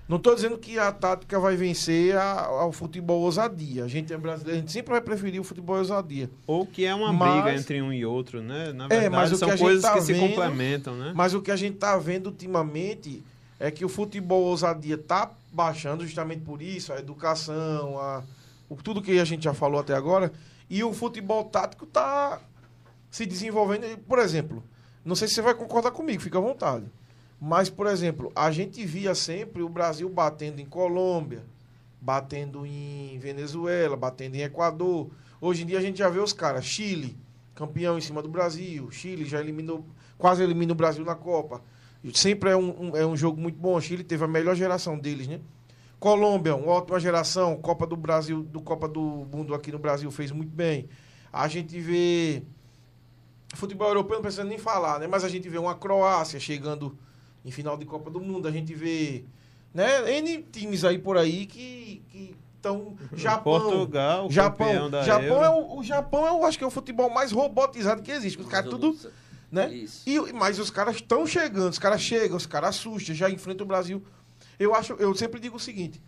[0.09, 3.85] não estou dizendo que a tática vai vencer a, ao futebol ousadia.
[3.85, 6.31] A gente é brasileiro, a gente sempre vai preferir o futebol ousadia.
[6.47, 8.73] Ou que é uma mas, briga entre um e outro, né?
[8.73, 11.13] Na verdade, é, mas o são que coisas tá que vendo, se complementam, né?
[11.15, 13.23] Mas o que a gente está vendo ultimamente
[13.59, 18.23] é que o futebol ousadia está baixando justamente por isso, a educação, a,
[18.69, 20.33] o, tudo que a gente já falou até agora,
[20.71, 22.41] e o futebol tático está
[23.11, 23.99] se desenvolvendo.
[24.07, 24.63] Por exemplo,
[25.05, 26.85] não sei se você vai concordar comigo, fica à vontade.
[27.41, 31.45] Mas, por exemplo, a gente via sempre o Brasil batendo em Colômbia,
[32.01, 35.11] batendo em Venezuela, batendo em Equador.
[35.41, 37.17] Hoje em dia a gente já vê os caras, Chile,
[37.55, 39.85] campeão em cima do Brasil, Chile já eliminou,
[40.17, 41.63] quase elimina o Brasil na Copa.
[42.15, 43.81] Sempre é um, um, é um jogo muito bom.
[43.81, 45.41] Chile teve a melhor geração deles, né?
[45.99, 47.57] Colômbia, uma ótima geração.
[47.57, 50.89] Copa do Brasil, do Copa do Mundo aqui no Brasil fez muito bem.
[51.33, 52.45] A gente vê
[53.55, 55.07] futebol europeu não precisa nem falar, né?
[55.07, 56.97] Mas a gente vê uma Croácia chegando
[57.47, 58.49] em final de Copa do Mundo.
[58.49, 59.25] A gente vê
[59.73, 62.03] né, N times aí por aí que
[62.57, 62.97] estão.
[63.15, 63.61] Japão.
[63.61, 64.91] Portugal, Japão.
[64.91, 68.11] Da Japão é o, o Japão, eu acho que é o futebol mais robotizado que
[68.11, 68.41] existe.
[68.41, 68.99] Os caras tudo.
[69.51, 69.87] Né?
[70.05, 73.69] E, mas os caras estão chegando, os caras chegam, os caras assustam, já enfrentam o
[73.69, 74.03] Brasil.
[74.59, 76.03] Eu acho, eu sempre digo o seguinte: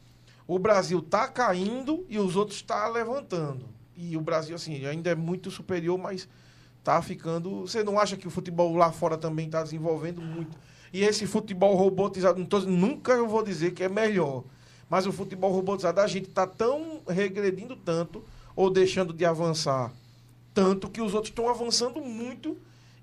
[0.47, 3.67] o Brasil tá caindo e os outros tá levantando.
[3.97, 6.29] E o Brasil, assim, ainda é muito superior, mas
[6.83, 7.61] tá ficando.
[7.61, 10.57] Você não acha que o futebol lá fora também está desenvolvendo muito?
[10.93, 14.45] E esse futebol robotizado, tô, nunca eu vou dizer que é melhor.
[14.89, 18.25] Mas o futebol robotizado, a gente está tão regredindo tanto,
[18.57, 19.93] ou deixando de avançar
[20.55, 22.57] tanto, que os outros estão avançando muito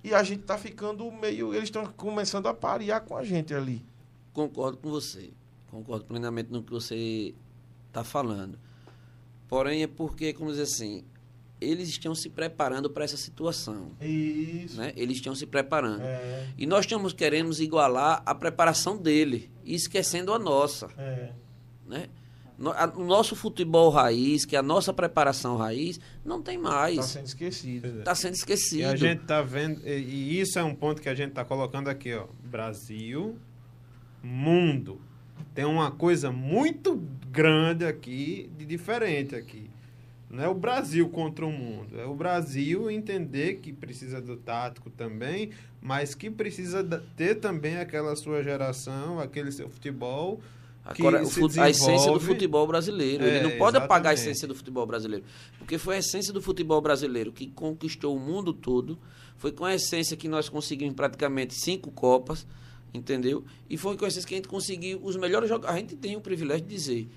[0.03, 1.53] e a gente está ficando meio.
[1.53, 3.83] Eles estão começando a parear com a gente ali.
[4.33, 5.31] Concordo com você.
[5.71, 7.33] Concordo plenamente no que você
[7.87, 8.59] está falando.
[9.47, 11.05] Porém, é porque, como dizer assim,
[11.59, 13.91] eles estão se preparando para essa situação.
[14.01, 14.77] Isso.
[14.77, 14.93] Né?
[14.95, 16.01] Eles estão se preparando.
[16.01, 16.47] É.
[16.57, 20.87] E nós estamos queremos igualar a preparação dele, esquecendo a nossa.
[20.97, 21.31] É.
[21.87, 22.07] Né?
[22.95, 27.05] O nosso futebol raiz, que é a nossa preparação raiz, não tem Está mais.
[27.05, 27.99] sendo esquecido.
[27.99, 28.81] Está sendo esquecido.
[28.81, 31.89] E a gente tá vendo, e isso é um ponto que a gente tá colocando
[31.89, 32.27] aqui, ó.
[32.45, 33.37] Brasil,
[34.23, 35.01] mundo.
[35.53, 36.95] Tem uma coisa muito
[37.29, 39.69] grande aqui, de diferente aqui.
[40.29, 41.99] Não é o Brasil contra o mundo.
[41.99, 45.51] É o Brasil entender que precisa do tático também,
[45.81, 46.83] mas que precisa
[47.15, 50.41] ter também aquela sua geração, aquele seu futebol.
[50.83, 53.23] Agora, o se fut- a essência do futebol brasileiro.
[53.23, 54.21] É, Ele não pode apagar a exatamente.
[54.31, 55.25] essência do futebol brasileiro.
[55.57, 58.97] Porque foi a essência do futebol brasileiro que conquistou o mundo todo.
[59.37, 62.45] Foi com a essência que nós conseguimos praticamente cinco Copas,
[62.93, 63.43] entendeu?
[63.69, 65.67] E foi com a essência que a gente conseguiu os melhores jogos.
[65.67, 67.09] A gente tem o privilégio de dizer: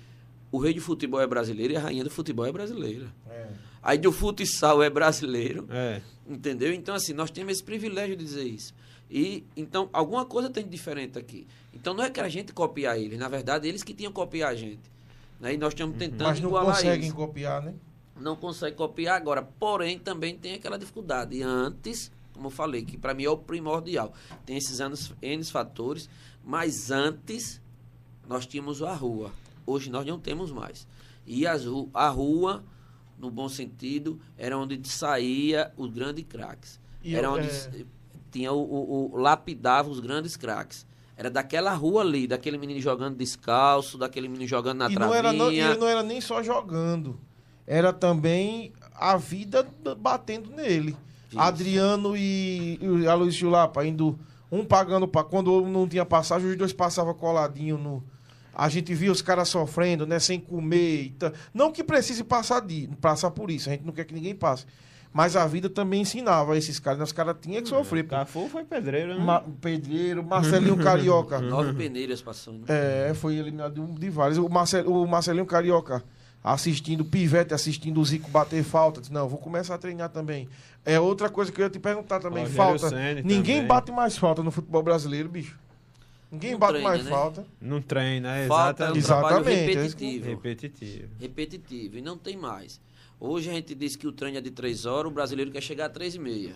[0.51, 3.07] o rei do futebol é brasileiro e a rainha do futebol é brasileira.
[3.29, 3.47] É.
[3.81, 5.67] Aí do futsal é brasileiro.
[5.69, 6.01] É.
[6.27, 6.73] Entendeu?
[6.73, 8.73] Então, assim, nós temos esse privilégio de dizer isso.
[9.09, 11.47] E, então, alguma coisa tem de diferente aqui.
[11.73, 13.17] Então, não é que a gente copiar eles.
[13.17, 14.81] Na verdade, eles que tinham que copiar a gente.
[15.39, 15.53] Né?
[15.53, 17.73] E nós estamos tentando Mas não conseguem copiar, né?
[18.19, 19.41] Não consegue copiar agora.
[19.41, 21.37] Porém, também tem aquela dificuldade.
[21.37, 24.13] E antes, como eu falei, que para mim é o primordial.
[24.45, 26.09] Tem esses anos, N fatores.
[26.43, 27.61] Mas antes,
[28.27, 29.31] nós tínhamos a rua.
[29.69, 30.87] Hoje nós não temos mais.
[31.25, 31.63] E as
[31.93, 32.63] a rua,
[33.17, 36.79] no bom sentido, era onde saía os grandes craques.
[37.05, 37.85] Era onde é.
[38.31, 40.85] tinha o, o- o- lapidava os grandes craques.
[41.15, 45.33] Era daquela rua ali, daquele menino jogando descalço, daquele menino jogando na e não era,
[45.33, 45.65] não, e travinha.
[45.71, 47.19] ele não era nem só jogando.
[47.67, 49.67] Era também a vida
[49.97, 50.95] batendo nele.
[51.29, 51.39] Isso.
[51.39, 54.17] Adriano e, e a Luiz Chulapa indo,
[54.51, 58.03] um pagando para quando não tinha passagem, os dois passavam coladinho no.
[58.59, 60.19] A gente via os caras sofrendo, né?
[60.19, 61.03] Sem comer.
[61.03, 64.13] e ta- Não que precise passar, de, passar por isso, a gente não quer que
[64.13, 64.65] ninguém passe.
[65.11, 67.03] Mas a vida também ensinava esses caras, né?
[67.03, 68.03] Os caras tinham que sofrer.
[68.03, 68.11] pô.
[68.11, 69.23] Cafu foi pedreiro, né?
[69.23, 71.39] Ma- Pedreiro, Marcelinho Carioca.
[71.41, 72.63] Nove peneiras passando.
[72.67, 74.37] É, foi eliminado de, um- de vários.
[74.37, 76.03] O, Marcel, o Marcelinho Carioca
[76.43, 78.99] assistindo, o Pivete assistindo o Zico bater falta.
[79.01, 80.47] Disse, não, vou começar a treinar também.
[80.85, 82.43] É outra coisa que eu ia te perguntar também.
[82.43, 82.95] Rogério falta.
[83.23, 83.67] Ninguém também.
[83.67, 85.57] bate mais falta no futebol brasileiro, bicho.
[86.31, 87.09] Ninguém Não bate treina, mais né?
[87.09, 87.45] falta.
[87.59, 89.05] Não treina, é Falta é um exatamente.
[89.05, 90.25] trabalho Exatamente, é repetitivo.
[90.27, 91.09] Repetitivo.
[91.19, 91.97] repetitivo.
[91.97, 92.79] E não tem mais.
[93.19, 95.85] Hoje a gente diz que o treino é de três horas, o brasileiro quer chegar
[95.85, 96.55] a três e meia.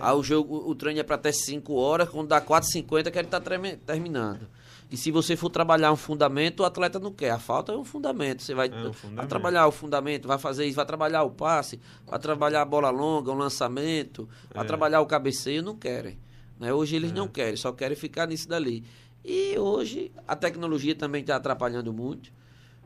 [0.00, 3.40] Aí o jogo, o treino é para até 5 horas, quando dá 4h50 quer estar
[3.86, 4.48] terminando.
[4.90, 7.30] E se você for trabalhar um fundamento, o atleta não quer.
[7.30, 8.42] A falta é um fundamento.
[8.42, 9.28] Você vai, É um vai fundamento.
[9.28, 13.30] trabalhar o fundamento, vai fazer isso, vai trabalhar o passe, vai trabalhar a bola longa,
[13.30, 14.66] um lançamento, vai É.
[14.66, 16.18] trabalhar o cabeceio, não querem.
[16.58, 16.72] Né?
[16.72, 18.84] Hoje eles não querem, só querem ficar nisso dali.
[19.24, 22.32] E hoje a tecnologia também está atrapalhando muito,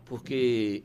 [0.04, 0.82] porque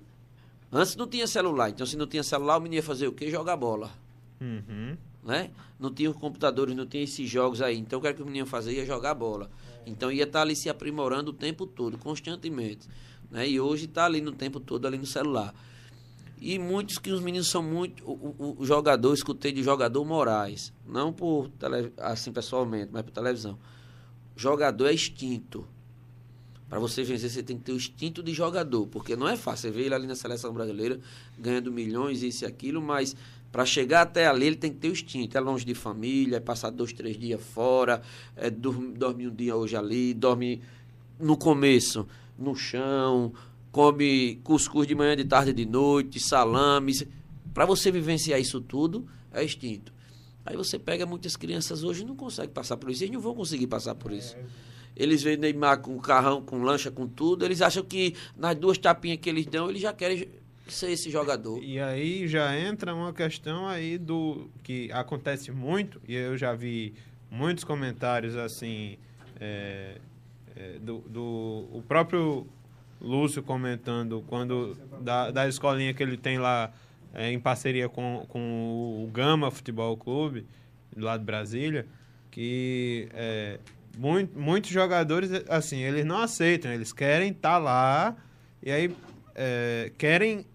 [0.72, 1.70] antes não tinha celular.
[1.70, 3.30] Então, se não tinha celular, o menino ia fazer o quê?
[3.30, 3.92] Jogar bola
[4.40, 4.96] Uhum.
[5.24, 5.50] né?
[5.80, 7.78] Não tinha os computadores, não tinha esses jogos aí.
[7.78, 8.74] Então, o que, é que o menino fazia?
[8.74, 9.50] Ia jogar bola.
[9.86, 12.88] Então, ia estar ali se aprimorando o tempo todo, constantemente.
[13.32, 13.50] Né?
[13.50, 15.54] E hoje está ali no tempo todo, ali no celular.
[16.40, 18.04] E muitos que os meninos são muito.
[18.06, 20.72] O, o- o jogador, escutei de jogador Moraes.
[20.88, 23.58] Não por tele, assim pessoalmente, mas por televisão.
[24.36, 25.68] Jogador é extinto.
[26.70, 29.70] Para você vencer, você tem que ter o instinto de jogador, porque não é fácil.
[29.70, 31.00] Você vê ele ali na seleção brasileira
[31.40, 33.16] ganhando milhões, isso e aquilo, mas
[33.52, 35.38] para chegar até ali ele tem que ter o instinto.
[35.38, 38.02] É longe de família, é passar dois, três dias fora,
[38.36, 40.62] é dormir, dorme um dia hoje ali, dorme
[41.18, 42.06] no começo
[42.38, 43.34] no chão,
[43.78, 47.06] come cuscuz de manhã, de tarde, de noite, salames.
[47.54, 49.94] Para você vivenciar isso tudo, é instinto.
[50.44, 53.04] Aí você pega muitas crianças hoje não conseguem passar por isso.
[53.04, 54.36] Eles não vão conseguir passar por isso.
[54.96, 57.46] Eles veem Neymar com carrão, com lancha, com tudo.
[57.46, 60.28] Eles acham que nas duas tapinhas que eles dão, eles já querem
[60.68, 61.62] ser esse jogador.
[61.64, 66.96] E aí já entra uma questão aí do que acontece muito, e eu já vi
[67.30, 68.98] muitos comentários assim,
[69.40, 69.98] é,
[70.56, 72.48] é, do, do o próprio
[73.00, 76.72] Lúcio comentando quando da, da escolinha que ele tem lá
[77.14, 80.46] é, em parceria com, com o Gama Futebol Clube,
[80.96, 81.86] lá de Brasília,
[82.32, 83.60] que é,
[83.98, 88.16] muito, muitos jogadores, assim, eles não aceitam, eles querem estar lá
[88.62, 88.96] e aí
[89.36, 90.46] é, querem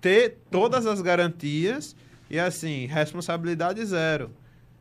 [0.00, 1.96] ter todas as garantias
[2.30, 4.30] e, assim, responsabilidade zero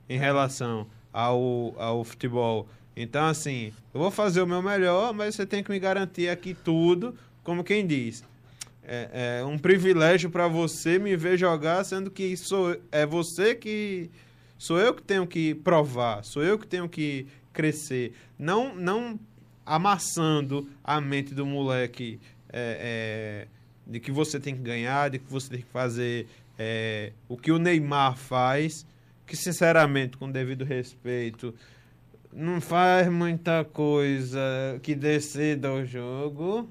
[0.10, 2.68] em relação ao, ao futebol.
[2.96, 6.54] Então, assim, eu vou fazer o meu melhor, mas você tem que me garantir aqui
[6.54, 8.24] tudo, como quem diz.
[8.84, 14.10] É, é um privilégio para você me ver jogar, sendo que sou, é você que.
[14.58, 18.14] Sou eu que tenho que provar, sou eu que tenho que crescer.
[18.40, 19.20] Não, não
[19.66, 22.20] amassando a mente do moleque
[22.50, 23.48] é, é,
[23.86, 26.28] de que você tem que ganhar, de que você tem que fazer
[26.58, 28.86] é, o que o Neymar faz,
[29.26, 31.54] que sinceramente, com devido respeito,
[32.36, 36.70] não faz muita coisa que decida o jogo,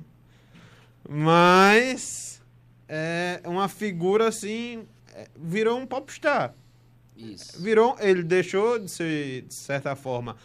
[1.09, 2.43] mas
[2.87, 4.85] é uma figura assim,
[5.15, 6.55] é, virou um popstar.
[7.17, 7.63] Isso.
[7.63, 10.37] Virou, ele deixou de ser, de certa forma,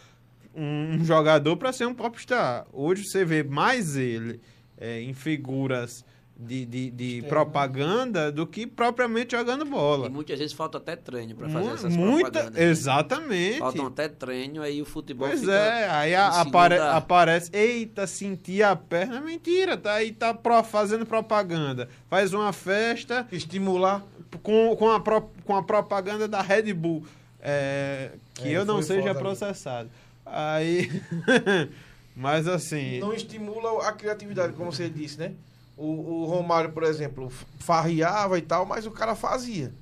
[0.54, 2.66] um jogador para ser um popstar.
[2.72, 4.40] Hoje você vê mais ele
[4.78, 6.02] é, em figuras
[6.40, 10.06] de, de, de propaganda do que propriamente jogando bola.
[10.06, 12.58] E muitas vezes falta até treino para fazer essas Muita, propagandas.
[12.58, 12.70] Né?
[12.70, 13.58] Exatamente.
[13.58, 18.74] Faltam até treino, aí o futebol Pois é, aí a, apare, aparece, eita, senti a
[18.74, 21.88] perna, mentira, tá aí tá pro, fazendo propaganda.
[22.08, 23.28] Faz uma festa.
[23.30, 24.02] Estimular.
[24.42, 27.04] Com, com, a, pro, com a propaganda da Red Bull.
[27.40, 29.90] É, que é, eu não seja processado.
[30.24, 30.88] Aí...
[32.14, 32.98] Mas assim...
[32.98, 35.32] Não estimula a criatividade, como você disse, né?
[35.82, 39.72] O, o Romário, por exemplo, farriava e tal, mas o cara fazia.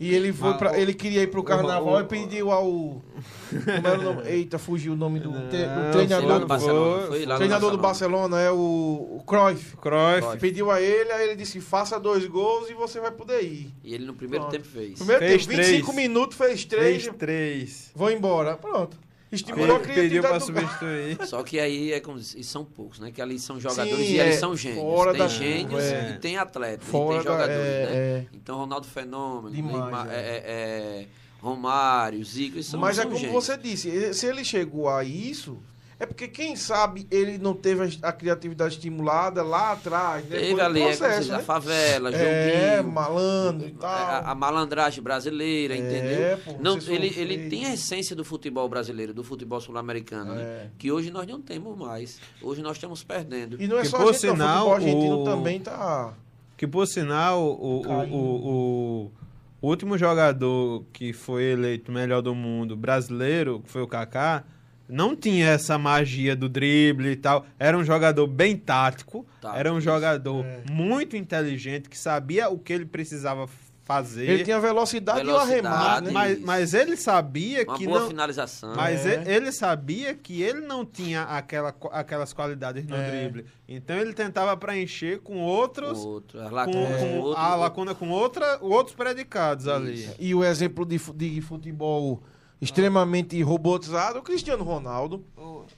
[0.00, 3.98] E ele foi para ele queria ir pro carnaval o, e pediu ao como era
[3.98, 4.22] o nome?
[4.32, 8.40] Eita, fugiu o nome do, não, do treinador do Barcelona, foi, lá treinador do Barcelona
[8.40, 9.76] é o, o Cruyff.
[9.76, 10.38] Cruyff.
[10.40, 13.70] Pediu a ele, aí ele disse: "Faça dois gols e você vai poder ir".
[13.84, 14.56] E ele no primeiro Pronto.
[14.56, 14.98] tempo fez.
[14.98, 16.08] Primeiro fez tempo, 25 três.
[16.08, 17.02] minutos fez três.
[17.04, 17.90] Fez três.
[17.94, 18.56] Vou embora.
[18.56, 18.96] Pronto.
[19.32, 21.26] Estimulou a criatividade pra substituir.
[21.26, 23.12] Só que aí é como e são poucos, né?
[23.12, 24.82] Que ali são jogadores Sim, e eles é, são gênios.
[24.82, 26.10] Fora tem da, gênios é.
[26.10, 26.88] e tem atletas.
[26.88, 27.92] Fora e tem jogadores, da, é, né?
[27.92, 28.26] É.
[28.34, 30.16] Então Ronaldo Fenômeno, Demais, Neymar, é.
[30.16, 31.06] é, é
[31.40, 33.32] Romário, Zico, são Mas é como gênios.
[33.32, 35.58] você disse, se ele chegou a isso,
[36.00, 40.24] é porque, quem sabe, ele não teve a, criatividade estimulada lá atrás.
[40.24, 40.38] Né?
[40.38, 41.38] Teve ali, processo, é, né?
[41.38, 42.64] a favela, é, joguinho.
[42.64, 43.90] É, malandro e tal.
[43.90, 46.38] A, a malandragem brasileira, é, entendeu?
[46.38, 50.40] Pô, não, ele, ele tem a essência do futebol brasileiro, do futebol sul-americano, né?
[50.40, 50.44] é.
[50.44, 50.70] né?
[50.78, 52.18] que hoje nós não temos mais.
[52.40, 53.60] Hoje nós estamos perdendo.
[53.60, 55.24] E não é que só por a gente, sinal, não, o futebol argentino o...
[55.24, 56.14] também tá...
[56.56, 59.12] Que, por sinal, o, o, o,
[59.60, 64.44] o último jogador que foi eleito melhor do mundo brasileiro, que foi o Kaká,
[64.90, 67.46] não tinha essa magia do drible e tal.
[67.58, 70.62] Era um jogador bem tático, tá, era um jogador é.
[70.70, 73.48] muito inteligente, que sabia o que ele precisava
[73.90, 74.28] fazer.
[74.28, 76.10] Ele tinha velocidade, velocidade e o arremate, né?
[76.12, 78.76] mas, mas ele sabia Uma que boa não finalização.
[78.76, 79.14] Mas é.
[79.14, 83.10] ele, ele, sabia que ele não tinha aquela, aquelas qualidades no é.
[83.10, 83.46] drible.
[83.68, 88.10] Então ele tentava preencher com outros outro, a lacuna com, com, outro, a lacuna com
[88.10, 89.74] outra, outros predicados Isso.
[89.74, 90.08] ali.
[90.20, 92.22] E o exemplo de, de futebol
[92.60, 95.24] extremamente robotizado, o Cristiano Ronaldo,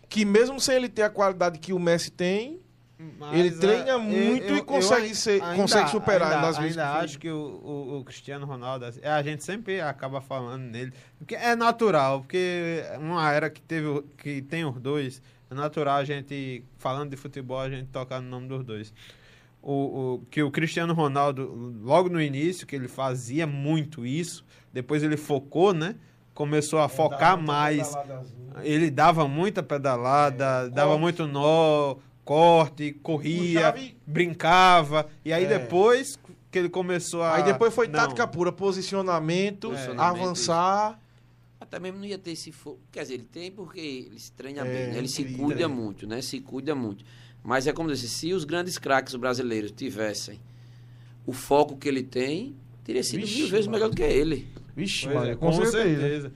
[0.09, 2.61] que mesmo sem ele ter a qualidade que o Messi tem,
[3.19, 6.79] mas, ele treina muito eu, e consegue, eu, ser, ainda, consegue superar ainda, nas vezes.
[6.79, 10.93] Ainda acho que o, o, o, Cristiano Ronaldo, assim, a gente sempre acaba falando nele,
[11.19, 15.21] porque é natural, porque uma era que teve que tem os dois,
[15.51, 18.95] é natural a gente falando de futebol a gente tocar no nome dos dois.
[19.61, 25.03] O, o, que o Cristiano Ronaldo, logo no início, que ele fazia muito isso, depois
[25.03, 25.97] ele focou, né?
[26.35, 27.93] Começou a focar mais.
[28.63, 31.01] Ele dava muita pedalada, é, dava corte.
[31.01, 33.75] muito nó, corte, corria,
[34.07, 35.09] brincava.
[35.25, 35.49] E aí é.
[35.59, 36.19] depois
[36.51, 37.37] que ele começou a.
[37.37, 37.95] Aí depois foi não.
[37.95, 39.95] tática pura, posicionamento, é.
[39.97, 41.01] avançar.
[41.59, 42.81] Até mesmo não ia ter esse foco.
[42.91, 44.99] Quer dizer, ele tem porque ele se treina bem, né?
[44.99, 46.21] ele se cuida muito, né?
[46.21, 47.05] Se cuida muito.
[47.43, 50.39] Mas é como eu disse, se os grandes craques brasileiros tivessem
[51.27, 52.55] o foco que ele tem,
[52.85, 54.47] teria sido Vixe, mil vezes melhor do que ele.
[54.75, 56.01] Vixe, mano, é, com, com, certeza.
[56.01, 56.33] certeza.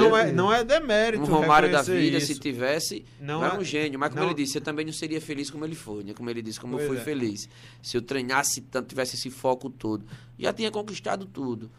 [0.00, 1.22] Não, é, não é demérito.
[1.22, 2.28] Um Romário da vida, isso.
[2.28, 3.98] se tivesse, não era é, um gênio.
[3.98, 6.12] Mas como não, ele disse, eu também não seria feliz como ele foi, né?
[6.14, 7.00] Como ele disse, como eu fui é.
[7.00, 7.48] feliz.
[7.80, 10.04] Se eu treinasse tanto, tivesse esse foco todo.
[10.38, 11.70] Já tinha conquistado tudo.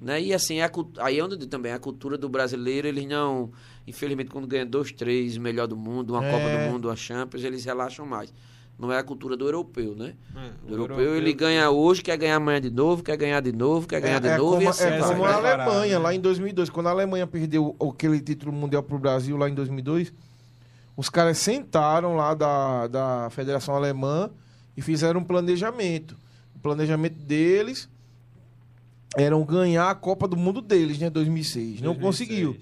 [0.00, 0.22] Né?
[0.22, 3.50] E assim, é aí é onde também a cultura do brasileiro, eles não.
[3.86, 6.30] Infelizmente, quando ganha dois, três, melhor do mundo, uma é.
[6.30, 8.32] Copa do Mundo, uma Champions, eles relaxam mais.
[8.78, 10.14] Não é a cultura do europeu, né?
[10.36, 13.50] É, o europeu, europeu, ele ganha hoje, quer ganhar amanhã de novo, quer ganhar de
[13.50, 14.52] novo, quer ganhar é, de é novo.
[14.52, 15.98] Como, e assim é como a Alemanha, né?
[15.98, 16.70] lá em 2002.
[16.70, 20.12] Quando a Alemanha perdeu aquele título mundial para o Brasil, lá em 2002,
[20.96, 24.30] os caras sentaram lá da, da Federação Alemã
[24.76, 26.16] e fizeram um planejamento.
[26.54, 27.88] O planejamento deles
[29.16, 31.10] era ganhar a Copa do Mundo deles, né?
[31.10, 31.80] 2006.
[31.80, 31.82] 2006.
[31.82, 32.56] Não conseguiu.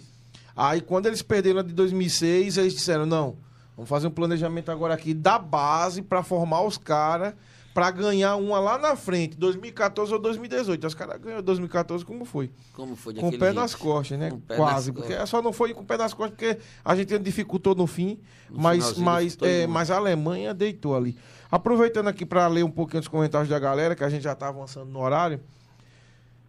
[0.56, 3.36] Aí, quando eles perderam a de 2006, eles disseram, não
[3.76, 7.34] Vamos fazer um planejamento agora aqui da base para formar os caras
[7.76, 10.86] para ganhar uma lá na frente, 2014 ou 2018.
[10.86, 12.50] Os caras ganhou 2014 como foi?
[12.72, 13.12] Como foi?
[13.12, 13.54] Com o pé jeito?
[13.54, 14.32] nas costas, né?
[14.56, 14.90] Quase.
[14.92, 15.28] Porque costas.
[15.28, 18.18] só não foi com o pé nas costas porque a gente dificultou no fim,
[18.48, 21.18] no mas, mas, é, mas a Alemanha deitou ali.
[21.50, 24.48] Aproveitando aqui para ler um pouquinho dos comentários da galera, que a gente já está
[24.48, 25.38] avançando no horário.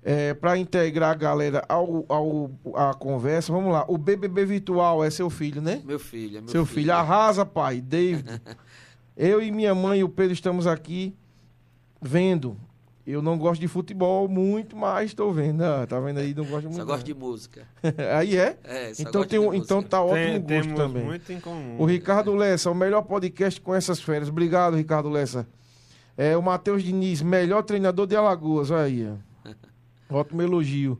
[0.09, 3.83] É, para integrar a galera ao, ao, à conversa, vamos lá.
[3.89, 5.81] O BBB Virtual é seu filho, né?
[5.83, 6.83] Meu filho, é meu Seu filho.
[6.83, 6.93] filho.
[6.93, 7.81] Arrasa, pai.
[7.81, 8.41] David.
[9.17, 11.13] Eu e minha mãe e o Pedro estamos aqui
[12.01, 12.55] vendo.
[13.05, 15.61] Eu não gosto de futebol muito, mas estou vendo.
[15.61, 16.33] Ah, tá vendo aí?
[16.33, 16.77] Não gosto muito.
[16.77, 17.67] Só gosto de música.
[18.17, 18.57] aí é?
[18.63, 21.03] É, só então tem um, então tá ótimo tem, gosto também.
[21.03, 21.75] Muito em comum.
[21.79, 24.29] O Ricardo Lessa, o melhor podcast com essas férias.
[24.29, 25.45] Obrigado, Ricardo Lessa.
[26.15, 28.71] É, o Matheus Diniz, melhor treinador de Alagoas.
[28.71, 29.05] Aí,
[30.09, 30.97] ótimo elogio.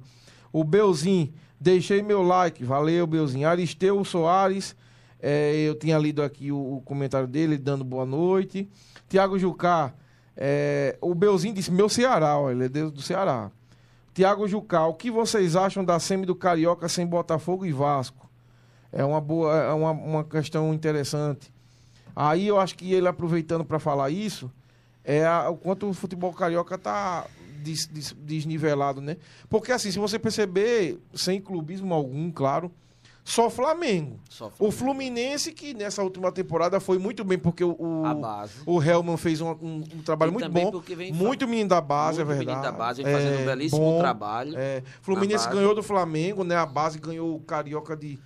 [0.52, 2.64] O Belzin, deixei meu like.
[2.64, 3.44] Valeu, Belzin.
[3.44, 4.76] Aristeu Soares.
[5.20, 8.70] É, eu tinha lido aqui o, o, comentário dele, dando boa noite.
[9.10, 9.94] Tiago Jucá,
[10.36, 13.52] é, o Belzinho disse: meu Ceará, ó, ele é Deus do Ceará.
[14.14, 18.30] Tiago Jucá, o que vocês acham da semi do Carioca sem Botafogo e Vasco?
[18.92, 21.52] É uma boa, é uma, uma questão interessante.
[22.16, 24.52] Aí eu acho que ele aproveitando para falar isso,
[25.04, 27.28] é a, o quanto o futebol carioca tá
[27.68, 29.18] des, des, desnivelado, né?
[29.50, 32.72] Porque assim, se você perceber, sem clubismo algum, claro,
[33.24, 34.20] só Flamengo.
[34.30, 34.66] Só Flamengo.
[34.66, 37.76] O Fluminense, que nessa última temporada foi muito bem, porque o,
[38.66, 40.82] o Helman fez um, um, um trabalho e muito bom.
[41.14, 42.48] Muito menino da base, é verdade.
[42.48, 44.58] Menino da base, é, fazendo um belíssimo bom, trabalho.
[44.58, 44.82] É.
[45.02, 46.56] Fluminense ganhou do Flamengo, né?
[46.56, 48.18] A base ganhou o Carioca de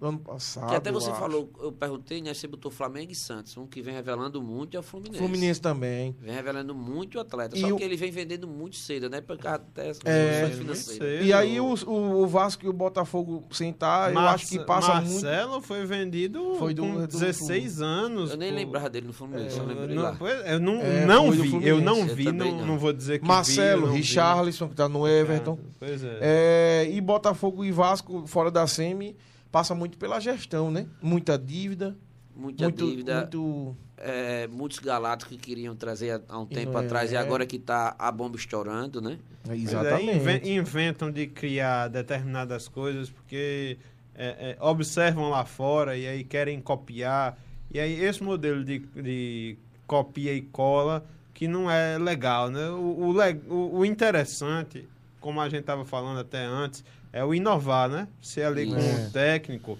[0.00, 0.70] do ano passado.
[0.70, 2.32] Que até você falou, eu perguntei, né?
[2.32, 3.54] Você botou Flamengo e Santos.
[3.58, 5.18] Um que vem revelando muito é o Fluminense.
[5.18, 6.16] Fluminense também.
[6.18, 7.56] Vem revelando muito o atleta.
[7.56, 7.76] E só o...
[7.76, 9.20] que ele vem vendendo muito cedo, né?
[9.20, 11.26] Por causa até é, financeiras.
[11.26, 14.94] E aí o, o, o, Vasco e o Botafogo sentar, Mar eu acho que passa
[14.94, 15.24] Marcelo muito.
[15.26, 18.30] Marcelo foi vendido foi do, com 16 do anos.
[18.30, 18.56] Eu nem pô.
[18.56, 20.18] lembrava dele no Fluminense, é, eu lembrei não, lá.
[20.46, 23.88] Eu não, é, não vi, eu não vi, eu não, não, vou dizer que Marcelo,
[23.88, 25.58] vi, Richarlison, que tá no Everton.
[25.60, 26.18] É, pois é.
[26.22, 26.90] é.
[26.90, 29.14] E Botafogo e Vasco fora da semi
[29.50, 30.86] passa muito pela gestão, né?
[31.02, 31.96] Muita dívida.
[32.34, 33.20] Muita muito, dívida.
[33.20, 33.76] Muito...
[34.02, 37.94] É, muitos galatos que queriam trazer há um tempo é, atrás e agora que está
[37.98, 39.18] a bomba estourando, né?
[39.46, 40.48] É, exatamente.
[40.48, 43.76] inventam de criar determinadas coisas porque
[44.14, 47.38] é, é, observam lá fora e aí querem copiar.
[47.70, 52.70] E aí esse modelo de, de copia e cola que não é legal, né?
[52.70, 53.14] O,
[53.48, 54.88] o, o interessante,
[55.20, 58.08] como a gente estava falando até antes, é o inovar, né?
[58.20, 59.06] Você ali com é.
[59.06, 59.78] o técnico,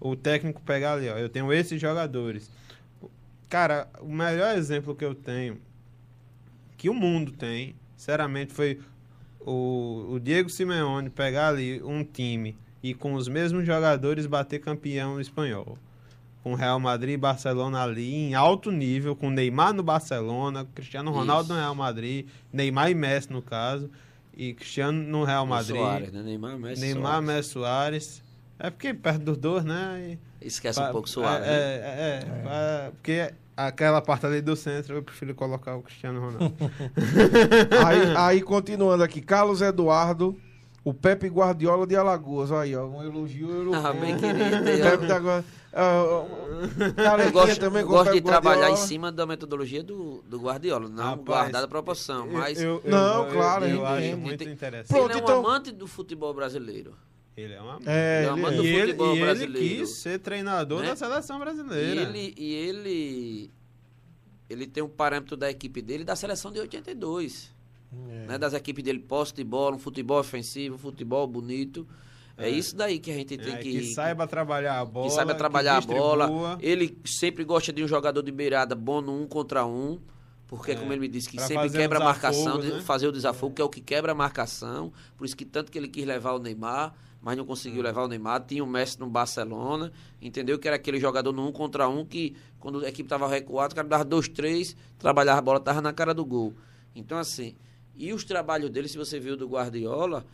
[0.00, 2.50] o técnico pegar ali, ó, eu tenho esses jogadores.
[3.48, 5.58] Cara, o melhor exemplo que eu tenho,
[6.76, 8.80] que o mundo tem, sinceramente, foi
[9.40, 15.20] o, o Diego Simeone pegar ali um time e com os mesmos jogadores bater campeão
[15.20, 15.78] espanhol.
[16.42, 21.44] Com Real Madrid e Barcelona ali em alto nível, com Neymar no Barcelona, Cristiano Ronaldo
[21.44, 21.52] Isso.
[21.52, 23.88] no Real Madrid, Neymar e Messi no caso
[24.36, 25.76] e Cristiano no Real Madrid.
[25.76, 26.22] Soares, né?
[26.22, 27.26] Neymar, Messi, Neymar, Soares.
[27.26, 28.22] Messi, Soares.
[28.58, 30.18] É porque perto dos dois, né?
[30.40, 31.46] E, Esquece pra, um pouco Soares.
[31.46, 31.56] É, né?
[31.56, 32.90] é, é, é.
[32.90, 36.54] porque aquela parte ali do centro eu prefiro colocar o Cristiano Ronaldo.
[37.86, 40.38] aí, aí, continuando aqui, Carlos Eduardo.
[40.84, 43.86] O Pepe Guardiola de Alagoas, aí, ó, um elogio europeu.
[43.86, 44.64] Ah, bem querido.
[44.82, 45.44] Pepe da Guardiola.
[45.72, 46.28] Uh,
[47.24, 51.24] eu gosto, também gosto de trabalhar em cima da metodologia do, do Guardiola, não Rapaz,
[51.24, 52.60] guardada a proporção, mas...
[52.60, 54.88] Eu, eu, não, eu, claro, eu, acho muito interessante.
[54.88, 55.38] Pronto, ele é um então...
[55.38, 56.94] amante do futebol brasileiro.
[57.34, 57.80] Ele é, uma...
[57.86, 59.64] é, ele é um amante do futebol ele, brasileiro.
[59.64, 60.88] E ele quis ser treinador né?
[60.88, 62.00] da seleção brasileira.
[62.00, 63.50] E ele, e ele,
[64.50, 67.50] ele tem um parâmetro da equipe dele da seleção de 82.
[68.08, 68.26] É.
[68.26, 68.38] Né?
[68.38, 71.86] Das equipes dele, posse de bola, um futebol ofensivo, um futebol bonito.
[72.36, 73.70] É, é isso daí que a gente tem é, que.
[73.70, 75.06] Que saiba trabalhar a bola.
[75.06, 76.58] Que saiba trabalhar que a bola.
[76.60, 80.00] Ele sempre gosta de um jogador de beirada bom no um contra um.
[80.46, 82.82] Porque, é, como ele me disse, que sempre quebra a marcação, né?
[82.82, 84.92] fazer o desafogo, que é o que quebra a marcação.
[85.16, 87.84] Por isso que tanto que ele quis levar o Neymar, mas não conseguiu é.
[87.84, 88.44] levar o Neymar.
[88.46, 89.90] Tinha o Messi no Barcelona,
[90.20, 90.58] entendeu?
[90.58, 93.76] Que era aquele jogador no um contra um que, quando a equipe estava recuada, o
[93.76, 96.52] cara dava dois, três, trabalhava a bola, estava na cara do gol.
[96.94, 97.56] Então, assim,
[97.96, 100.24] e os trabalhos dele, se você viu do Guardiola,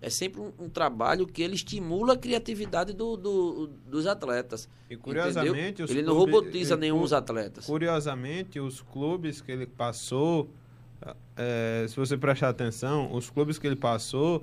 [0.00, 4.68] é sempre um, um, trabalho que ele estimula a criatividade do, do, dos atletas.
[4.90, 7.64] E curiosamente, ele não clubes, robotiza ele, nenhum dos atletas.
[7.64, 10.50] Curiosamente, os clubes que ele passou,
[11.36, 14.42] é, se você prestar atenção, os clubes que ele passou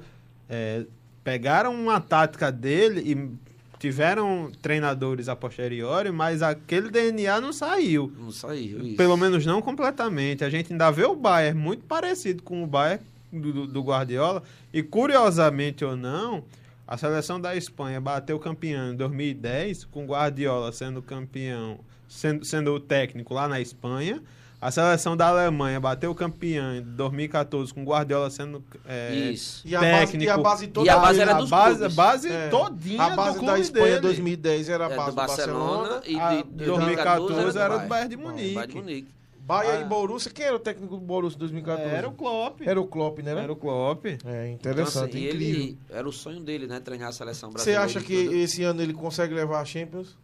[0.50, 0.86] é,
[1.24, 3.53] pegaram uma tática dele e
[3.84, 8.14] tiveram treinadores a posteriori, mas aquele DNA não saiu.
[8.18, 8.96] Não saiu, isso.
[8.96, 10.42] Pelo menos não completamente.
[10.46, 14.42] A gente ainda vê o Bayern muito parecido com o Bayern do, do Guardiola.
[14.72, 16.46] E curiosamente ou não,
[16.88, 21.78] A seleção da Espanha bateu campeão em 2010, com Guardiola sendo campeão,
[22.08, 24.24] sendo, sendo o técnico lá na Espanha.
[24.64, 29.62] A seleção da Alemanha bateu campeão em 2014 com Guardiola sendo é, Isso.
[29.68, 30.18] E a técnico.
[30.18, 31.96] base, e a base toda E a base era a dos base, clubes.
[31.96, 32.48] base É.
[32.50, 34.00] todinha A base do clube da Espanha dele.
[34.02, 38.10] 2010 era a É, base do Barcelona e A de, de 2014 era do Bayern
[38.10, 38.54] de Munique.
[38.54, 39.08] Bayern de Munique.
[39.46, 39.82] Bahia Ah.
[39.82, 40.32] e Borussia.
[40.32, 41.90] Quem era o técnico do Borussia em 2014?
[41.94, 42.62] Era o Klopp.
[42.62, 43.32] Era o Klopp, né?
[43.32, 44.06] Era o Klopp.
[44.06, 44.18] É,
[44.52, 45.48] Então, interessante, assim, incrível.
[45.62, 46.80] ele era o sonho dele, né?
[46.80, 47.84] Treinar a seleção Você brasileira.
[47.84, 48.36] acha e que tudo.
[48.38, 50.16] esse ano ele consegue levar a Champions?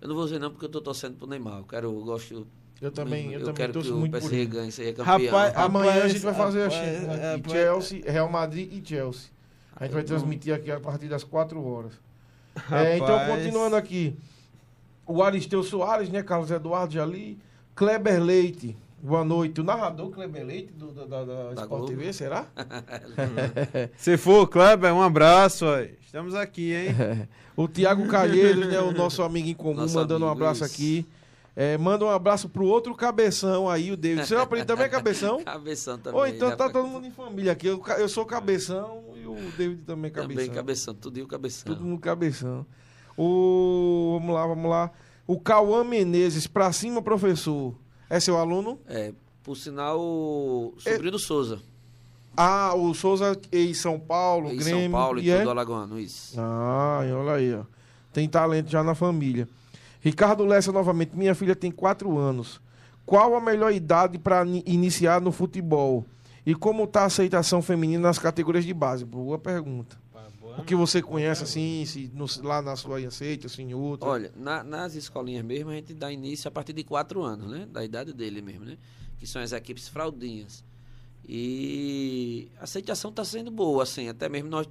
[0.00, 1.58] Eu não vou dizer não, porque eu tô torcendo pro Neymar.
[1.58, 2.46] Eu quero, eu gosto.
[2.80, 5.16] Eu também, eu, também quero torço que o muito PSG ganhe, seja campeão.
[5.36, 7.18] Rapaz, Amanhã a Rapaz, gente vai fazer a rapaz, Champions.
[7.18, 7.46] é, aqui.
[7.46, 9.30] é, Chelsea, Real Madrid e Chelsea.
[9.74, 11.92] A gente vai transmitir aqui a partir das 4 horas.
[12.70, 13.34] É, então, Rapaz.
[13.42, 14.16] continuando aqui.
[15.06, 16.22] O Aristeu Soares, né?
[16.22, 17.38] Carlos Eduardo Jali.
[17.74, 18.76] Kleber Leite.
[19.00, 19.60] Boa noite.
[19.60, 21.86] O narrador Kleber Leite do, da, da, da Da Sport Globo.
[21.86, 22.46] TV, será?
[23.96, 25.66] Se for, Kleber, um abraço.
[25.66, 25.78] ó.
[26.02, 26.88] Estamos aqui, hein?
[27.56, 28.78] O Tiago Calheiros, né?
[28.80, 30.72] O nosso amigo em comum, Nosso mandando um abraço isso.
[30.72, 31.06] aqui.
[31.56, 34.28] É, manda um abraço pro outro cabeção aí, o David.
[34.28, 35.42] Seu apelido também é cabeção?
[35.42, 36.20] Cabeção também.
[36.20, 36.56] Ou então né?
[36.56, 37.66] tá todo mundo em família aqui.
[37.66, 40.36] Eu, eu sou cabeção e o David também é cabeção.
[40.44, 41.74] Também cabeção, tudo e o cabeção.
[41.74, 42.64] Tudo no cabeção.
[43.16, 44.18] O.
[44.20, 44.92] Vamos lá, vamos lá.
[45.26, 47.74] O Cauã Menezes, pra cima, professor.
[48.10, 48.78] É seu aluno?
[48.88, 51.60] É, por sinal, o sobrinho do Souza.
[52.36, 54.82] Ah, o Souza em São Paulo, Em Grêmio.
[54.82, 55.38] São Paulo e e é?
[55.38, 56.38] tudo alagoano, isso.
[56.38, 57.62] Ah, olha aí, ó.
[58.12, 59.48] Tem talento já na família.
[60.00, 61.10] Ricardo Lessa, novamente.
[61.16, 62.60] Minha filha tem quatro anos.
[63.04, 66.04] Qual a melhor idade para iniciar no futebol?
[66.46, 69.04] E como tá a aceitação feminina nas categorias de base?
[69.04, 69.96] Boa pergunta.
[70.58, 74.08] O que você conhece, assim, se no- lá na sua aceita, se em outra?
[74.08, 77.66] Olha, na- nas escolinhas mesmo, a gente dá início a partir de quatro anos, né?
[77.70, 78.76] Da idade dele mesmo, né?
[79.18, 80.64] Que são as equipes fraldinhas.
[81.26, 84.68] E a aceitação está sendo boa, assim, até mesmo nós.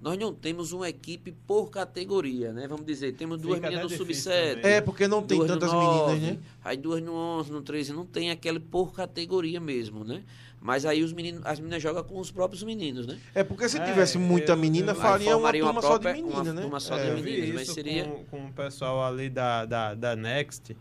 [0.00, 2.68] Nós não temos uma equipe por categoria, né?
[2.68, 4.54] Vamos dizer, temos duas Fica meninas no difícil sub-7.
[4.54, 4.70] também.
[4.72, 6.38] É, porque não tem tantas meninas, né?
[6.64, 10.22] Aí duas no 11, no 13, não tem aquele por categoria mesmo, né?
[10.60, 13.18] Mas aí os meninos, as meninas jogam com os próprios meninos, né?
[13.34, 16.02] É porque se É, tivesse muita eu- menina, eu- faria uma uma turma só de
[16.02, 16.60] própria- menina, uma né?
[16.62, 17.14] turma só É.
[17.14, 20.76] de meninos, mas isso seria- com, com o pessoal ali da, da, da Next,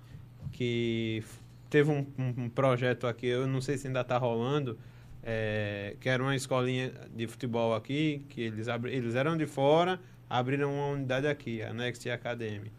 [0.52, 1.24] que
[1.70, 4.78] teve um, um- um projeto aqui, eu não sei se ainda está rolando,
[5.24, 10.00] é, que era uma escolinha de futebol aqui, que eles, abri, eles eram de fora,
[10.30, 12.72] abriram uma unidade aqui, a Next Academy.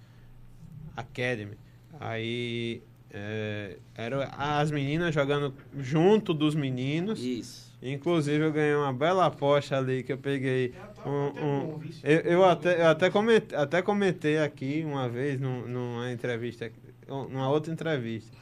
[0.97, 1.57] Academy.
[2.01, 2.83] Aí
[3.13, 7.23] é, eram as meninas jogando junto dos meninos.
[7.23, 7.69] Isso.
[7.81, 10.75] Inclusive eu ganhei uma bela aposta ali que eu peguei
[11.07, 16.11] um, um- eu, eu até, eu até, comentei, até comentei aqui uma vez num- numa
[16.11, 16.71] entrevista,
[17.07, 18.37] numa outra entrevista,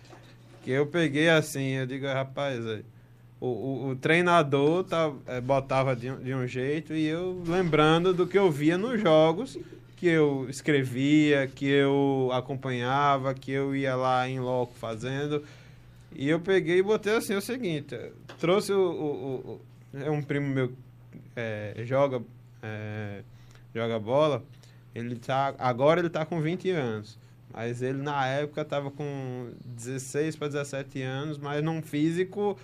[0.62, 2.80] que eu peguei assim, eu digo, rapaz, é,
[3.38, 8.26] o, o, o treinador tá, é, botava de, de um jeito e eu lembrando do
[8.26, 9.58] que eu via nos jogos,
[10.06, 15.42] que eu escrevia, que eu acompanhava, que eu ia lá em loco fazendo.
[16.14, 17.98] E eu peguei e botei assim o seguinte,
[18.38, 19.60] trouxe o, o, o-
[19.94, 20.72] o- é um primo meu
[21.34, 22.22] é, joga
[22.62, 23.22] é,
[23.74, 24.44] joga bola,
[24.94, 27.18] ele tá agora ele tá com 20 anos,
[27.52, 32.56] mas ele na época tava com 16 para 17 anos, mas num físico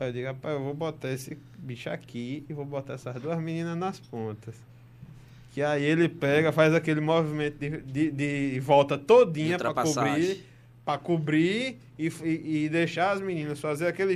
[0.00, 3.76] eu digo, rapaz, eu vou botar esse bicho aqui e vou botar essas duas meninas
[3.76, 4.54] nas pontas.
[5.54, 10.44] Que aí ele pega, faz aquele movimento de, de, de volta todinha para cobrir
[10.84, 14.14] para cobrir e, e, e deixar as meninas fazer aquele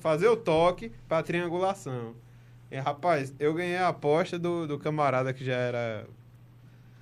[0.00, 2.14] fazer o toque para triangulação.
[2.70, 6.04] E, rapaz, eu ganhei a aposta do, do camarada que já era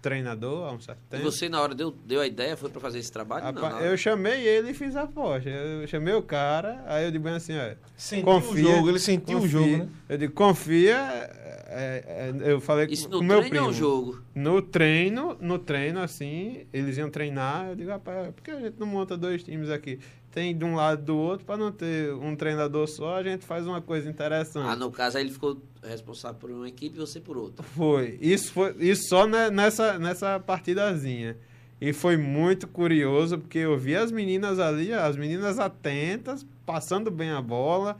[0.00, 1.24] treinador há um certo E tempo.
[1.24, 3.44] você, na hora, deu, deu a ideia, foi para fazer esse trabalho?
[3.46, 3.88] não, Rapaz, na hora.
[3.88, 5.48] eu chamei ele e fiz a aposta.
[5.50, 7.74] Eu chamei o cara, aí eu digo bem assim, ó.
[7.96, 9.50] Sentiu confia, o jogo, ele sentiu o confia.
[9.60, 9.88] jogo, né?
[10.08, 11.30] Eu digo, confia.
[11.68, 13.66] É, é, eu falei Isso com no o meu treino primo.
[13.66, 14.22] é um jogo.
[14.34, 17.68] No treino, no treino, assim, eles iam treinar.
[17.68, 19.98] Eu digo, rapaz, por que a gente não monta dois times aqui?
[20.30, 23.44] Tem de um lado e do outro, para não ter um treinador só, a gente
[23.44, 24.68] faz uma coisa interessante.
[24.68, 27.62] Ah, no caso, aí ele ficou responsável por uma equipe e você por outra.
[27.62, 28.18] Foi.
[28.20, 31.36] Isso foi isso só ne- nessa, nessa partidazinha.
[31.80, 37.30] E foi muito curioso, porque eu vi as meninas ali, as meninas atentas, passando bem
[37.30, 37.96] a bola,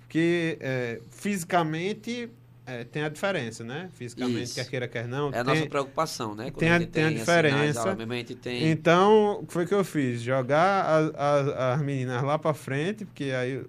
[0.00, 2.28] porque é, fisicamente
[2.70, 3.88] é, tem a diferença, né?
[3.94, 4.54] Fisicamente, Isso.
[4.54, 5.26] quer queira, quer não.
[5.32, 6.44] É a tem- nossa preocupação, né?
[6.50, 7.92] Quando tem a- tem a assim, nas diferença.
[7.92, 8.68] a gente tem...
[8.70, 10.20] Então, o que foi que eu fiz?
[10.22, 11.48] Jogar as, as,
[11.78, 13.62] as meninas lá pra frente, porque aí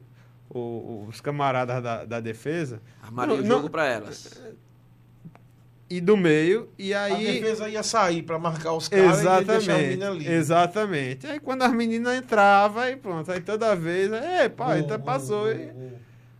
[0.49, 2.82] o- os camaradas da, da defesa.
[3.02, 4.41] Armaria o jogo não- para elas.
[5.89, 7.34] E do meio, e A aí.
[7.41, 10.26] defesa ia sair pra marcar os caras e ia deixar a Exatamente, menina ali.
[10.28, 11.28] exatamente.
[11.28, 15.52] Aí quando as meninas entravam, aí pronto, aí toda vez, ei, pai, Gol, então passou.
[15.52, 15.91] e- gol.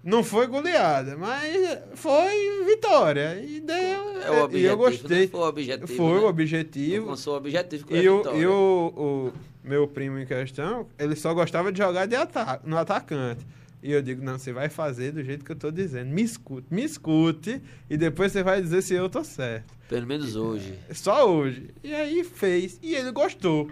[0.04, 3.40] Não foi goleada, mas foi vitória.
[3.44, 4.22] E deu.
[4.22, 5.28] É objetivo, e eu gostei.
[5.28, 5.88] Foi o objetivo.
[5.88, 6.20] Foi né?
[6.20, 7.04] o objetivo.
[7.04, 9.34] Alcançou o objetivo e, o, e o, o,
[9.64, 13.46] meu primo em questão, ele só gostava de jogar de ataque, no atacante.
[13.84, 16.10] E eu digo, não, você vai fazer do jeito que eu tô dizendo.
[16.12, 19.74] Me escute, me escute, e depois você vai dizer se eu tô certo.
[19.88, 20.78] Pelo menos hoje.
[20.92, 21.70] Só hoje.
[21.84, 22.80] E aí fez.
[22.82, 23.70] E ele gostou.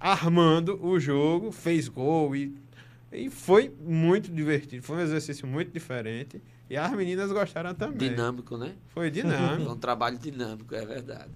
[0.00, 2.54] Armando o jogo, fez gol e
[3.12, 4.82] e foi muito divertido.
[4.82, 6.40] Foi um exercício muito diferente.
[6.70, 8.10] E as meninas gostaram também.
[8.10, 8.72] Dinâmico, né?
[8.88, 9.64] Foi dinâmico.
[9.64, 11.30] Foi um trabalho dinâmico, é verdade.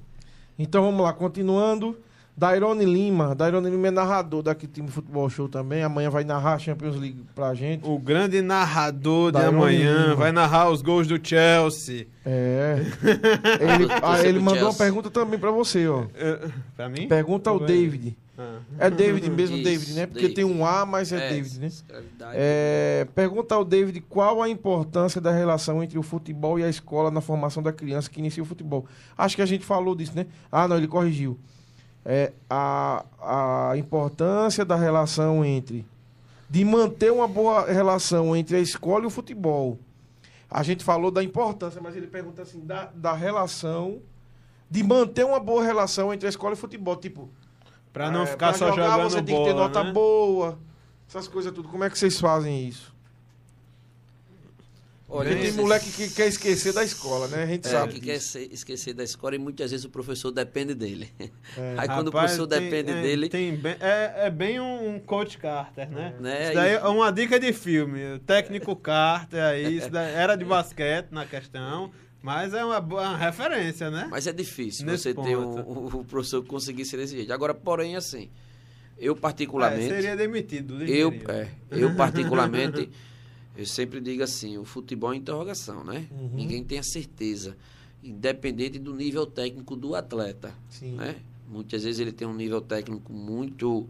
[0.59, 1.97] Então vamos lá, continuando.
[2.37, 3.35] Dairone Lima.
[3.35, 5.83] Dairone Lima é narrador daqui do time Futebol Show também.
[5.83, 7.87] Amanhã vai narrar a Champions League pra gente.
[7.89, 10.03] O grande narrador de amanhã.
[10.03, 10.15] Lima.
[10.17, 12.07] Vai narrar os gols do Chelsea.
[12.27, 12.77] É.
[13.61, 14.69] ele, ah, ele mandou Chelsea.
[14.69, 16.05] uma pergunta também pra você, ó.
[16.15, 17.09] É, pra mim?
[17.09, 18.15] Pergunta ao David.
[18.39, 18.61] Ah.
[18.79, 20.07] É David mesmo, Isso, David, né?
[20.07, 20.35] Porque David.
[20.35, 21.69] tem um A, mas é, é David, né?
[22.35, 27.11] É, pergunta ao David qual a importância da relação entre o futebol e a escola
[27.11, 28.87] na formação da criança que inicia o futebol.
[29.17, 30.27] Acho que a gente falou disso, né?
[30.53, 31.39] Ah, não, ele corrigiu.
[32.05, 35.87] É, a, a importância da relação entre.
[36.49, 39.79] de manter uma boa relação entre a escola e o futebol.
[40.49, 44.01] A gente falou da importância, mas ele pergunta assim, da, da relação.
[44.71, 46.95] de manter uma boa relação entre a escola e o futebol.
[46.97, 47.29] Tipo,
[47.97, 49.91] Pra não é, ficar pra só jogar, jogando você bola, tem que ter nota né?
[49.91, 50.59] boa.
[51.09, 51.67] Essas coisas tudo.
[51.71, 52.95] Como é que vocês fazem isso?
[55.09, 57.45] Olha, Porque tem moleque que quer esquecer da escola, né?
[57.45, 57.95] A gente é, sabe.
[57.95, 58.39] que disso.
[58.39, 61.11] quer esquecer da escola e muitas vezes o professor depende dele.
[61.57, 61.75] É.
[61.79, 63.29] Aí quando Rapaz, o professor tem, depende é, dele.
[63.31, 66.15] Tem bem, é, é bem um coach Carter, né?
[66.21, 66.45] né?
[66.45, 68.17] Isso daí é uma dica de filme.
[68.17, 71.91] O técnico Carter aí, isso era de basquete na questão.
[72.27, 74.09] Mas é uma, boa referência, né?
[74.11, 75.29] Mas é difícil Nesse você ponto.
[75.29, 77.33] ter um, um, professor que conseguir ser desse jeito.
[77.33, 78.29] Agora, porém, assim,
[78.99, 79.93] eu particularmente...
[79.93, 80.83] É, seria demitido.
[80.83, 82.91] Eu, é, eu particularmente,
[83.57, 86.09] eu sempre digo assim, o futebol é interrogação, né?
[86.11, 86.31] Uhum.
[86.35, 87.57] Ninguém tem a certeza,
[88.03, 90.97] independente do nível técnico do atleta, Sim.
[90.97, 91.15] né?
[91.49, 93.89] Muitas vezes ele tem um nível técnico muito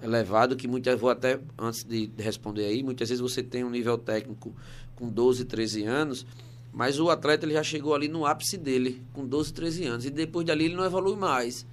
[0.00, 3.98] elevado, que muitas vou até, antes de responder aí, muitas vezes você tem um nível
[3.98, 4.54] técnico
[4.94, 6.24] com 12, 13 anos
[6.76, 10.04] mas o atleta ele já chegou ali no ápice dele, com 12, 13 anos.
[10.04, 11.66] E depois dali ele não evolui mais.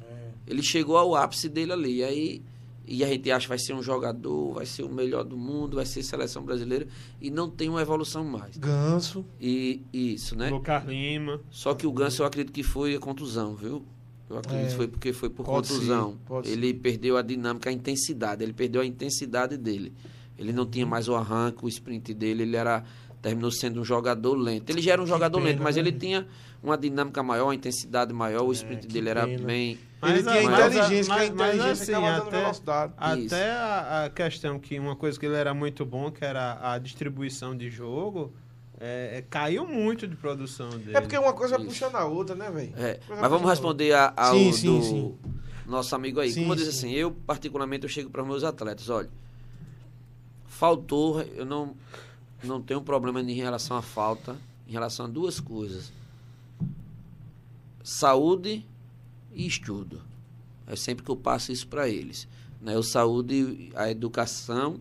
[0.00, 0.28] É.
[0.46, 1.96] Ele chegou ao ápice dele ali.
[1.96, 2.42] E aí
[2.86, 5.74] e a gente acha que vai ser um jogador, vai ser o melhor do mundo,
[5.74, 6.86] vai ser seleção brasileira.
[7.20, 8.56] E não tem uma evolução mais.
[8.56, 9.24] Ganso.
[9.40, 10.50] E isso, né?
[10.50, 11.40] Lucas Lima.
[11.50, 13.84] Só que o Ganso eu acredito que foi a contusão, viu?
[14.30, 14.68] Eu acredito é.
[14.68, 16.16] que foi porque foi por pode contusão.
[16.44, 16.74] Ser, ele ser.
[16.74, 18.44] perdeu a dinâmica, a intensidade.
[18.44, 19.92] Ele perdeu a intensidade dele.
[20.38, 22.44] Ele não tinha mais o arranque, o sprint dele.
[22.44, 22.84] Ele era
[23.24, 24.68] terminou sendo um jogador lento.
[24.68, 25.82] Ele já era um jogador pena, lento, mas né?
[25.82, 26.26] ele tinha
[26.62, 29.46] uma dinâmica maior, uma intensidade maior, o é, sprint é, dele era pena.
[29.46, 29.78] bem.
[29.98, 32.92] Mas, ele tinha inteligência, mas, que a inteligência mas, assim, até, velocidade.
[32.98, 36.78] Até a, a, questão que uma coisa que ele era muito bom, que era a
[36.78, 38.30] distribuição de jogo.
[38.78, 40.96] É, é, caiu muito de produção dele.
[40.96, 41.64] É porque uma coisa Isso.
[41.64, 42.74] puxa na outra, né, velho?
[42.76, 45.14] É, mas vamos responder a, ao sim, sim, do sim.
[45.64, 46.34] nosso amigo aí.
[46.34, 49.08] Como eu disse assim, eu particularmente eu chego para os meus atletas, olha,
[50.44, 51.74] faltou, eu não
[52.46, 54.36] não tenho problema em relação à falta,
[54.68, 55.92] em relação a duas coisas:
[57.82, 58.64] saúde
[59.32, 60.00] e estudo.
[60.66, 62.26] É sempre que eu passo isso para eles.
[62.60, 62.76] Né?
[62.76, 64.80] O saúde, a educação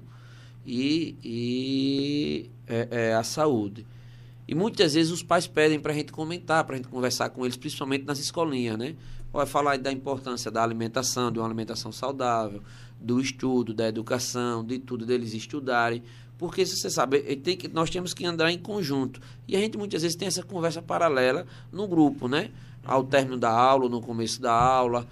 [0.66, 3.86] e, e é, é, a saúde.
[4.48, 7.46] E muitas vezes os pais pedem para a gente comentar, para a gente conversar com
[7.46, 8.96] eles, principalmente nas escolinhas, né?
[9.32, 12.62] Vai falar da importância da alimentação, de uma alimentação saudável,
[13.00, 16.04] do estudo, da educação, de tudo deles estudarem.
[16.38, 19.22] Porque você sabe, tem que, nós temos que andar em conjunto.
[19.48, 22.52] E a gente muitas vezes tem essa conversa paralela no grupo, né?
[22.84, 25.08] Ao término da aula, no começo da aula,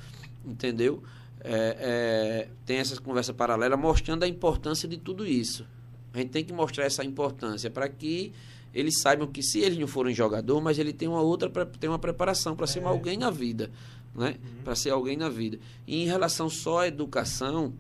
[0.46, 1.02] entendeu?
[1.44, 5.66] É, é, tem essa conversa paralela mostrando a importância de tudo isso.
[6.14, 8.34] A gente tem que mostrar essa importância para que
[8.74, 11.50] eles saibam que se eles não forem jogador, mas ele tem uma outra
[11.80, 12.86] tem uma preparação para ser é.
[12.86, 13.72] alguém na vida,
[14.16, 14.36] né?
[14.42, 14.64] Uhum.
[14.64, 15.60] Para ser alguém na vida.
[15.88, 17.74] E em relação só à educação,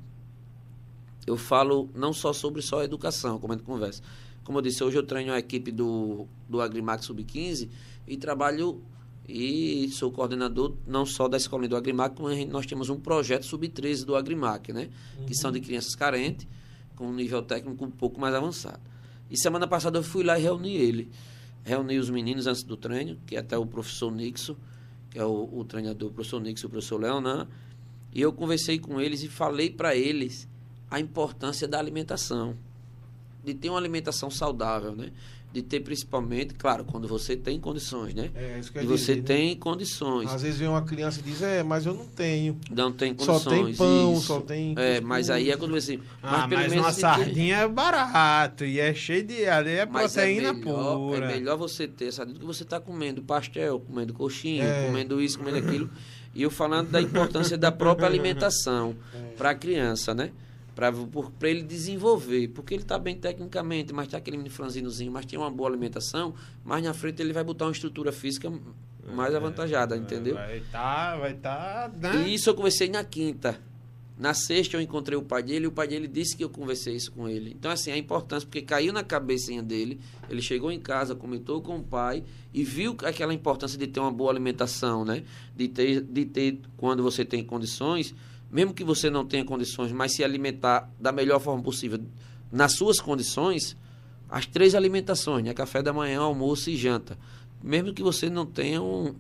[1.26, 4.02] eu falo não só sobre só educação, como a gente conversa.
[4.44, 7.70] Como eu disse, hoje eu treino a equipe do, do Agrimac Sub-15
[8.08, 8.82] e trabalho
[9.28, 14.04] e sou coordenador não só da escola do Agrimac, mas nós temos um projeto Sub-13
[14.04, 14.90] do Agrimac, né?
[15.18, 15.26] Uhum.
[15.26, 16.48] Que são de crianças carentes,
[16.96, 18.82] com um nível técnico um pouco mais avançado.
[19.30, 21.10] E semana passada eu fui lá e reuni ele.
[21.64, 24.56] Reuni os meninos antes do treino, que é até o professor Nixon,
[25.12, 27.48] que é o, o treinador, o professor Nixon e o professor Leonan.
[28.14, 30.50] E eu conversei com eles e falei para eles
[30.92, 32.56] a importância da alimentação,
[33.44, 35.12] de ter uma alimentação saudável, né?
[35.54, 38.32] de ter principalmente, claro, quando você tem condições, né?
[38.36, 39.22] É, isso que E você dizer, né?
[39.24, 40.32] tem condições.
[40.32, 42.58] Às vezes vem uma criança e diz, é, mas eu não tenho.
[42.70, 43.66] Não tem Só condições.
[43.66, 44.22] tem pão, isso.
[44.28, 44.74] só tem.
[44.78, 46.00] É, mas aí é quando você.
[46.24, 49.46] Ah, pelo mas menos uma sardinha é barato e é cheio de.
[49.46, 51.26] Ali é Mas proteína é melhor, pura.
[51.26, 54.88] É melhor você ter sardinha do que você tá comendo pastel, comendo coxinha, É.
[54.88, 55.90] comendo isso, comendo aquilo.
[56.34, 59.18] E eu falando da importância da própria alimentação É.
[59.36, 60.32] para a criança, né?
[60.76, 62.48] Para ele desenvolver.
[62.50, 66.34] Porque ele está bem tecnicamente, mas está aquele mini franzinozinho, mas tem uma boa alimentação,
[66.64, 68.52] mais na frente ele vai botar uma estrutura física
[69.14, 70.36] mais avantajada, entendeu?
[70.36, 72.28] Vai estar, vai estar, né?
[72.28, 73.60] E isso eu conversei na quinta.
[74.18, 76.96] Na sexta eu encontrei o pai dele e o pai dele disse que eu conversei
[76.96, 77.56] isso com ele.
[77.58, 80.00] Então, assim, a importância, porque caiu na cabecinha dele,
[80.30, 82.24] ele chegou em casa, comentou com o pai
[82.54, 85.24] e viu aquela importância de ter uma boa alimentação, né?
[85.56, 88.14] De ter, de ter quando você tem condições,
[88.52, 92.00] mesmo que você não tenha condições, mas se alimentar da melhor forma possível,
[92.52, 93.78] nas suas condições,
[94.30, 95.54] as três alimentações, né?
[95.54, 97.18] Café da manhã, almoço e janta.
[97.64, 99.16] Mesmo que você não tenha um,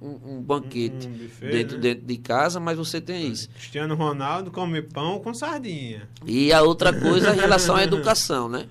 [0.00, 1.82] um, um banquete Um buffet, dentro, né?
[1.82, 3.48] dentro de casa, mas você tem isso.
[3.50, 6.08] Cristiano Ronaldo come pão com sardinha.
[6.24, 8.66] E a outra coisa em relação à educação, né?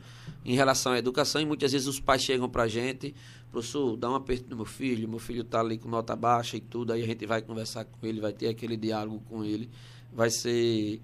[0.49, 3.13] Em relação à educação, e muitas vezes os pais chegam pra gente,
[3.51, 6.59] professor, dá um aperto no meu filho, meu filho tá ali com nota baixa e
[6.59, 9.69] tudo, aí a gente vai conversar com ele, vai ter aquele diálogo com ele,
[10.11, 10.99] vai ser.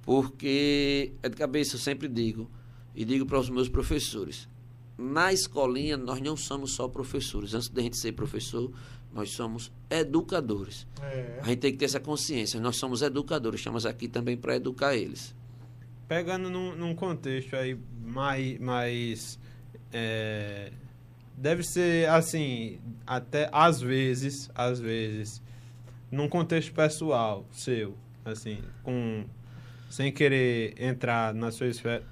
[0.00, 2.50] Porque é de cabeça, eu sempre digo,
[2.94, 4.48] e digo para os meus professores,
[4.96, 8.72] na escolinha nós não somos só professores, antes da gente ser professor,
[9.12, 10.86] nós somos educadores.
[11.02, 11.40] É.
[11.42, 12.58] A gente tem que ter essa consciência.
[12.58, 15.34] Nós somos educadores, estamos aqui também para educar eles.
[16.10, 18.58] Pegando num, num contexto aí mais.
[18.58, 19.38] mais
[19.92, 20.72] é,
[21.36, 25.40] deve ser assim, até às vezes, às vezes,
[26.10, 29.24] num contexto pessoal seu, assim, com
[29.88, 32.02] sem querer entrar na sua esfera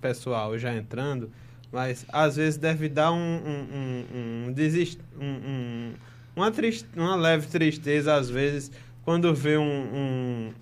[0.00, 1.28] pessoal, já entrando,
[1.72, 5.94] mas às vezes deve dar um, um, um, um desist, um, um-
[6.36, 6.52] uma,
[6.96, 8.70] uma leve tristeza às vezes
[9.04, 10.54] quando vê um,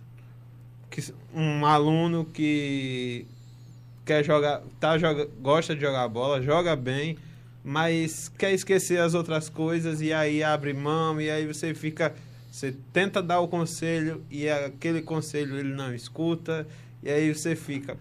[0.91, 3.27] que, um aluno que
[4.05, 7.17] quer jogar, tá, joga, gosta de jogar bola, joga bem,
[7.65, 12.15] mas quer esquecer as outras coisas e aí abre mão e aí você fica,
[12.51, 16.67] você tenta dar o conselho e aquele conselho ele não escuta
[17.03, 17.97] e aí você fica,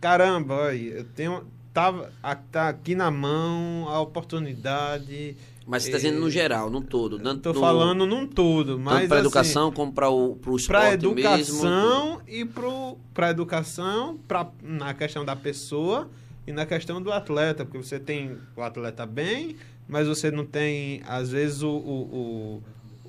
[0.00, 2.12] caramba, olha, eu tenho tava
[2.50, 5.36] tá aqui na mão a oportunidade.
[5.70, 7.18] Mas você está dizendo no geral, no todo.
[7.18, 10.66] No- falando num todo, mas tanto para a assim, educação como para o pro esporte
[10.66, 11.10] para mesmo.
[11.12, 16.08] educação e pro para educação pra, na questão da pessoa
[16.46, 19.56] e na questão do atleta porque você tem o atleta bem
[19.88, 22.62] mas você não tem às vezes o, o, o-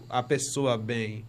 [0.09, 1.23] a pessoa bem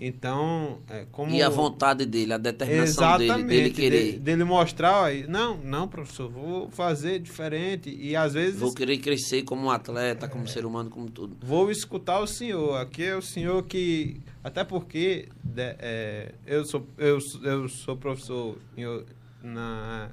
[0.00, 4.12] então é como E a vontade dele, a determinação dele, exatamente dele querer.
[4.12, 8.98] de- dele mostrar ó, não não professor vou fazer diferente e às vezes Vou querer
[8.98, 11.36] crescer como um atleta, como ser humano, como tudo.
[11.40, 12.76] Vou escutar o senhor.
[12.80, 14.20] Aqui é o senhor que.
[14.44, 18.56] Até porque de- é, eu, sou, eu, eu sou professor
[19.42, 20.10] na,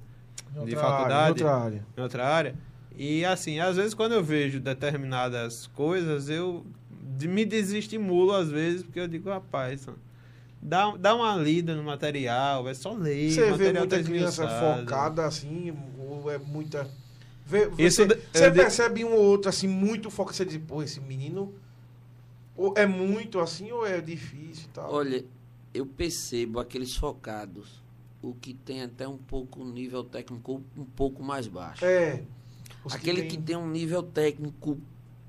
[0.52, 1.86] Em de outra faculdade, área, em outra área.
[1.98, 2.56] em outra área.
[2.98, 6.66] E assim, às vezes quando eu vejo determinadas coisas, eu
[7.28, 9.88] me desestimulo às vezes, porque eu digo, rapaz,
[10.62, 13.32] dá, dá uma lida no material, é só ler.
[13.32, 16.90] Você vê muita tá criança focada assim, ou é muita.
[17.46, 20.36] Vê, Isso você você de- percebe um ou outro assim, muito focado.
[20.36, 21.54] Você diz, pô, esse menino.
[22.58, 24.92] Ou é muito assim, ou é difícil e tal.
[24.92, 25.24] Olha,
[25.74, 27.84] eu percebo aqueles focados,
[28.22, 31.84] o que tem até um pouco um nível técnico um pouco mais baixo.
[31.86, 32.24] É.
[32.90, 34.80] Aquele tem- que tem um nível técnico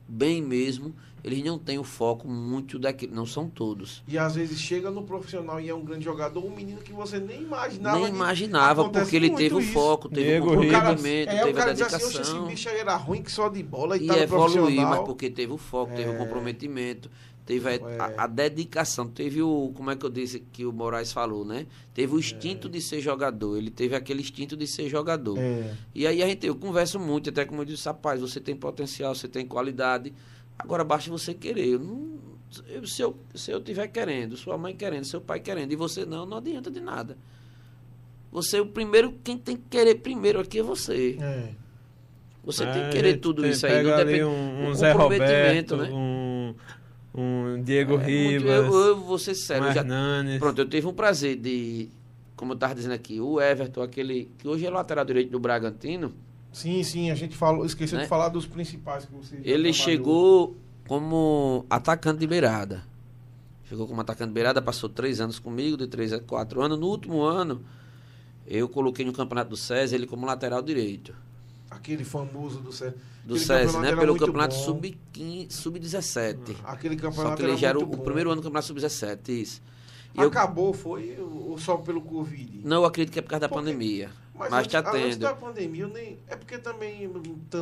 [0.09, 3.12] bem mesmo, eles não têm o foco muito daquele.
[3.12, 4.03] Não são todos.
[4.07, 7.19] E às vezes chega no profissional e é um grande jogador, um menino que você
[7.19, 7.99] nem imaginava.
[7.99, 9.73] Nem imaginava, porque ele teve o isso.
[9.73, 12.16] foco, teve Diego o O cara, comprometimento, é, o teve a diz assim, "Oxe, esse
[12.19, 12.47] dedicação.
[12.47, 15.59] bicho era ruim que só de bola e, E tá evoluiu, mas porque teve o
[15.59, 16.16] foco, teve o É.
[16.16, 17.11] comprometimento,
[17.47, 17.78] teve a, É.
[18.01, 21.66] a- a dedicação, teve o, como é que eu disse que o Moraes falou, né?
[21.94, 25.39] Teve o instinto de ser jogador, ele teve aquele instinto de ser jogador.
[25.39, 25.73] É.
[25.94, 29.14] E aí a gente, eu converso muito, até como eu disse, rapaz, você tem potencial,
[29.14, 30.12] você tem qualidade,
[30.59, 31.68] agora basta você querer.
[31.68, 32.16] Eu não-
[32.68, 36.05] eu- se, eu, se eu tiver querendo, sua mãe querendo, seu pai querendo, e você
[36.05, 37.16] não, não adianta de nada.
[38.32, 41.16] Você, o primeiro, quem tem que querer primeiro aqui é você.
[41.20, 41.51] É.
[42.44, 43.73] Você É, tem que querer tudo tem- isso aí.
[43.73, 44.28] pega Não depende, um,
[44.66, 45.89] um o Zé Roberto, né?
[45.90, 46.55] um,
[47.16, 50.38] um Diego É muito- Ribas, eu, eu vou ser um sério, eu já, Hernanes.
[50.38, 51.88] Pronto, eu tive um prazer de,
[52.36, 56.12] como eu estava dizendo aqui, o Everton, aquele que hoje é lateral direito do Bragantino,
[56.52, 58.05] Sim, sim, a gente falou, esqueceu Né?
[58.05, 59.72] de falar dos principais que você ele trabalhou.
[59.74, 60.56] chegou
[60.88, 62.82] como atacante de beirada.
[63.68, 66.78] Chegou como atacante de beirada, passou três anos comigo, de três a quatro anos.
[66.78, 67.62] No último ano,
[68.47, 71.14] eu coloquei no Campeonato do César ele como lateral direito.
[71.77, 72.97] Aquele famoso do César.
[73.24, 73.94] Do César, né?
[73.94, 75.51] Pelo campeonato sub-17.
[75.51, 75.81] Sub
[76.65, 79.62] Aquele campeonato Só que ele já era o, o primeiro ano do campeonato sub-17, isso.
[80.16, 81.19] Acabou, foi?
[81.20, 82.61] Ou só pelo Covid?
[82.65, 83.62] Não, eu acredito que é por causa da Porque...
[83.62, 84.11] pandemia.
[84.39, 85.05] Mas, mas está tendo.
[85.05, 87.11] Antes da pandemia, nem, é porque também.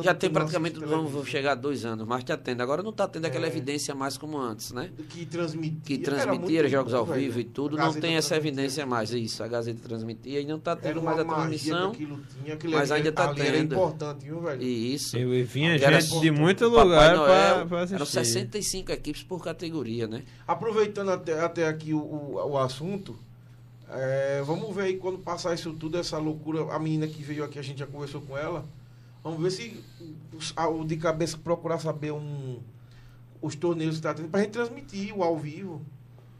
[0.03, 2.61] Já tem praticamente, vamos chegar a dois anos, mas está tendo.
[2.61, 3.49] Agora não está tendo aquela é.
[3.49, 4.91] evidência mais como antes, né?
[5.09, 5.79] Que transmitia.
[5.83, 7.77] Que transmitia era jogos ao vivo e tudo.
[7.77, 9.11] Não tem essa evidência mais.
[9.11, 11.91] Isso, a Gazeta transmitia e não está tendo mais a transmissão.
[11.91, 13.45] Tinha, mas ainda está tendo.
[13.45, 14.61] Era importante, viu, velho?
[14.61, 15.17] Isso.
[15.17, 17.95] Eu vinha gente de muito lugar para assistir.
[17.95, 20.23] Eram 65 equipes por categoria, né?
[20.47, 23.17] Aproveitando até, até aqui o, o, o assunto.
[23.89, 26.73] É, vamos ver aí quando passar isso tudo, essa loucura.
[26.73, 28.65] A menina que veio aqui, a gente já conversou com ela.
[29.23, 29.83] Vamos ver se
[30.33, 32.59] o, de cabeça procurar saber um,
[33.41, 35.81] os torneios que está tendo, para a gente transmitir o ao vivo.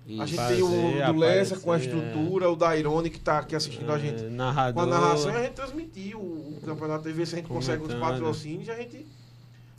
[0.07, 2.47] E a gente fazer, tem o do Lessa com a estrutura, é.
[2.47, 4.73] o da Irone que está aqui assistindo é, a gente narrador.
[4.75, 7.79] com a narração, a gente transmitir o, o campeonato ver se a gente Comentando.
[7.79, 9.05] consegue os patrocínios e a gente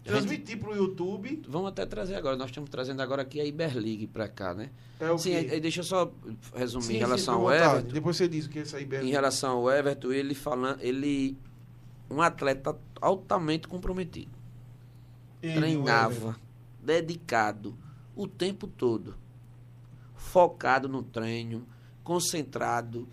[0.06, 1.42] transmitir para o YouTube.
[1.48, 2.36] Vamos até trazer agora.
[2.36, 4.70] Nós estamos trazendo agora aqui a Iberligue para cá, né?
[5.00, 6.10] É o sim, aí, deixa eu só
[6.54, 7.92] resumir sim, em relação sim, ao Everton.
[7.92, 9.10] Depois você diz o que é essa Iberligue.
[9.10, 11.36] Em relação ao Everton, ele falando, ele
[12.08, 14.30] um atleta altamente comprometido.
[15.42, 16.36] Ele, Treinava,
[16.82, 17.76] dedicado
[18.14, 19.14] o tempo todo,
[20.14, 21.66] focado no treino,
[22.02, 23.06] concentrado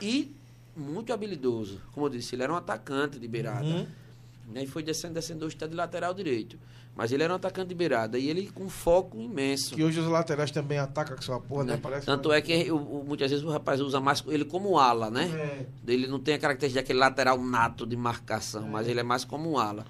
[0.00, 0.34] e
[0.76, 1.80] muito habilidoso.
[1.92, 3.66] Como eu disse, ele era um atacante de beirada.
[3.66, 4.05] Uhum
[4.48, 4.64] né?
[4.64, 6.58] E foi descendo, descendo hoje está de lateral direito.
[6.94, 9.74] Mas ele era um atacante de beirada e ele com foco imenso.
[9.74, 11.72] Que hoje os laterais também atacam com sua porra, né?
[11.74, 11.80] né?
[11.82, 15.10] Parece Tanto é que o, o, muitas vezes o rapaz usa mais ele como ala,
[15.10, 15.26] né?
[15.86, 15.92] É.
[15.92, 18.70] Ele não tem a característica daquele lateral nato de marcação, é.
[18.70, 19.84] mas ele é mais como um ala.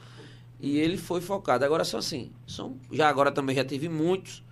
[0.59, 1.65] E ele foi focado.
[1.65, 4.43] Agora são assim, são, já agora também já tive muitos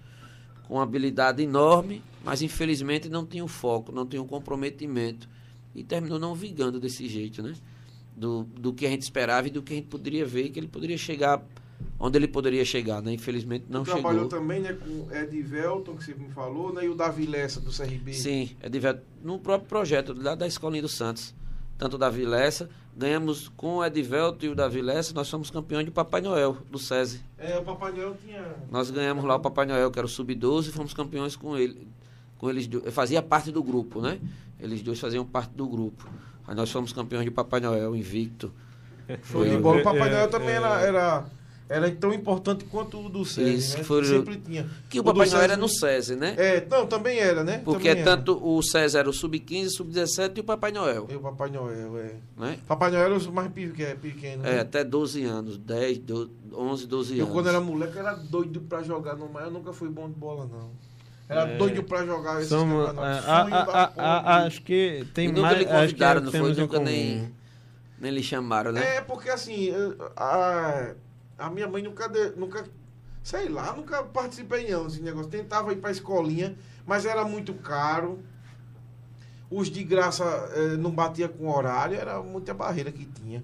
[0.68, 5.28] com habilidade enorme, mas infelizmente não tinham foco, não tinham comprometimento.
[5.74, 7.52] E terminou não vigando desse jeito, né?
[8.16, 10.68] Do, do que a gente esperava e do que a gente poderia ver, que ele
[10.68, 11.44] poderia chegar
[11.98, 13.12] onde ele poderia chegar, né?
[13.12, 14.00] Infelizmente não chegou.
[14.00, 17.70] trabalhou também, né, com Edivelton, que você me falou, né, e o Davi Lessa, do
[17.70, 18.12] CRB.
[18.12, 21.34] Sim, Edivelton, no próprio projeto lá da Escolinha do Santos.
[21.76, 25.84] Tanto o Davi Lessa, ganhamos com o Edivelton e o Davi Lessa, nós somos campeões
[25.84, 27.20] de Papai Noel, do SESI.
[27.36, 28.54] É, o Papai Noel tinha...
[28.70, 31.88] Nós ganhamos lá o Papai Noel, que era o Sub-12, e fomos campeões com ele.
[32.38, 34.20] Com eles, fazia parte do grupo, né?
[34.60, 36.08] Eles dois faziam parte do grupo.
[36.46, 38.52] Aí nós fomos campeões de Papai Noel, invicto.
[39.22, 39.80] Foi de bola.
[39.80, 41.24] O Papai Noel também era, era,
[41.68, 43.84] era tão importante quanto o do SESI, Isso, né?
[43.84, 44.68] Foi, Sempre tinha.
[44.88, 46.34] Que o, o Papai Noel era no SESI, né?
[46.36, 47.62] É, não, também era, né?
[47.64, 48.44] Porque também tanto era.
[48.44, 51.06] o SESI era o Sub-15, Sub-17 e o Papai Noel.
[51.10, 52.14] E o Papai Noel, é.
[52.36, 52.58] Né?
[52.66, 54.46] Papai Noel era os mais pequenos.
[54.46, 54.60] É, né?
[54.60, 57.26] até 12 anos, 10, 12, 11, 12 anos.
[57.26, 60.14] Eu quando era moleque era doido pra jogar no mar, eu nunca fui bom de
[60.14, 60.70] bola, não.
[61.28, 61.56] Era é.
[61.56, 63.70] doido pra jogar esse Somos, campeonato.
[63.70, 65.42] A, a, a, acho que tem e mais.
[65.42, 66.54] Nunca lhe convidaram, não foi?
[66.54, 67.34] Nunca nem,
[67.98, 68.96] nem lhe chamaram, né?
[68.96, 69.70] É, porque assim,
[70.16, 70.94] a,
[71.38, 72.64] a minha mãe nunca, nunca.
[73.22, 75.30] Sei lá, nunca participei não desse negócio.
[75.30, 76.54] Tentava ir pra escolinha,
[76.86, 78.18] mas era muito caro.
[79.50, 80.24] Os de graça
[80.54, 83.42] eh, não batia com horário, era muita barreira que tinha.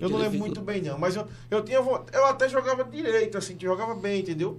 [0.00, 0.98] Eu não lembro muito bem, não.
[0.98, 1.78] Mas eu, eu tinha.
[1.78, 4.58] Eu até jogava direito, assim, que jogava bem, entendeu?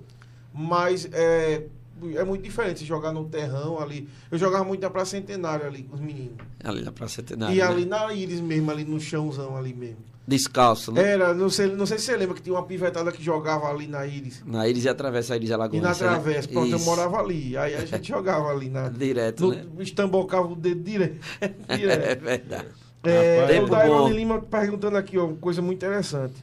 [0.54, 1.10] Mas.
[1.12, 1.66] É,
[2.16, 4.08] é muito diferente jogar no terrão ali.
[4.30, 6.38] Eu jogava muito na Praça Centenário ali com os meninos.
[6.64, 7.56] Ali na Praça Centenário.
[7.56, 7.64] E né?
[7.64, 10.12] ali na Íris mesmo, ali no chãozão ali mesmo.
[10.28, 11.14] Descalço, né?
[11.14, 13.88] Era, não sei, não sei se você lembra que tinha uma pivetada que jogava ali
[13.88, 14.44] na Íris.
[14.46, 15.82] Na Íris e atravessa a Íris Alagoas.
[15.82, 16.54] E na travessa, né?
[16.54, 16.76] pronto, Isso.
[16.76, 17.58] eu morava ali.
[17.58, 18.88] Aí a gente jogava ali na.
[18.90, 19.66] Direto, no, né?
[19.80, 21.20] Estambocava o dedo direto.
[21.76, 22.06] direto.
[22.06, 22.68] é verdade.
[23.04, 26.36] É, o Dairone Lima perguntando aqui, ó, uma coisa muito interessante.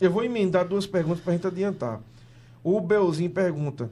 [0.00, 2.00] Eu vou emendar duas perguntas pra gente adiantar.
[2.62, 3.90] O Belzinho pergunta.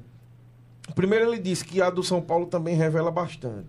[0.95, 3.67] Primeiro ele disse que a do São Paulo também revela bastante.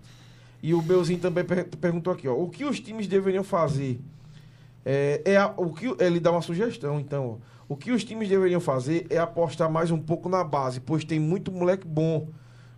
[0.62, 4.00] E o Belzinho também per perguntou aqui, ó, o que os times deveriam fazer?
[4.84, 8.28] É, é a, o que ele dá uma sugestão, então, ó, o que os times
[8.28, 12.28] deveriam fazer é apostar mais um pouco na base, pois tem muito moleque bom.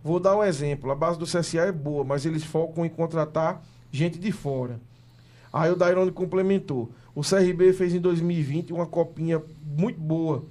[0.03, 3.61] Vou dar um exemplo, a base do CSA é boa, mas eles focam em contratar
[3.91, 4.79] gente de fora.
[5.51, 6.91] Aí o Dairone complementou.
[7.15, 10.45] O CRB fez em 2020 uma copinha muito boa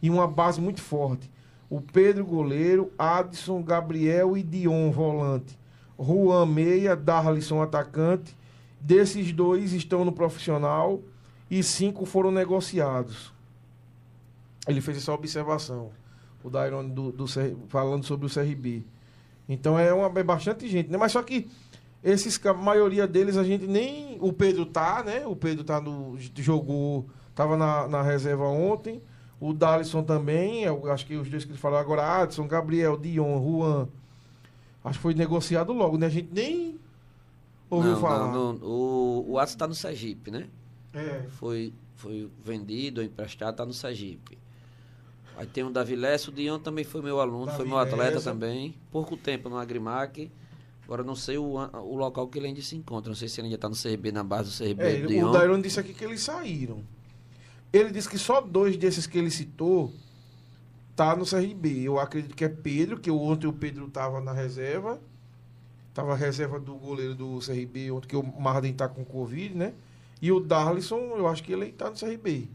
[0.00, 1.31] e uma base muito forte
[1.72, 5.58] o Pedro goleiro, Adson, Gabriel e Dion volante.
[5.98, 8.36] Juan meia, Darlison atacante.
[8.78, 11.00] Desses dois estão no profissional
[11.50, 13.32] e cinco foram negociados.
[14.68, 15.92] Ele fez essa observação,
[16.44, 17.24] o Dairon do, do,
[17.68, 18.84] falando sobre o CRB.
[19.48, 20.98] Então é, uma, é bastante gente, né?
[20.98, 21.48] Mas só que
[22.04, 24.18] esses, a maioria deles a gente nem.
[24.20, 25.26] O Pedro tá, né?
[25.26, 26.18] O Pedro tá no.
[26.36, 27.06] jogou.
[27.34, 29.00] Tava na, na reserva ontem.
[29.42, 33.42] O Dalisson também, eu acho que os dois que ele falou agora, Adson, Gabriel, Dion,
[33.42, 33.88] Juan.
[34.84, 36.06] Acho que foi negociado logo, né?
[36.06, 36.78] A gente nem
[37.68, 38.32] ouviu não, falar.
[38.32, 38.64] Não, não.
[38.64, 40.46] O, o Adson tá no Sergipe, né?
[40.94, 41.24] É.
[41.30, 44.38] Foi foi vendido emprestado, está no Sergipe.
[45.36, 48.14] Aí tem o Davi Lessa, o Dion também foi meu aluno, Davi foi meu atleta
[48.14, 48.30] Lessa.
[48.30, 48.76] também.
[48.92, 50.30] Pouco tempo no Agrimac.
[50.84, 53.08] Agora não sei o, o local que ele ainda se encontra.
[53.10, 54.84] Não sei se ele ainda está no CRB, na base do CRB.
[54.84, 56.80] É, do o Dairon disse aqui que eles saíram.
[57.72, 59.92] Ele disse que só dois desses que ele citou
[60.94, 61.82] tá no CRB.
[61.82, 65.00] Eu acredito que é Pedro, que ontem o Pedro estava na reserva.
[65.94, 69.74] Tava a reserva do goleiro do CRB, ontem que o Marden tá com Covid, né?
[70.22, 72.48] E o Darlison, eu acho que ele tá no CRB.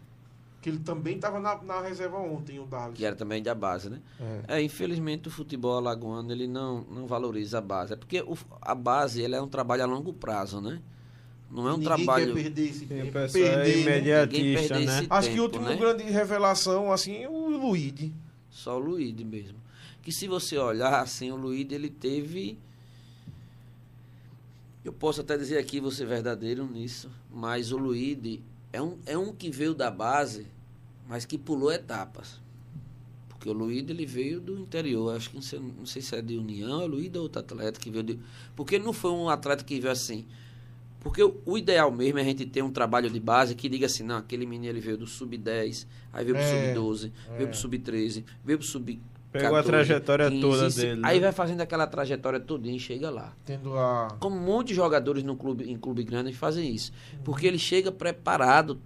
[0.59, 2.95] Que ele também estava na, na, reserva ontem, o Darlison.
[2.95, 4.01] Que era também da base, né?
[4.47, 4.57] É.
[4.57, 4.61] é.
[4.61, 7.93] infelizmente o futebol alagoano ele não, não valoriza a base.
[7.93, 10.81] É porque o, a base ele é um trabalho a longo prazo, né?
[11.49, 12.35] Não é um Ninguém trabalho.
[12.35, 13.11] Quer perder esse tempo.
[13.11, 15.07] Perder, é imediatista, né?
[15.09, 15.75] Acho que o último né?
[15.75, 18.13] grande revelação, assim, é o Luíde.
[18.49, 19.57] Só o Luíde mesmo.
[20.01, 22.57] Que se você olhar, assim, o Luíde ele teve
[24.87, 28.41] eu posso até dizer aqui, você verdadeiro nisso, mas o Luíde
[28.71, 30.47] é um, é um que veio da base,
[31.09, 32.39] mas que pulou etapas.
[33.27, 36.21] Porque o Luíde ele veio do interior, acho que não sei, não sei se é
[36.21, 38.19] de União, é o Luíde ou outro atleta que veio de.
[38.55, 40.25] Porque ele não foi um atleta que veio assim.
[40.99, 44.03] Porque o, ideal mesmo é a gente ter um trabalho de base que diga assim,
[44.03, 47.37] não, aquele menino ele veio do sub-10, aí veio é, pro sub-12, é.
[47.37, 48.99] veio pro sub-13, veio pro sub
[49.31, 51.01] Pegou 14, a trajetória 15, toda dele.
[51.03, 51.23] Aí né?
[51.23, 53.33] vai fazendo aquela trajetória todinha e chega lá.
[53.45, 54.15] Tendo a...
[54.19, 56.91] Como um monte de jogadores no clube, em clube grande fazem isso.
[57.13, 57.19] Uhum.
[57.23, 58.79] Porque ele chega preparado,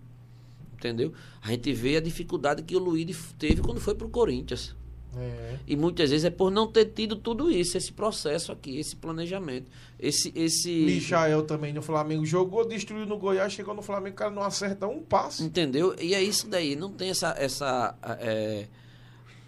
[0.73, 1.13] entendeu?
[1.41, 4.75] A gente vê a dificuldade que o Luiz teve quando foi pro Corinthians.
[5.17, 5.57] É.
[5.67, 9.67] E muitas vezes é por não ter tido tudo isso, esse processo aqui, esse planejamento.
[9.99, 10.31] Esse.
[10.35, 10.71] esse...
[10.71, 14.87] Michael também no Flamengo jogou, destruiu no Goiás, chegou no Flamengo, o cara não acerta
[14.87, 15.43] um passo.
[15.43, 15.95] Entendeu?
[15.99, 17.35] E é isso daí, não tem essa.
[17.37, 18.67] essa é,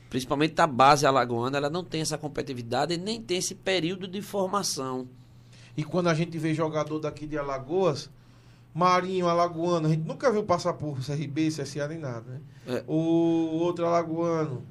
[0.10, 4.22] principalmente a base alagoana, ela não tem essa competitividade e nem tem esse período de
[4.22, 5.07] formação.
[5.76, 8.11] E quando a gente vê jogador daqui de Alagoas,
[8.73, 12.41] Marinho, Alagoano, a gente nunca viu passar por CRB, CSA nem nada, né?
[12.68, 12.84] É.
[12.88, 14.64] O outro Alagoano.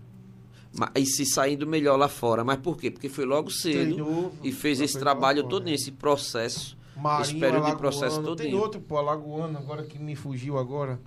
[0.94, 2.42] E se saindo melhor lá fora.
[2.42, 2.90] Mas por quê?
[2.90, 6.76] Porque foi logo cedo Treinou, e fez esse trabalho todo nesse processo.
[6.96, 8.36] Marinho, esse período de processo todo.
[8.36, 10.98] Tem outro, pô, Alagoano, agora que me fugiu agora.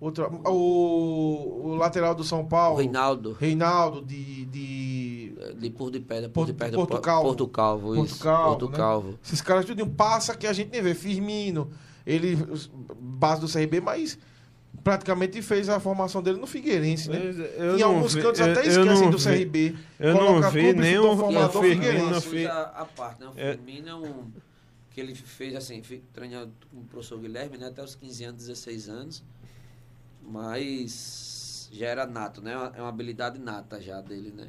[0.00, 2.76] Outra, o, o lateral do São Paulo.
[2.76, 3.32] O Reinaldo.
[3.32, 4.44] Reinaldo, de.
[4.46, 6.76] De, de Por de Pedra, Por de Pedra.
[6.76, 7.24] Porto Calvo.
[7.24, 8.22] Porto Calvo, Porto isso.
[8.22, 8.48] Calvo.
[8.48, 8.76] Porto né?
[8.76, 9.18] Calvo.
[9.24, 10.94] Esses caras tudo passa que a gente nem vê.
[10.94, 11.68] Firmino,
[12.06, 12.38] ele,
[13.00, 14.16] base do CRB, mas
[14.82, 17.18] praticamente fez a formação dele no Figueirense, né?
[17.76, 19.76] em alguns vi, cantos eu, até esquecem do CRB.
[19.98, 22.46] Eu não vi nenhum formador Figueirense.
[22.46, 23.28] A, a parte, né?
[23.28, 23.52] O é.
[23.52, 24.32] Firmino é um...
[24.90, 25.82] Que ele fez assim,
[26.12, 27.68] treinando com o professor Guilherme, né?
[27.68, 29.24] Até os 15 anos, 16 anos
[30.28, 32.52] mas já era nato, né?
[32.74, 34.48] É uma habilidade nata já dele, né?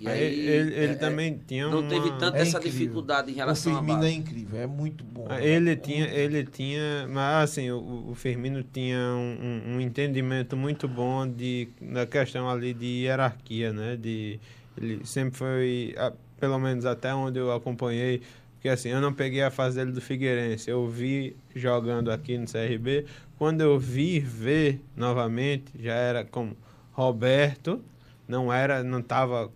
[0.00, 1.88] E aí, ele, ele é, também é, tinha não uma...
[1.90, 2.80] teve tanta é essa incrível.
[2.80, 5.26] dificuldade em relação o Firmino é incrível, é muito bom.
[5.28, 10.88] Ah, ele tinha, ele tinha, mas assim, o, o Firmino tinha um, um, entendimento muito
[10.88, 13.94] bom de na questão ali de hierarquia, né?
[13.94, 14.40] De
[14.74, 15.94] ele sempre foi,
[16.38, 18.22] pelo menos até onde eu acompanhei,
[18.54, 20.70] porque assim, eu não peguei a fase dele do Figueirense.
[20.70, 23.04] Eu vi jogando aqui no CRB.
[23.36, 26.56] Quando eu vi ver novamente, já era como
[26.92, 27.82] Roberto,
[28.26, 29.50] não era, não estava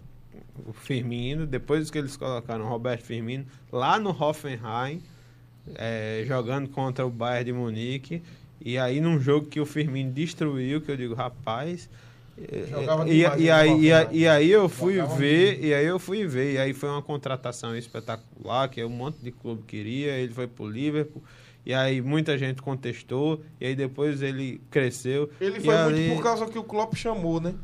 [0.66, 1.46] o Firmino.
[1.46, 5.02] Depois que eles colocaram Roberto Firmino lá no Hoffenheim,
[5.74, 8.22] é, jogando contra o Bayern de Munique.
[8.60, 11.88] E aí num jogo que o Firmino destruiu, que eu digo, rapaz,
[12.36, 16.54] e, e, aí, e, aí, e aí eu fui ver, e aí eu fui ver,
[16.54, 20.68] e aí foi uma contratação espetacular, que um monte de clube queria, ele foi pro
[20.68, 21.22] Liverpool,
[21.64, 25.30] e aí muita gente contestou, e aí depois ele cresceu.
[25.40, 27.54] Ele foi muito por causa que o Klopp chamou, né?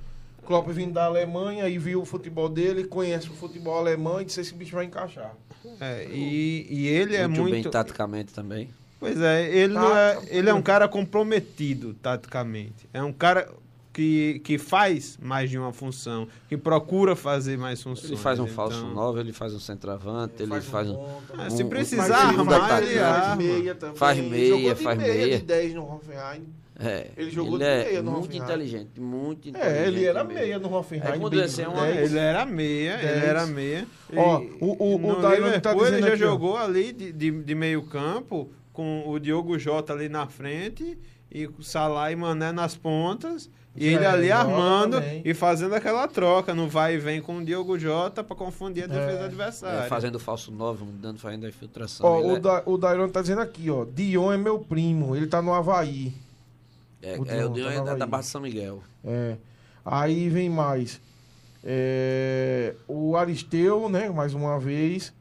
[0.42, 4.24] O Klopp vindo da Alemanha e viu o futebol dele, conhece o futebol alemão e
[4.24, 5.34] disse esse bicho vai encaixar.
[5.80, 7.50] É, e, e ele é muito...
[7.50, 8.70] bem taticamente também.
[8.98, 12.88] Pois é, ele, tá, é, ele é um cara comprometido taticamente.
[12.92, 13.48] É um cara
[13.92, 18.10] que, que faz mais de uma função, que procura fazer mais funções.
[18.10, 18.54] Ele faz um então...
[18.54, 20.94] falso 9, ele faz um centroavante, ele, ele faz, um.
[20.94, 23.36] um, um se precisar armar, ele arma.
[23.36, 23.96] Meia também.
[23.96, 25.14] Faz meia, faz meia.
[25.14, 25.38] meia.
[25.38, 26.46] de 10 no Hoffenheim.
[26.80, 28.42] É, ele jogou ele é meia no muito Hoffenheim.
[28.42, 29.76] inteligente, muito inteligente.
[29.76, 31.38] É, ele era meia no Hoffenheim.
[31.38, 31.88] É, assim, é uma...
[31.88, 33.16] Ele era meia, 10.
[33.16, 33.86] ele era meia.
[34.16, 36.58] Ó, o, o, o Dailo tá ele já aqui, jogou ó.
[36.58, 40.98] ali de, de, de meio campo com o Diogo Jota ali na frente
[41.30, 46.08] e o Salah e Mané nas pontas e ele ali é, armando e fazendo aquela
[46.08, 49.24] troca no vai e vem com o Diogo Jota para confundir a defesa é.
[49.24, 49.84] adversária.
[49.84, 52.04] É, fazendo falso novo, dando, fazendo a infiltração.
[52.04, 52.40] Ó, o, é...
[52.40, 53.84] da, o Dairon tá dizendo aqui, ó.
[53.84, 56.12] Dion é meu primo, ele tá no Havaí.
[57.02, 58.82] É, o Dion, é, o Dion é da, da Barra São Miguel.
[59.04, 59.36] É.
[59.84, 61.00] Aí vem mais.
[61.62, 64.08] É, o Aristeu, né?
[64.08, 65.12] Mais uma vez.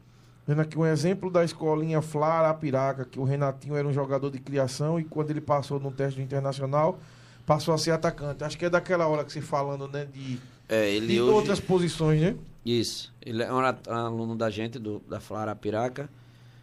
[0.47, 4.39] Vendo aqui um exemplo da escolinha Flara Apiraca, que o Renatinho era um jogador de
[4.39, 6.99] criação e quando ele passou no teste internacional,
[7.45, 8.43] passou a ser atacante.
[8.43, 11.31] Acho que é daquela hora que você falando, né, de, é, ele de hoje...
[11.31, 12.35] outras posições, né?
[12.65, 13.13] Isso.
[13.23, 13.59] Ele é um
[13.93, 16.09] aluno da gente, do, da Flara Apiraca.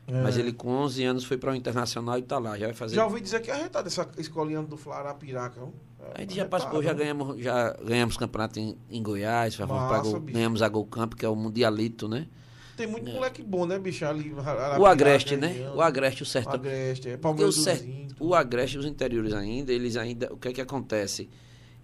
[0.08, 0.22] É.
[0.22, 2.56] Mas ele com 11 anos foi para o Internacional e está lá.
[2.56, 2.94] Já vai fazer.
[2.94, 5.60] Já ouvi dizer que é arretado essa escolinha do Flarapiraca.
[6.00, 10.20] É, a gente já participou, já ganhamos, já ganhamos campeonato em, em Goiás, Massa, gol,
[10.20, 12.28] ganhamos a Gol Camp, que é o Mundialito, né?
[12.76, 13.14] Tem muito é.
[13.14, 14.04] moleque bom, né, bicho?
[14.04, 14.32] Ali,
[14.78, 15.72] o Agreste, né?
[15.74, 16.50] O Agreste, o certo.
[16.50, 17.88] O Agreste, é o, certo,
[18.20, 20.32] o Agreste, os interiores ainda, eles ainda.
[20.32, 21.28] O que é que acontece?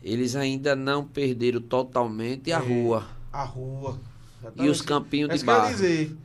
[0.02, 3.06] Eles ainda não perderam totalmente a é, rua.
[3.32, 3.98] A rua.
[4.56, 5.68] E os campinhos de barro.
[5.68, 6.16] Quer dizer,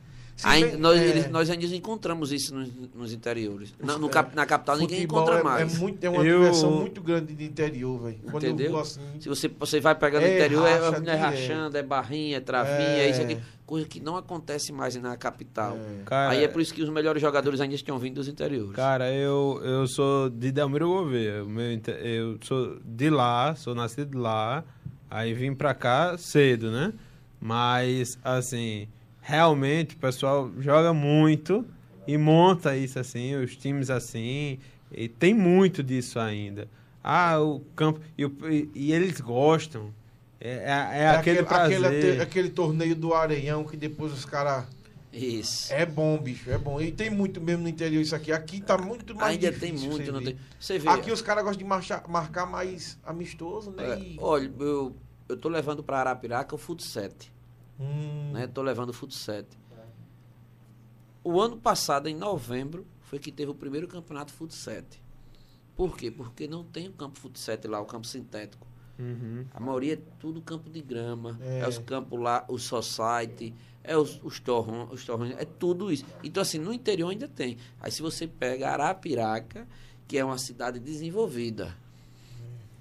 [0.44, 1.04] Ainda, nós, é...
[1.04, 3.74] eles, nós ainda encontramos isso nos, nos interiores.
[3.82, 5.74] Na, no, na capital Futebol ninguém encontra é, mais.
[5.74, 6.38] É, muito, é uma eu...
[6.38, 8.18] diversão muito grande de interior, velho.
[8.34, 8.78] Entendeu?
[8.78, 12.78] Assim, Se você, você vai pegando é interior, é, é rachando, é barrinha, é travinha,
[12.78, 13.38] é isso aqui.
[13.66, 15.76] Coisa que não acontece mais na capital.
[16.06, 18.74] Cara, Aí é por isso que os melhores jogadores ainda estão vindo dos interiores.
[18.74, 21.44] Cara, eu, eu sou de Delmiro Gouveia.
[22.02, 24.64] Eu sou de lá, sou nascido de lá.
[25.10, 26.94] Aí vim pra cá cedo, né?
[27.40, 28.88] Mas, assim
[29.28, 31.62] realmente o pessoal joga muito
[32.06, 34.58] e monta isso assim, os times assim,
[34.90, 36.66] e tem muito disso ainda.
[37.04, 38.00] Ah, o campo.
[38.16, 39.92] E, e eles gostam.
[40.40, 44.64] É, é, é, é aquele, aquele, aquele, aquele, torneio do Areião que depois os caras.
[45.12, 45.72] Isso.
[45.74, 46.80] É bom, bicho, é bom.
[46.80, 48.32] E tem muito mesmo no interior isso aqui.
[48.32, 49.78] Aqui tá muito mais Ainda difícil.
[49.78, 50.38] tem muito, não tem.
[50.58, 50.88] Você vê.
[50.88, 53.94] Aqui os caras gostam de marchar, marcar mais amistoso, né?
[53.94, 54.16] É, e...
[54.18, 54.96] Olha, eu,
[55.28, 57.37] eu tô levando para Arapiraca o Fut 7.
[57.78, 58.32] Hum.
[58.32, 58.46] Né?
[58.46, 59.46] Tô levando o Fut 7.
[61.22, 65.02] O ano passado, em novembro, foi que teve o primeiro campeonato Fut 7.
[65.76, 66.10] Por quê?
[66.10, 68.66] Porque não tem o campo Fut 7 lá, o campo sintético.
[68.98, 69.46] Uhum.
[69.52, 73.96] A maioria é tudo campo de grama, é, é os campos lá, o society, é
[73.96, 76.04] os, os torrões, os torrões, é tudo isso.
[76.24, 77.58] Então, assim, no interior ainda tem.
[77.80, 79.68] Aí, se você pega Arapiraca,
[80.08, 81.76] que é uma cidade desenvolvida,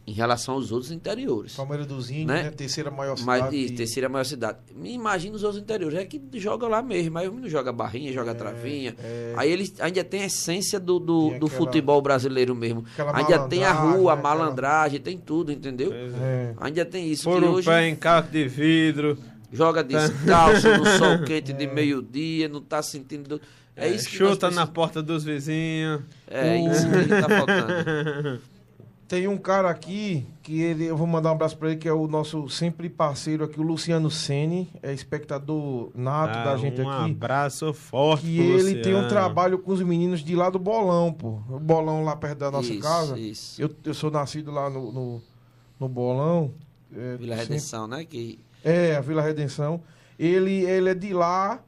[0.08, 1.54] em relação aos outros interiores.
[1.54, 2.44] Palmeiras dos Índios, né?
[2.44, 2.52] né?
[2.52, 3.42] Terceira maior cidade.
[3.42, 4.60] Mas, isso, terceira maior cidade.
[4.74, 6.00] Me imagina os outros interiores.
[6.00, 7.18] É que joga lá mesmo.
[7.18, 8.96] Aí o menino joga barrinha, joga é, travinha.
[9.04, 9.34] É.
[9.36, 12.86] Aí eles ainda tem a essência do, do, do aquela, ainda brasileiro mesmo.
[13.14, 14.22] Ainda tem a rua, a né?
[14.22, 15.92] malandragem, tem tudo, entendeu?
[15.94, 16.54] É.
[16.62, 17.30] Ainda tem isso.
[17.30, 19.18] Por um hoje, pé em carro de vidro.
[19.52, 21.74] Joga descalço no sol quente de é.
[21.74, 23.42] meio-dia, não tá sentindo.
[23.76, 26.02] É, é isso que Chuta na porta dos vizinhos.
[26.30, 28.42] É isso que tá faltando.
[29.08, 31.94] Tem um cara aqui que ele, eu vou mandar um abraço para ele, que é
[31.94, 36.90] o nosso sempre parceiro aqui, o Luciano Sene, é espectador nato ah, da gente um
[36.90, 37.02] aqui.
[37.04, 38.82] Um abraço forte Que ele Luciano.
[38.82, 41.40] tem um trabalho com os meninos de lá do Bolão, pô.
[41.50, 43.18] O Bolão lá perto da nossa isso, casa.
[43.18, 43.62] Isso.
[43.62, 45.22] Eu, eu sou nascido lá no, no,
[45.80, 46.52] no Bolão.
[46.94, 47.98] É, Vila Redenção, sempre...
[47.98, 48.06] né?
[48.06, 48.40] Que...
[48.62, 49.82] É, a Vila Redenção.
[50.20, 51.64] Ele, ele é de lá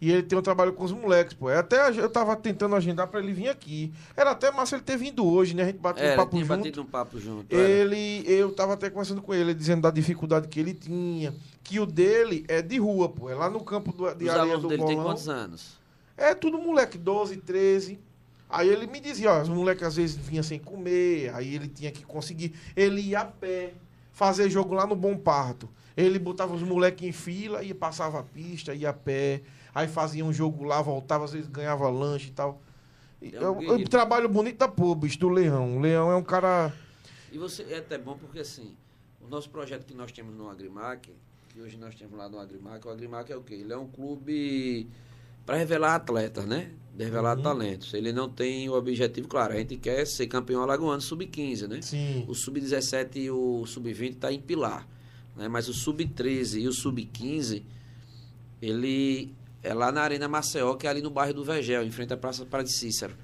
[0.00, 1.48] e ele tem um trabalho com os moleques, pô.
[1.48, 3.92] Até eu tava tentando agendar pra ele vir aqui.
[4.16, 5.62] Era até massa ele ter vindo hoje, né?
[5.62, 6.48] A gente bateu um papo junto.
[6.48, 7.54] batido um papo junto.
[7.54, 8.30] Ele, era.
[8.30, 11.34] eu tava até conversando com ele, dizendo da dificuldade que ele tinha.
[11.64, 13.30] Que o dele é de rua, pô.
[13.30, 14.94] É lá no campo do, de Os areia do dele bolão.
[14.94, 15.78] tem quantos anos?
[16.16, 17.98] É tudo moleque, 12, 13.
[18.48, 21.90] Aí ele me dizia, ó, os moleques às vezes vinham sem comer, aí ele tinha
[21.90, 22.54] que conseguir.
[22.76, 23.72] Ele ia a pé,
[24.12, 25.68] fazer jogo lá no Bom Parto.
[25.96, 29.40] Ele botava os moleques em fila e passava a pista, ia a pé.
[29.76, 32.62] Aí fazia um jogo lá, voltava, às vezes ganhava lanche e tal.
[33.20, 35.76] É um eu, eu, trabalho bonito da pô, bicho, do Leão.
[35.76, 36.72] O Leão é um cara.
[37.30, 38.74] E você é até bom porque assim,
[39.20, 41.12] o nosso projeto que nós temos no Agrimac,
[41.50, 43.52] que hoje nós temos lá no Agrimac, o Agrimac é o quê?
[43.52, 44.88] Ele é um clube
[45.44, 46.70] para revelar atletas, né?
[46.94, 47.42] De revelar uhum.
[47.42, 47.92] talentos.
[47.92, 51.82] Ele não tem o objetivo, claro, a gente quer ser campeão alagoano sub-15, né?
[51.82, 52.24] Sim.
[52.26, 54.88] O sub-17 e o sub-20 está em pilar.
[55.36, 55.48] Né?
[55.48, 57.62] Mas o sub-13 e o sub-15,
[58.62, 59.34] ele
[59.66, 62.16] é lá na Arena Maceió, que é ali no bairro do Vegel, em frente à
[62.16, 63.14] Praça Para de Cícero.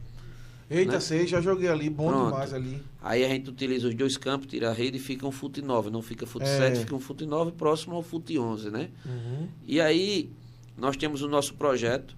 [0.69, 1.01] Eita, né?
[1.01, 2.31] sei, já joguei ali, bom Pronto.
[2.33, 2.83] demais ali.
[3.01, 5.91] Aí a gente utiliza os dois campos, tira a rede e fica um fute 9.
[5.91, 6.59] Não fica fute é.
[6.59, 8.89] 7, fica um fute 9 próximo ao fute 11, né?
[9.05, 9.49] Uhum.
[9.67, 10.31] E aí
[10.77, 12.17] nós temos o nosso projeto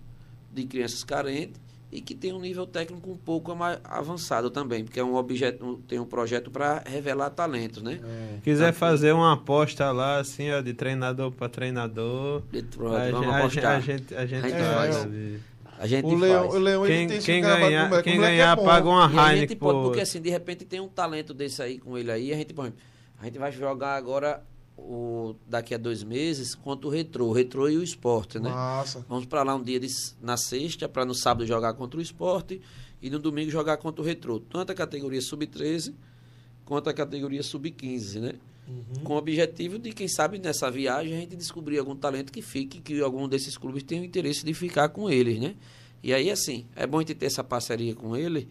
[0.52, 1.60] de crianças carentes
[1.94, 5.80] e que tem um nível técnico um pouco mais avançado também, porque é um objeto,
[5.86, 8.00] tem um projeto para revelar talentos, né?
[8.02, 8.40] É.
[8.42, 13.10] Quiser então, fazer uma aposta lá, assim, ó, de treinador para treinador, de, pronto, a,
[13.12, 14.96] vamos gente, a, gente, a gente, a gente faz.
[14.96, 15.08] faz.
[15.78, 19.04] A gente o Leão, o Leão quem, tem quem ganhar, quem ganhar é paga uma
[19.04, 19.24] Heineken.
[19.24, 22.32] A gente pode, porque assim, de repente tem um talento desse aí com ele aí,
[22.32, 22.54] a gente,
[23.20, 24.42] a gente vai jogar agora
[24.76, 28.50] o, daqui a dois meses contra o Retrô, o Retrô e o Esporte, né?
[28.50, 29.04] Nossa.
[29.08, 29.80] Vamos para lá um dia
[30.20, 32.60] na sexta, para no sábado jogar contra o Esporte
[33.00, 34.40] e no domingo jogar contra o Retrô.
[34.40, 35.94] Tanto a categoria sub-13
[36.64, 38.34] quanto a categoria sub-15, né?
[38.66, 39.04] Uhum.
[39.04, 42.80] Com o objetivo de, quem sabe, nessa viagem a gente descobrir algum talento que fique,
[42.80, 45.54] que algum desses clubes tenha o interesse de ficar com eles, né?
[46.02, 48.48] E aí, assim, é bom a gente ter essa parceria com ele.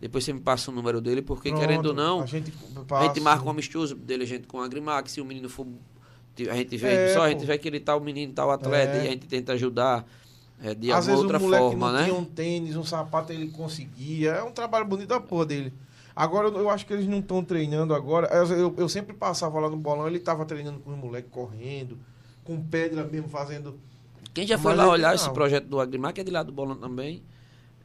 [0.00, 2.52] Depois você me passa o número dele, porque Pronto, querendo ou não, a gente,
[2.86, 5.48] passa, a gente marca um amistoso dele, a gente com a Agrimax, se o menino
[5.48, 5.66] for.
[6.50, 8.50] A gente vê, é, só a gente vê que ele tá o menino, tá o
[8.50, 9.04] atleta, é.
[9.04, 10.06] e a gente tenta ajudar.
[10.62, 12.04] É, de Às vezes outra forma, né?
[12.04, 14.32] tinha um tênis, um sapato, ele conseguia.
[14.32, 15.72] É um trabalho bonito da porra dele.
[16.14, 18.26] Agora, eu acho que eles não estão treinando agora.
[18.28, 21.98] Eu, eu, eu, sempre passava lá no bolão, ele estava treinando com os moleques, correndo,
[22.42, 23.78] com pedra mesmo, fazendo...
[24.32, 26.52] Quem já foi Mas lá olhar esse projeto do Agrimar, que é de lá do
[26.52, 27.22] bolão também,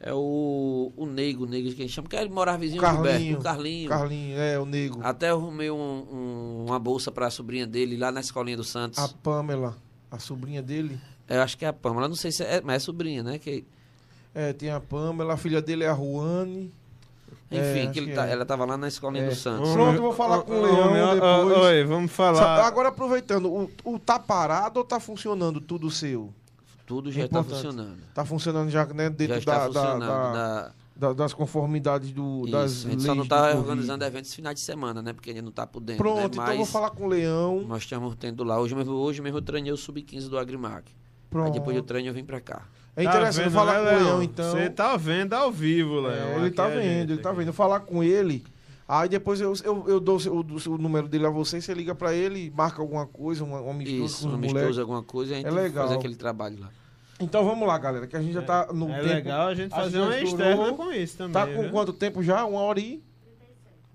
[0.04, 3.04] é o, o Nego, o Nego que a gente chama, que é morar vizinho Carlinho,
[3.04, 3.88] Gilberto, o Carlinho.
[3.88, 5.00] Carlinho, é, o Nego.
[5.00, 8.64] Até eu arrumei um, um, uma bolsa para a sobrinha dele lá na escolinha do
[8.64, 8.98] Santos.
[8.98, 9.76] A Pamela,
[10.10, 10.98] a sobrinha dele?
[11.28, 13.38] É, eu acho que é a Pamela, não sei se é, mas é sobrinha, né?
[13.38, 13.64] Que...
[14.34, 16.74] É, tem a Pamela, a filha dele é a Ruane.
[17.48, 18.32] Enfim, é, que ele tá, é.
[18.32, 19.28] ela estava lá na escolinha é.
[19.28, 19.70] do Santos.
[19.70, 21.58] Pronto, eu vou falar com o Leão depois.
[21.58, 22.64] Oi, vamos falar.
[22.66, 26.32] Agora aproveitando, o, o tá parado ou tá funcionando tudo seu?
[26.92, 27.98] Tudo já está funcionando.
[28.08, 32.86] Está funcionando já né, dentro já da, da, da, da, das conformidades do, Isso, das
[32.86, 35.12] A gente só não está organizando eventos finais de semana, né?
[35.12, 36.02] Porque a gente não está por dentro.
[36.02, 36.26] Pronto, né?
[36.26, 37.64] então eu vou falar com o Leão.
[37.66, 38.60] Nós estamos tendo lá.
[38.60, 40.92] Hoje mesmo, hoje mesmo eu treinei o Sub-15 do Agrimac.
[41.30, 41.46] Pronto.
[41.46, 42.62] Aí depois do treino eu vim para cá.
[42.94, 44.50] É interessante tá vendo, falar né, com o Leão, então.
[44.50, 46.28] Você tá vendo ao vivo, Leão.
[46.28, 47.48] É, ele tá vendo, ele tá vendo.
[47.48, 48.44] Eu falar com ele.
[48.86, 52.12] Aí depois eu, eu, eu dou o, o, número dele a você, você liga para
[52.12, 55.36] ele, marca alguma coisa, um, um amistoso Isso, com um amistoso, alguma coisa, e a
[55.38, 55.86] gente é legal.
[55.86, 56.70] faz aquele trabalho lá.
[57.22, 59.08] Então vamos lá, galera, que a gente já tá no é tempo.
[59.08, 61.32] É legal a gente fazer uma externa com isso também.
[61.32, 61.70] Tá com viu?
[61.70, 62.44] quanto tempo já?
[62.44, 63.02] Uma hora e...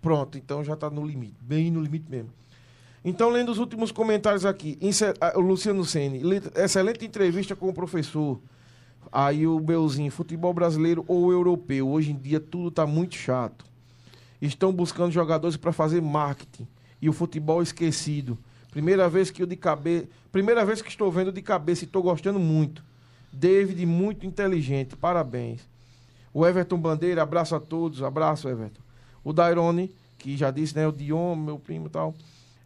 [0.01, 2.29] Pronto, então já tá no limite, bem no limite mesmo.
[3.03, 4.77] Então, lendo os últimos comentários aqui,
[5.35, 6.21] o Luciano Sene,
[6.55, 8.39] excelente entrevista com o professor.
[9.11, 13.65] Aí o Belzinho, futebol brasileiro ou europeu, hoje em dia tudo está muito chato.
[14.41, 16.67] Estão buscando jogadores para fazer marketing
[17.01, 18.37] e o futebol esquecido.
[18.71, 22.03] Primeira vez que eu de cabeça, primeira vez que estou vendo de cabeça e estou
[22.03, 22.83] gostando muito.
[23.31, 25.61] David muito inteligente, parabéns.
[26.33, 28.81] O Everton Bandeira, abraço a todos, abraço Everton.
[29.23, 32.13] O Dairone, que já disse, né, o Dion, meu primo e tal.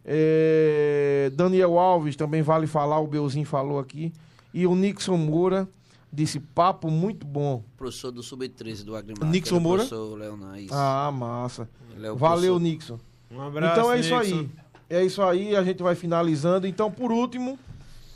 [0.04, 4.12] É, Daniel Alves, também vale falar, o Belzinho falou aqui.
[4.52, 5.68] E o Nixon Moura
[6.12, 7.64] disse papo muito bom.
[7.76, 9.30] Professor do Sub-13 do Agrimar.
[9.30, 9.84] Nixon Moura?
[9.84, 10.74] Professor Leonan, isso.
[10.74, 11.68] Ah, massa.
[11.96, 12.60] É Valeu, professor.
[12.60, 12.98] Nixon.
[13.30, 14.20] Um abraço, Então é Nixon.
[14.22, 14.50] isso aí.
[14.90, 16.66] É isso aí, a gente vai finalizando.
[16.66, 17.58] Então, por último,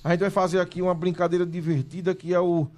[0.07, 2.69] a gente vai fazer aqui uma brincadeira divertida que é o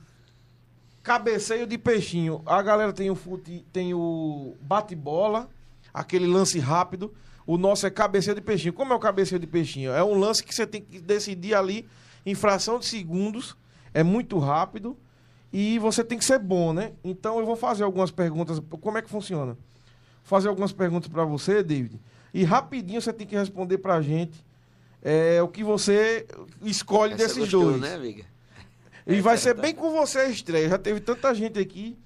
[1.02, 2.40] cabeceio de peixinho.
[2.46, 5.46] A galera tem o fute, tem o bate-bola,
[5.92, 7.12] aquele lance rápido.
[7.46, 8.72] O nosso é cabeceio de peixinho.
[8.72, 9.92] Como é o cabeceio de peixinho?
[9.92, 11.86] É um lance que você tem que decidir ali
[12.24, 13.54] em fração de segundos.
[13.92, 14.96] É muito rápido
[15.52, 16.92] e você tem que ser bom, né?
[17.04, 18.58] Então eu vou fazer algumas perguntas.
[18.80, 19.52] Como é que funciona?
[19.52, 19.58] Vou
[20.24, 22.00] fazer algumas perguntas para você, David.
[22.32, 24.47] E rapidinho você tem que responder para a gente
[25.02, 26.26] é, o que você
[26.62, 27.80] escolhe Essa desses gostou, dois.
[27.80, 28.24] Né, amiga?
[29.06, 30.68] E é vai ser bem com você a estreia.
[30.68, 31.96] Já teve tanta gente aqui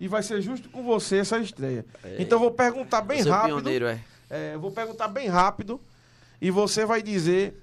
[0.00, 1.84] e vai ser justo com você essa estreia.
[2.02, 2.16] É.
[2.18, 3.56] Então vou perguntar bem você rápido.
[3.56, 4.04] Pioneiro, é.
[4.28, 5.80] É, vou perguntar bem rápido
[6.40, 7.54] e você vai dizer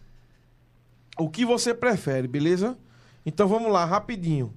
[1.18, 2.78] o que você prefere, beleza?
[3.26, 4.54] Então vamos lá, rapidinho.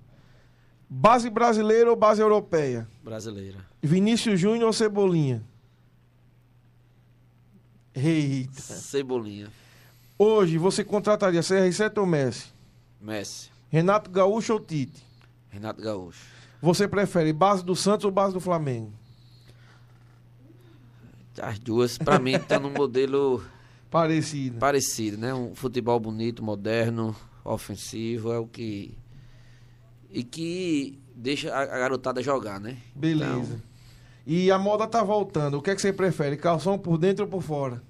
[0.88, 2.86] Base brasileira ou base europeia?
[3.02, 3.58] Brasileira.
[3.82, 5.42] Vinícius Júnior ou Cebolinha?
[7.94, 8.60] Eita.
[8.60, 9.48] Cebolinha.
[10.18, 12.46] Hoje você contrataria CR7 ou Messi?
[13.00, 13.50] Messi.
[13.68, 15.04] Renato Gaúcho ou Tite?
[15.50, 16.24] Renato Gaúcho.
[16.62, 18.92] Você prefere base do Santos ou base do Flamengo?
[21.40, 23.44] As duas, para mim, tá num modelo
[23.90, 24.58] parecido.
[24.58, 25.34] Parecido, né?
[25.34, 27.14] Um futebol bonito, moderno,
[27.44, 28.96] ofensivo, é o que
[30.10, 32.78] e que deixa a, garotada jogar, né?
[32.94, 33.54] Beleza.
[33.54, 33.76] Então...
[34.26, 35.58] E a moda tá voltando.
[35.58, 36.36] O que é que você prefere?
[36.36, 37.82] Calção por dentro ou por fora?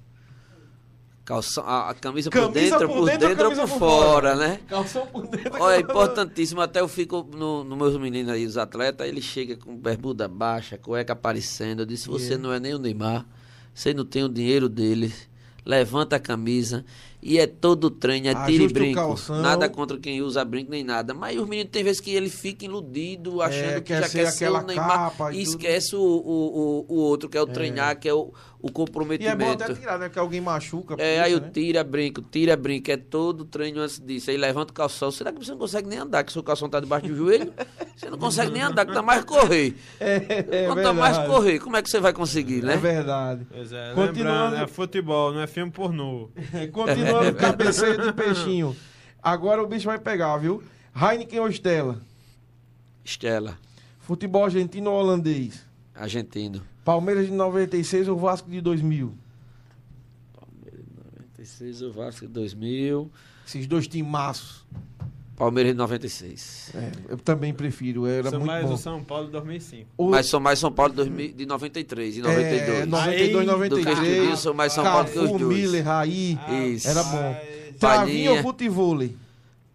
[1.27, 4.37] Calção, a, a camisa, camisa, por dentro, por dentro, por dentro ou por, fora, fora,
[4.37, 4.61] né?
[4.69, 5.61] Calção por dentro.
[5.61, 6.61] Olha, é importantíssimo.
[6.61, 10.79] Até eu fico no, no meus meninos aí, os atletas, ele chega com bermuda baixa,
[10.79, 11.81] cueca aparecendo.
[11.81, 12.43] Eu disse: você yeah.
[12.43, 13.27] não é nem o Neymar,
[13.75, 15.13] você não tem o dinheiro dele.
[15.65, 16.85] Levanta a camisa
[17.21, 19.17] e é todo treino, é tiro e brinco.
[19.43, 21.13] Nada contra quem usa brinco nem nada.
[21.13, 24.49] Mas os meninos tem vezes que ele fica iludido, achando é, que já quer ser
[24.49, 25.13] o Neymar.
[25.33, 27.53] E, e esquece o, o, o, o, outro, que é o é.
[27.53, 28.33] treinar, que é o,
[28.67, 29.41] o comprometimento.
[29.41, 30.09] E é bom até tirar, né?
[30.09, 30.97] Que alguém machuca.
[30.99, 31.51] É, aí o né?
[31.53, 32.91] tira, brinco, tira, brinco.
[32.91, 34.31] É todo treino antes disso.
[34.31, 35.11] Aí levanta o calção.
[35.11, 37.53] Será que você não consegue nem andar, que seu calção tá debaixo do joelho?
[37.97, 39.75] Você não consegue nem andar, que tá mais correr.
[39.99, 42.75] É, é Quanto mais correr, como é que você vai conseguir, né?
[42.75, 43.47] É verdade.
[43.51, 44.57] Pois é, Continuando...
[44.57, 46.31] é futebol, não é filme pornô.
[46.73, 48.77] Continuando o cabeceio de peixinho.
[49.23, 50.63] Agora o bicho vai pegar, viu?
[50.95, 52.01] Heineken ou Stella?
[53.05, 53.59] Stella.
[54.01, 55.65] Futebol argentino ou holandês?
[55.95, 56.63] Argentino.
[56.87, 59.13] Palmeiras de 96 ou Vasco de 2000?
[60.39, 60.95] Palmeiras de
[61.35, 63.11] 96, o Vasco 2000.
[63.45, 64.65] Esses dois timaços.
[65.37, 66.71] Palmeiras de 96.
[66.77, 68.73] É, eu também prefiro, era São muito mais bom.
[68.75, 69.89] o São Paulo de 2005.
[69.99, 72.71] O- Mas são mais São Paulo de 2000 de 93 e 92.
[72.71, 74.33] É, 92, Aí, do que 93.
[74.39, 75.43] isso, mais São Paulo que os dois.
[75.43, 76.39] Miller, Raí.
[76.73, 76.89] Isso.
[76.89, 77.37] Era bom.
[77.81, 79.17] Travinha ou futevôlei?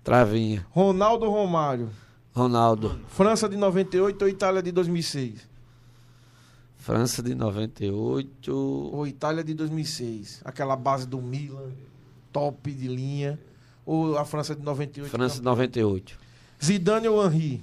[0.02, 0.66] Travinha.
[0.72, 1.90] Ronaldo ou Romário?
[2.34, 2.98] Ronaldo.
[3.10, 5.51] França de 98 ou Itália de 2006?
[6.82, 8.52] França de 98.
[8.52, 10.42] Ou Itália de 2006?
[10.44, 11.70] Aquela base do Milan,
[12.34, 13.40] top de linha.
[13.86, 15.12] Ou a França de 98?
[15.12, 16.18] França de 98.
[16.64, 17.62] Zidane ou Henry?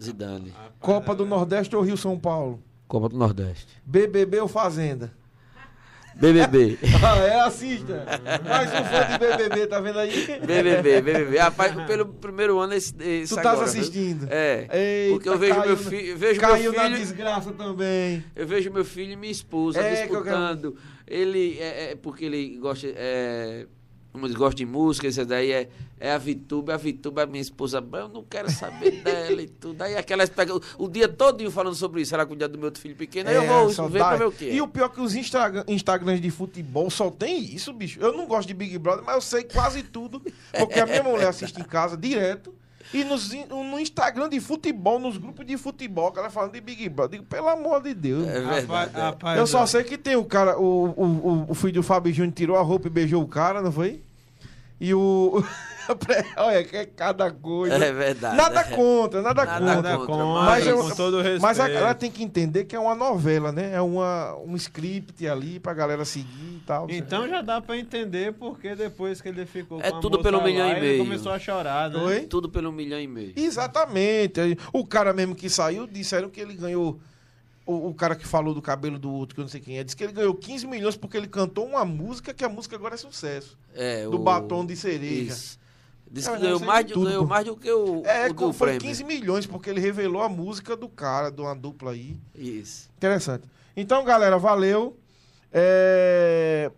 [0.00, 0.54] Zidane.
[0.80, 2.62] Copa do Nordeste ou Rio São Paulo?
[2.86, 3.66] Copa do Nordeste.
[3.84, 5.12] BBB ou Fazenda?
[6.18, 6.78] BBB.
[7.02, 8.04] Ah, é, assista.
[8.44, 10.26] Mais um fã de BBB, tá vendo aí?
[10.44, 11.38] BBB, BBB.
[11.38, 13.80] Rapaz, pelo primeiro ano esse, esse Tu estás agora, viu?
[13.80, 14.26] assistindo?
[14.30, 14.66] É.
[14.72, 18.24] Eita, porque eu vejo caiu meu na- filho, vejo meu Caiu na filho, desgraça também.
[18.34, 20.76] eu vejo meu filho e minha esposa É, que eu disputando.
[21.06, 23.66] Ele é, é porque ele gosta é,
[24.18, 25.68] como eles gostam de música, isso daí é,
[26.00, 29.80] é a Vituba, a Vituba é minha esposa, eu não quero saber dela e tudo.
[29.80, 33.30] Aí aquelas pegam o, dia todo falando sobre isso, ela cuidar do meu filho pequeno,
[33.30, 34.50] aí eu É, vou só ver dá- pra ver o que.
[34.50, 38.00] E o pior é que os Instagram, Instagrams de futebol só tem isso, bicho.
[38.00, 40.20] Eu não gosto de Big Brother, mas eu sei quase tudo.
[40.58, 42.52] Porque a minha mulher assiste em casa direto.
[42.92, 46.88] E nos no Instagram de futebol, nos grupos de futebol, o cara falando de Big
[46.88, 47.18] Brother.
[47.18, 48.26] Eu digo, pelo amor de Deus.
[48.26, 48.96] É rapaz, verdade.
[48.96, 49.00] é.
[49.00, 52.32] rapaz, eu só sei que tem o cara, o, o, o filho do Fábio Júnior
[52.32, 54.00] tirou a roupa e beijou o cara, não foi?
[54.80, 55.42] E o.
[56.36, 57.74] Olha, que é cada coisa.
[57.82, 58.36] É verdade.
[58.36, 58.64] Nada é.
[58.64, 59.82] contra, nada, Nada contra.
[59.82, 61.40] Nada contra, mas eu- com todo respeito.
[61.42, 63.72] Mas a galera tem que entender que é uma novela, né?
[63.72, 66.86] É uma, um script ali pra galera seguir e tal.
[66.90, 70.38] Então já dá pra entender porque depois que ele ficou É com a tudo pelo
[70.38, 70.98] lá, milhão e ele meio.
[70.98, 71.98] começou a chorar, né?
[71.98, 72.20] Oi?
[72.26, 73.32] Tudo pelo milhão e meio.
[73.34, 74.58] Exatamente.
[74.72, 77.00] O cara mesmo que saiu, disseram que ele ganhou.
[77.70, 79.84] O, o cara que falou do cabelo do outro, que eu não sei quem é,
[79.84, 82.94] disse que ele ganhou 15 milhões porque ele cantou uma música que a música agora
[82.94, 83.58] é sucesso.
[83.74, 85.32] É, Do o- batom de cereja.
[85.34, 85.58] Isso.
[86.10, 88.52] Diz É, que ganhou mais, de tudo, ganhou mais do que o, É, o do
[88.54, 88.80] foi prêmio.
[88.80, 92.16] 15 milhões, porque ele revelou a música do cara, de uma dupla aí.
[92.34, 92.88] Isso.
[92.96, 93.44] Interessante.
[93.76, 94.96] Então, galera, valeu.
[95.52, 96.70] É,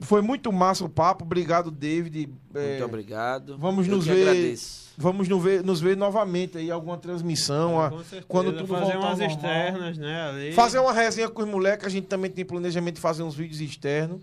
[0.00, 1.22] Foi muito massa o papo.
[1.24, 2.28] Obrigado, David.
[2.52, 3.56] É, Muito obrigado.
[3.56, 4.81] vamos Eu nos ver- agradeço.
[4.96, 7.80] Vamos nos ver, nos ver novamente aí, alguma transmissão.
[7.80, 9.28] a- Com certeza, quando tudo fazer umas normal.
[9.28, 10.22] externas, né?
[10.28, 10.52] Ali.
[10.52, 13.60] Fazer uma resenha com os moleques, a gente também tem planejamento de fazer uns vídeos
[13.60, 14.20] externos.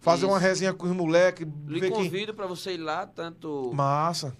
[0.00, 0.46] Fazer uma Isso.
[0.46, 1.46] resenha com os moleques.
[1.66, 2.04] Lhe ver quem...
[2.04, 4.36] convido para você ir lá, tanto Massa.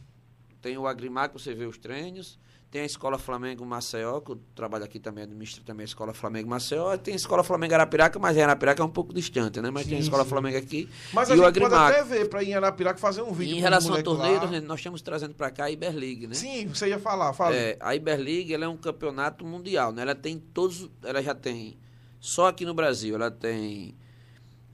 [0.61, 2.39] tem o Agrimar que você vê os treinos,
[2.73, 6.49] tem a Escola Flamengo Maceió, que eu trabalho aqui também, administro também a Escola Flamengo
[6.49, 9.71] Maceió, tem a Escola Flamengo Arapiraca, mas a Arapiraca é um pouco distante, né?
[9.71, 10.31] Mas tem a Sim, Escola sim.
[10.31, 11.93] Flamengo aqui Mas e a o gente pode Agrimac.
[12.01, 13.55] até ver pra ir em Arapiraca fazer um vídeo.
[13.55, 14.47] E em relação a moleques torneio, lá.
[14.51, 16.35] nós- nós estamos trazendo para cá a Iberliga, né?
[16.35, 17.55] Sim, você ia falar, fala.
[17.55, 20.01] É, a Iberliga ela é um campeonato mundial, né?
[20.01, 21.77] Ela tem todos, ela já tem
[22.21, 23.95] só aqui no Brasil, ela tem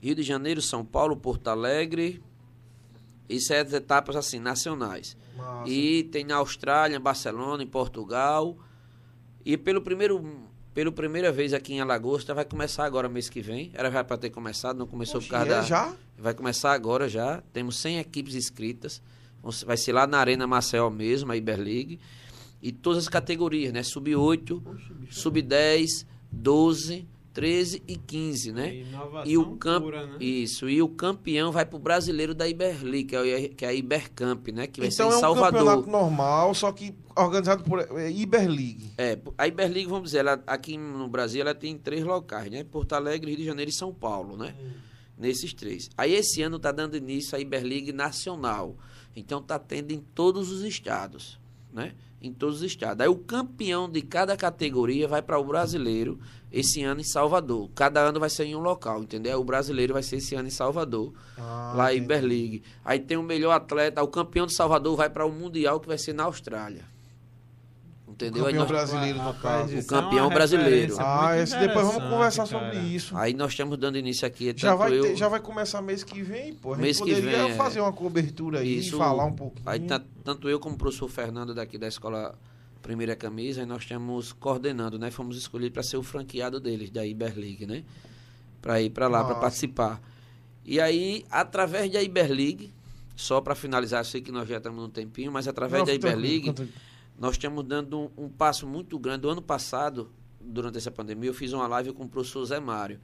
[0.01, 2.23] Rio de Janeiro, São Paulo, Porto Alegre
[3.29, 5.15] e sete etapas assim nacionais.
[5.37, 5.69] Massa.
[5.69, 8.57] E tem na Austrália, em Barcelona, em Portugal.
[9.45, 13.71] E pelo primeiro pela primeira vez aqui em Alagoas, vai começar agora mês que vem.
[13.73, 15.93] Era já para ter começado, não começou Oxi, por causa é da já?
[16.17, 17.43] Vai começar agora já.
[17.51, 19.01] Temos 100 equipes inscritas.
[19.65, 21.99] Vai ser lá na Arena Marcel mesmo, a Iberleague.
[22.61, 23.83] E todas as categorias, né?
[23.83, 24.61] Sub-8,
[25.09, 28.75] sub-10, 12, 13 e 15, né?
[28.77, 29.83] Inovação E o camp...
[29.83, 30.17] pura, né?
[30.19, 33.73] Isso, e o campeão vai pro brasileiro da Iberleague, que é, o- que é a
[33.73, 34.67] Ibercamp, né?
[34.67, 35.59] Que vai Então ser é em um Salvador.
[35.59, 38.91] campeonato normal, só que organizado por é, Iberleague.
[38.97, 42.63] É, a Iberliga, vamos dizer, ela, aqui no Brasil ela tem três locais, né?
[42.63, 44.55] Porto Alegre, Rio de Janeiro e São Paulo, né?
[45.17, 45.89] Nesses três.
[45.97, 48.75] Aí esse ano está dando início a Iberliga Nacional.
[49.15, 51.37] Então está tendo em todos os estados,
[51.73, 51.93] né?
[52.21, 53.01] Em todos os estados.
[53.01, 56.19] Aí o campeão de cada categoria vai para o brasileiro
[56.51, 57.69] esse ano em Salvador.
[57.75, 59.39] Cada ano vai ser em um local, entendeu?
[59.39, 61.97] O brasileiro vai ser esse ano em Salvador, Ah, lá em.
[61.97, 62.63] Iberliga.
[62.83, 65.97] Aí tem o melhor atleta, o campeão de Salvador vai para o Mundial que vai
[65.97, 66.85] ser na Austrália.
[68.07, 68.45] Entendeu?
[68.47, 69.73] Aí Campeão nós- brasileiro, no caso.
[69.73, 70.71] é uma campeão brasileiro.
[70.71, 72.65] referência Ah, esse, depois vamos conversar cara.
[72.73, 73.15] sobre isso.
[73.15, 74.53] Aí nós estamos dando início aqui.
[74.57, 76.73] Já tanto vai, eu- ter- já vai começar mês que vem, pô.
[76.73, 77.55] A gente Mês que poderia vem, é.
[77.55, 79.63] fazer uma cobertura aí, Isso, falar um pouquinho.
[79.69, 82.35] Aí tá- tanto eu como o professor Fernando daqui da escola
[82.81, 85.11] Primeira Camisa, aí nós estamos coordenando, né?
[85.11, 87.83] Fomos escolhidos para ser o franqueado deles, da Iberleague, né?
[88.61, 90.01] Para ir para lá, para participar.
[90.65, 92.73] E aí, através da Iberleague,
[93.15, 95.93] só para finalizar, eu sei que nós já estamos num tempinho, mas através Não, da
[95.93, 96.53] Iberleague,
[97.17, 99.27] nós estamos dando um, um passo muito grande.
[99.27, 102.99] O ano passado, durante essa pandemia, eu fiz uma live com o professor Zé Mário.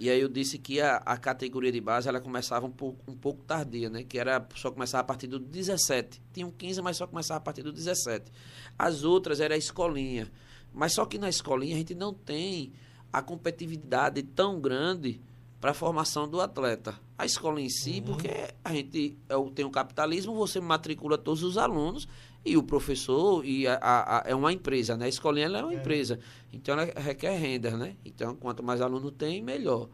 [0.00, 3.14] E aí eu disse que a, a categoria de base ela começava um pouco, um
[3.14, 4.02] pouco tardia, né?
[4.02, 6.22] Que era só começar a partir do 17.
[6.32, 8.32] Tinham 15, mas só começava a partir do 17.
[8.78, 10.32] As outras era a escolinha.
[10.72, 12.72] Mas só que na escolinha a gente não tem
[13.12, 15.20] a competitividade tão grande
[15.60, 16.98] para a formação do atleta.
[17.18, 18.04] A escola em si, uhum.
[18.04, 18.30] porque
[18.64, 19.18] a gente
[19.54, 22.08] tem o capitalismo, você matricula todos os alunos
[22.44, 25.06] e o professor e a, a, a é uma empresa, né?
[25.06, 25.76] A escolinha é uma é.
[25.76, 26.18] empresa,
[26.52, 27.96] então ela requer renda, né?
[28.04, 29.88] Então quanto mais aluno tem, melhor.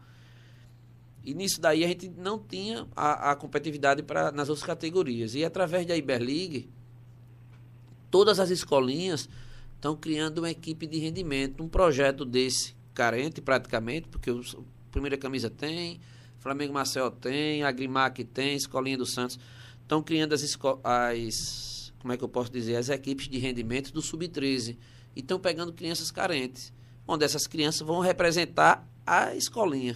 [1.23, 5.35] E nisso daí a gente não tinha a, a competitividade para nas outras categorias.
[5.35, 6.69] E através da Iberleague,
[8.09, 9.27] todas as escolinhas
[9.75, 14.41] estão criando uma equipe de rendimento, um projeto desse carente praticamente, porque o
[14.89, 15.99] Primeira Camisa tem,
[16.39, 19.37] Flamengo Marcel tem, Agrimac tem, Escolinha do Santos
[19.81, 21.76] estão criando as, as
[22.07, 24.77] como é que eu posso dizer, as equipes de rendimento do sub-13
[25.13, 26.71] e estão pegando crianças carentes,
[27.05, 29.93] onde essas crianças vão representar a escolinha,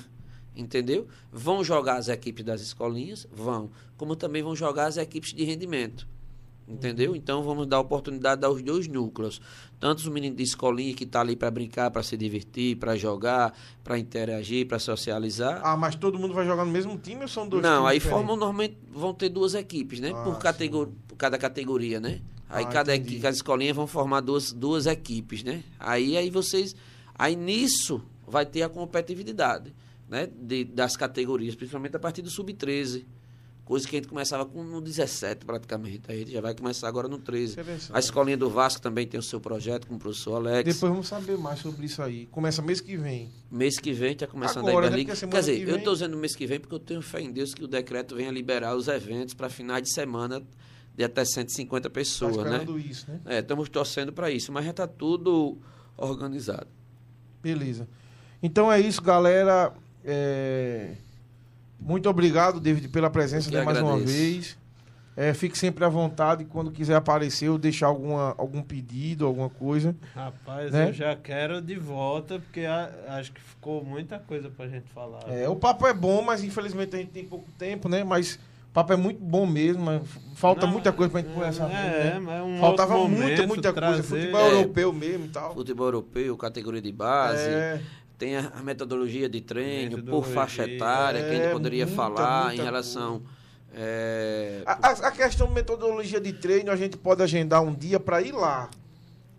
[0.53, 1.07] entendeu?
[1.31, 6.05] Vão jogar as equipes das escolinhas, vão, como também vão jogar as equipes de rendimento.
[6.67, 7.15] Entendeu?
[7.15, 9.41] Então vamos dar oportunidade aos dois núcleos.
[9.79, 13.53] Tanto os meninos de escolinha que tá ali para brincar, para se divertir, para jogar,
[13.83, 15.59] para interagir, para socializar.
[15.63, 18.19] Ah, mas todo mundo vai jogar no mesmo time ou são dois Não, aí diferentes?
[18.19, 20.11] formam normalmente vão ter duas equipes, né?
[20.15, 22.19] Ah, por, categor, por cada categoria, né?
[22.49, 25.63] Aí ah, cada, cada escolinha vão formar duas, duas equipes, né?
[25.79, 26.75] Aí aí vocês
[27.13, 29.71] aí nisso vai ter a competitividade,
[30.09, 30.27] né?
[30.35, 33.05] De, das categorias, principalmente a partir do sub-13.
[33.63, 36.11] Coisa que a gente começava com no 17 praticamente.
[36.11, 37.55] A gente já vai começar agora no 13.
[37.93, 40.73] A escolinha do Vasco também tem o seu projeto com o professor Alex.
[40.73, 42.25] Depois vamos saber mais sobre isso aí.
[42.31, 43.29] Começa mês que vem.
[43.49, 45.15] Mês que vem está começando agora, a Iberliga.
[45.15, 47.63] Quer dizer, eu estou dizendo mês que vem porque eu tenho fé em Deus que
[47.63, 50.41] o decreto venha liberar os eventos para finais de semana
[50.95, 52.65] de até 150 pessoas, tá né?
[52.85, 53.19] Isso, né?
[53.25, 55.57] É, estamos torcendo para isso, mas já está tudo
[55.97, 56.67] organizado.
[57.41, 57.87] Beleza.
[58.41, 59.73] Então é isso, galera.
[60.03, 60.95] É...
[61.79, 64.57] Muito obrigado, David, pela presença de mais uma vez.
[65.15, 69.95] É, fique sempre à vontade quando quiser aparecer ou deixar alguma, algum pedido, alguma coisa.
[70.15, 70.87] Rapaz, né?
[70.87, 75.19] eu já quero de volta, porque a, acho que ficou muita coisa pra gente falar.
[75.27, 78.03] É, o papo é bom, mas infelizmente a gente tem pouco tempo, né?
[78.05, 78.39] Mas
[78.71, 80.01] o papo é muito bom mesmo, mas
[80.35, 81.69] falta Não, muita coisa pra gente conversar.
[81.69, 82.37] É, né?
[82.37, 84.07] é um Faltava muita, muita trazer, coisa.
[84.07, 85.53] Futebol é, europeu mesmo e tal.
[85.53, 87.43] Futebol europeu, categoria de base.
[87.43, 87.81] É
[88.21, 92.01] tem a, metodologia de treino metodologia, por faixa etária, é, que a gente poderia muita,
[92.01, 93.23] falar muita em relação.
[93.73, 94.61] É...
[94.63, 98.31] A, a, questão de metodologia de treino, a gente pode agendar um dia para ir
[98.31, 98.69] lá.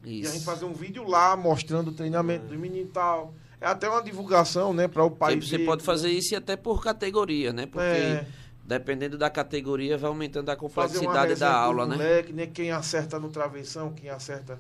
[0.04, 0.24] Isso.
[0.24, 2.48] E a gente fazer um vídeo lá mostrando o treinamento é.
[2.48, 3.32] do menino e tal.
[3.60, 5.48] É até uma divulgação, né, para o país.
[5.48, 7.66] Você pode fazer isso e até por categoria, né?
[7.66, 8.26] Porque é.
[8.73, 11.97] Dependendo da categoria vai aumentando a complexidade da aula, né?
[11.97, 12.47] Moleque, né?
[12.47, 14.59] Quem acerta no travessão, quem acerta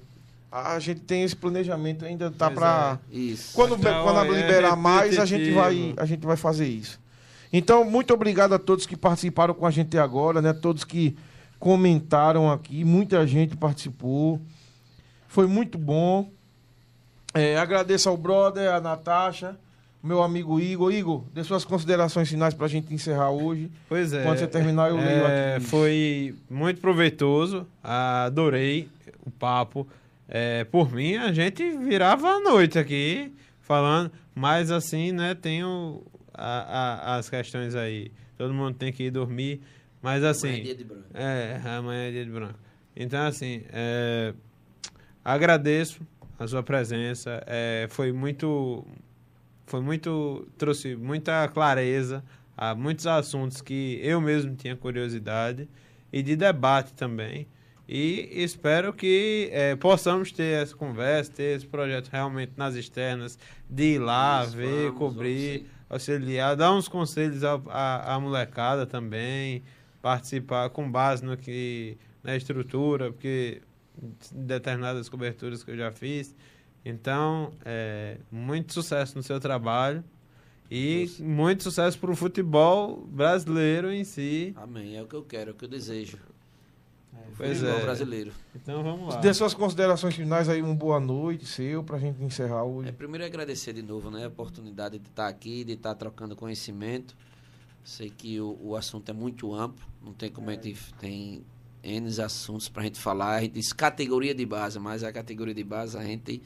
[0.52, 3.16] a gente tem esse planejamento ainda tá para é.
[3.16, 3.54] isso.
[3.54, 7.00] quando então, quando é liberar mais a gente vai a gente vai fazer isso
[7.50, 11.16] então muito obrigado a todos que participaram com a gente agora né todos que
[11.58, 14.38] comentaram aqui muita gente participou
[15.26, 16.30] foi muito bom
[17.32, 19.56] é, agradeço ao brother a Natasha
[20.02, 20.92] meu amigo Igor.
[20.92, 23.70] Igor dê suas considerações finais para a gente encerrar hoje.
[23.88, 24.24] Pois é.
[24.24, 25.66] Quando você terminar eu leio é, aqui.
[25.66, 27.66] foi muito proveitoso.
[27.82, 28.88] Adorei
[29.24, 29.86] o papo.
[30.28, 36.02] É, por mim, a gente virava a noite aqui falando, mas assim, né, tem o,
[36.32, 38.10] a, a, as questões aí.
[38.36, 39.60] Todo mundo tem que ir dormir,
[40.00, 40.48] mas assim...
[40.48, 41.04] Amanhã é dia de branco.
[41.14, 42.58] É, amanhã é dia de branco.
[42.96, 44.34] Então, assim, é,
[45.24, 46.00] agradeço
[46.38, 48.86] a sua presença, é, foi muito...
[49.66, 50.46] Foi muito...
[50.58, 52.22] Trouxe muita clareza
[52.56, 55.68] a muitos assuntos que eu mesmo tinha curiosidade
[56.12, 57.46] e de debate também.
[57.88, 63.94] E espero que é, possamos ter essa conversa, ter esse projeto realmente nas externas, de
[63.94, 69.62] ir lá, Isso, ver, vamos, cobrir, vamos auxiliar, dar uns conselhos à, à molecada também,
[70.00, 73.60] participar com base no que na estrutura, porque
[74.32, 76.34] determinadas coberturas que eu já fiz.
[76.84, 80.02] Então, é, muito sucesso no seu trabalho
[80.70, 81.22] e Isso.
[81.22, 84.52] muito sucesso para o futebol brasileiro em si.
[84.56, 84.96] Amém.
[84.96, 86.18] É o que eu quero, é o que eu desejo.
[87.36, 87.82] Pois é.
[87.82, 88.32] brasileiro.
[88.54, 89.20] Então vamos lá.
[89.20, 92.88] Dê suas considerações finais aí, uma boa noite seu, pra gente encerrar hoje.
[92.88, 94.24] É, primeiro agradecer de novo, né?
[94.24, 97.14] A oportunidade de estar aqui, de estar trocando conhecimento.
[97.84, 100.56] Sei que o, o assunto é muito amplo, não tem como é.
[100.56, 101.44] a gente tem
[101.82, 103.36] N assuntos pra gente falar.
[103.36, 106.42] A gente diz categoria de base, mas a categoria de base a gente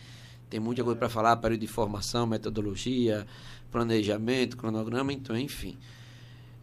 [0.48, 3.26] tem muita coisa para falar, período de formação, metodologia,
[3.70, 5.76] planejamento, cronograma, então, enfim.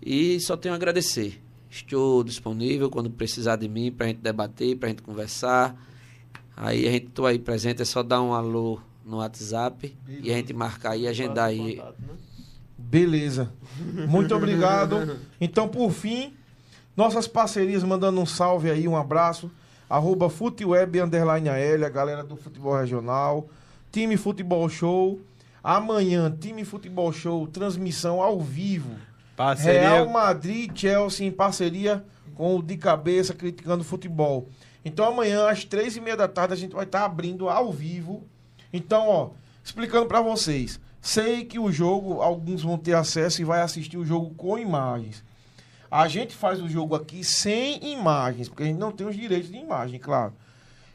[0.01, 1.41] E só tenho a agradecer.
[1.69, 5.76] Estou disponível quando precisar de mim para a gente debater, para a gente conversar.
[6.55, 10.27] Aí a gente estou aí presente, é só dar um alô no WhatsApp Beleza.
[10.27, 11.77] e a gente marcar e agendar aí.
[11.77, 12.14] Contato, né?
[12.77, 13.51] Beleza.
[14.07, 15.18] Muito obrigado.
[15.41, 16.34] Então, por fim,
[16.95, 19.49] nossas parcerias mandando um salve aí, um abraço.
[19.89, 23.49] Arroba Futeweb Underline AL, a galera do futebol regional.
[23.94, 25.22] Time Futebol Show.
[25.64, 28.95] Amanhã, time Futebol Show, transmissão ao vivo.
[29.36, 29.82] Parceria...
[29.82, 32.03] Real Madrid Chelsea em parceria
[32.34, 34.49] com o De Cabeça Criticando Futebol.
[34.84, 38.28] Então amanhã, às três e meia da tarde, a gente vai estar abrindo ao vivo.
[38.74, 39.30] Então, ó,
[39.64, 40.80] explicando para vocês.
[40.99, 45.24] Sei que o jogo, alguns vão ter acesso e vai assistir o jogo com imagens.
[45.91, 49.52] A gente faz o jogo aqui sem imagens, porque a gente não tem os direitos
[49.52, 50.34] de imagem, claro.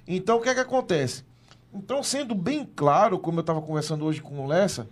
[0.05, 1.28] Então, o que é que acontece?
[1.73, 4.89] Então, sendo bem claro, como eu estava conversando hoje com o Lessa,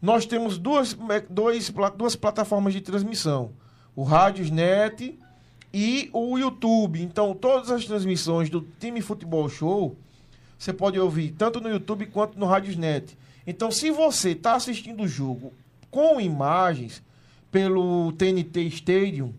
[0.00, 0.96] nós temos duas,
[1.30, 3.52] dois, duas plataformas de transmissão.
[3.94, 5.18] O Rádiosnet
[5.72, 7.00] e o YouTube.
[7.00, 9.96] Então, todas as transmissões do Time Futebol Show,
[10.58, 13.16] você pode ouvir tanto no YouTube quanto no Rádiosnet.
[13.46, 15.52] Então, se você está assistindo o jogo
[15.90, 17.02] com imagens
[17.50, 19.32] pelo TNT Stadium,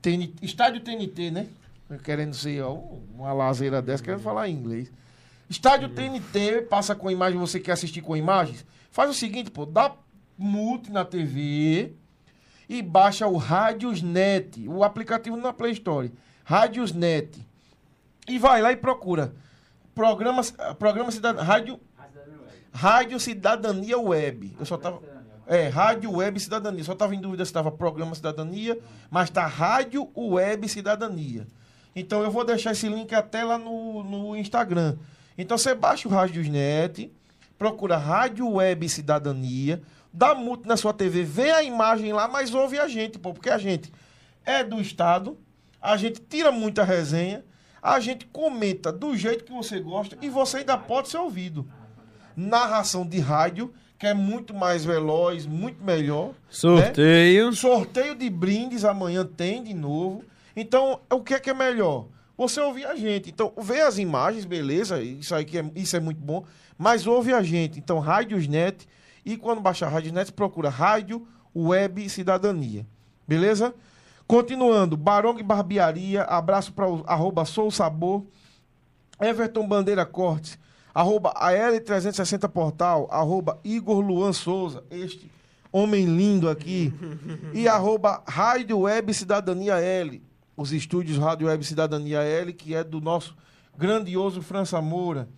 [0.00, 1.46] TNT, estádio TNT, né?
[2.02, 2.78] Querendo ser ó,
[3.14, 4.90] uma lazeira dessa, querendo falar em inglês.
[5.48, 8.64] Estádio TNT, passa com imagem, você quer assistir com imagens?
[8.90, 9.92] Faz o seguinte, pô, dá
[10.38, 11.94] mute na TV
[12.68, 16.12] e baixa o Radiosnet, o aplicativo na Play Store.
[16.44, 17.46] Radiosnet.
[18.26, 19.34] E vai lá e procura.
[19.94, 20.42] Programa,
[20.78, 21.44] programa Cidadania.
[21.44, 21.80] Rádio,
[22.72, 24.56] Rádio Cidadania Web.
[24.58, 25.00] Eu só tava.
[25.46, 26.82] É, Rádio Web Cidadania.
[26.82, 28.78] Só estava em dúvida se estava Programa Cidadania,
[29.10, 31.46] mas está Rádio Web Cidadania.
[31.94, 34.96] Então eu vou deixar esse link até lá no, no Instagram.
[35.36, 37.10] Então você baixa o Radiosnet,
[37.58, 39.82] procura Rádio Web Cidadania,
[40.12, 43.50] dá multa na sua TV, vê a imagem lá, mas ouve a gente, pô, porque
[43.50, 43.92] a gente
[44.44, 45.36] é do Estado,
[45.80, 47.44] a gente tira muita resenha,
[47.82, 51.68] a gente comenta do jeito que você gosta e você ainda pode ser ouvido.
[52.36, 56.28] Narração de rádio, que é muito mais veloz, muito melhor.
[56.28, 56.34] Né?
[56.48, 57.50] Sorteio.
[57.50, 57.56] Né?
[57.56, 60.24] Sorteio de brindes amanhã tem de novo.
[60.56, 62.06] Então, o que é que é melhor?
[62.36, 63.30] Você ouvir a gente.
[63.30, 66.44] Então, vê as imagens, beleza, isso aí que é, isso é muito bom,
[66.76, 67.78] mas ouve a gente.
[67.78, 68.88] Então, Rádiosnet,
[69.24, 72.86] e quando baixar Rádiosnet, procura Rádio Web Cidadania.
[73.26, 73.74] Beleza?
[74.26, 78.24] Continuando, Barong Barbearia, abraço para o arroba Sou Sabor,
[79.20, 80.58] Everton Bandeira Cortes,
[80.94, 85.30] arroba AL360 Portal, arroba Igor Luan Souza, este
[85.70, 86.92] homem lindo aqui,
[87.52, 90.22] e arroba Rádio Web Cidadania L,
[90.56, 93.36] os estúdios Rádio Web Cidadania L, que é do nosso
[93.76, 95.28] grandioso França Moura.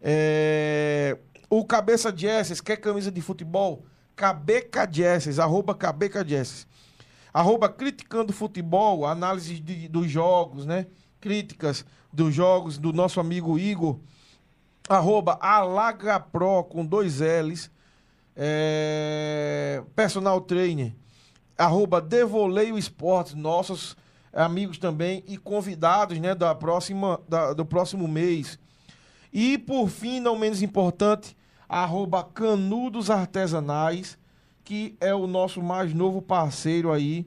[0.00, 1.18] É...
[1.48, 3.84] O Cabeça Jesses, quer camisa de futebol?
[4.14, 6.66] Cabeca Jesses, arroba Cabeca Jesses
[7.32, 10.86] arroba criticando futebol, análise de, dos jogos, né?
[11.20, 13.98] Críticas dos jogos do nosso amigo Igor,
[14.88, 17.70] arroba alagapro com dois L's,
[18.36, 20.94] é, personal trainer,
[21.56, 23.96] arroba devoleio esportes, nossos
[24.32, 28.58] amigos também e convidados, né, da próxima, da, do próximo mês.
[29.32, 31.36] E por fim, não menos importante,
[31.68, 34.18] arroba canudos artesanais,
[34.64, 37.26] que é o nosso mais novo parceiro aí,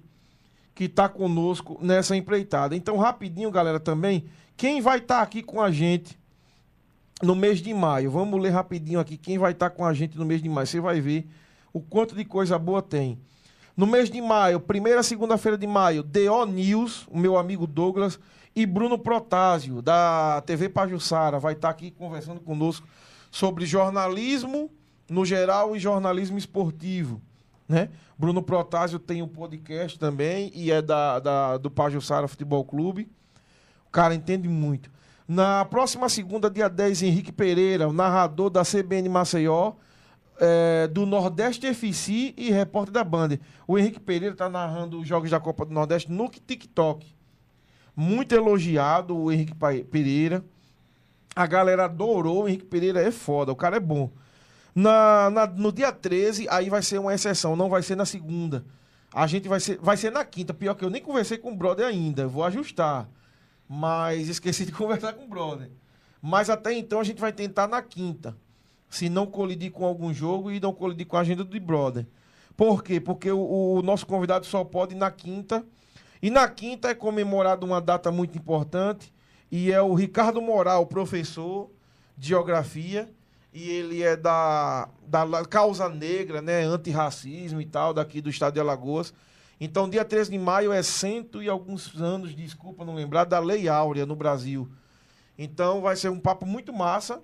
[0.76, 2.76] que está conosco nessa empreitada.
[2.76, 4.26] Então, rapidinho, galera, também,
[4.58, 6.18] quem vai estar tá aqui com a gente
[7.22, 8.12] no mês de maio?
[8.12, 10.68] Vamos ler rapidinho aqui quem vai estar tá com a gente no mês de maio.
[10.68, 11.28] Você vai ver
[11.72, 13.20] o quanto de coisa boa tem.
[13.76, 18.20] No mês de maio, primeira segunda-feira de maio, DO News, o meu amigo Douglas,
[18.56, 22.88] e Bruno Protásio, da TV Pajussara, vai estar aqui conversando conosco
[23.32, 24.70] sobre jornalismo
[25.10, 27.20] no geral e jornalismo esportivo
[27.68, 27.90] né?
[28.18, 33.10] Bruno Protásio tem um podcast também e é da, da do Pajussara Futebol Clube.
[33.88, 34.92] O cara entende muito.
[35.28, 39.74] Na próxima segunda, dia 10, Henrique Pereira, o narrador da CBN Maceió,
[40.46, 43.38] é, do Nordeste FC e repórter da Band.
[43.66, 47.16] O Henrique Pereira está narrando os jogos da Copa do Nordeste no TikTok.
[47.96, 49.56] Muito elogiado o Henrique
[49.90, 50.44] Pereira.
[51.34, 54.12] A galera adorou o Henrique Pereira, é foda, o cara é bom.
[54.76, 58.66] Na, na, no dia 13, aí vai ser uma exceção, não vai ser na segunda.
[59.14, 60.54] A gente vai ser, vai ser na quinta.
[60.54, 62.28] Pior que eu nem conversei com o brother ainda.
[62.28, 63.08] Vou ajustar.
[63.70, 65.70] Mas esqueci de conversar com o brother.
[66.22, 68.36] Mas até então a gente vai tentar na quinta.
[68.94, 72.06] Se não colidir com algum jogo e não colidir com a agenda do brother.
[72.56, 73.00] Por quê?
[73.00, 75.66] Porque o, o nosso convidado só pode ir na quinta.
[76.22, 79.12] E na quinta é comemorada uma data muito importante.
[79.52, 81.72] E é o Ricardo Moral, professor
[82.18, 83.10] de geografia
[83.54, 88.60] e ele é da, da causa negra, né, antirracismo e tal, daqui do estado de
[88.60, 89.14] Alagoas.
[89.62, 93.70] Então, dia 13 de maio é cento e alguns anos, desculpa não lembrar, da Lei
[93.70, 94.68] Áurea no Brasil.
[95.38, 97.22] Então, vai ser um papo muito massa.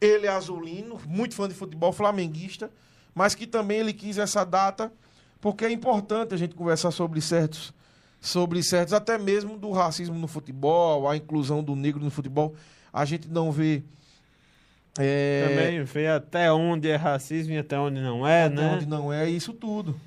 [0.00, 2.70] Ele é azulino, muito fã de futebol, flamenguista,
[3.14, 4.92] mas que também ele quis essa data
[5.40, 7.72] porque é importante a gente conversar sobre certos,
[8.20, 12.54] sobre certos, até mesmo do racismo no futebol, a inclusão do negro no futebol.
[12.92, 13.82] A gente não vê
[14.98, 15.46] É...
[15.48, 18.74] Também vê até onde é racismo e até onde não é, até né?
[18.74, 19.98] onde não é, isso tudo.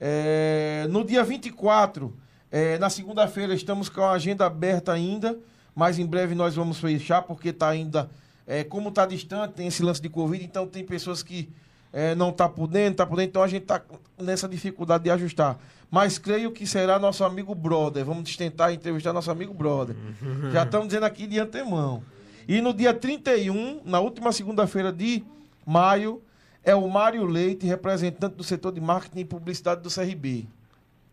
[0.00, 0.86] É...
[0.90, 2.12] No dia 24,
[2.50, 2.76] é...
[2.78, 5.38] na segunda-feira, estamos com a agenda aberta ainda,
[5.72, 8.10] mas em breve nós vamos fechar, porque está ainda.
[8.50, 8.64] É...
[8.64, 11.48] Como está distante, tem esse lance de Covid, então tem pessoas que
[11.92, 13.82] é, não está podendo, está podendo, então a gente está
[14.18, 15.58] nessa dificuldade de ajustar.
[15.90, 18.04] Mas creio que será nosso amigo brother.
[18.04, 19.96] Vamos tentar entrevistar nosso amigo brother.
[20.52, 22.02] Já estamos dizendo aqui de antemão.
[22.46, 25.24] E no dia 31, na última segunda-feira de
[25.66, 26.22] maio,
[26.62, 30.46] é o Mário Leite, representante do setor de marketing e publicidade do CRB.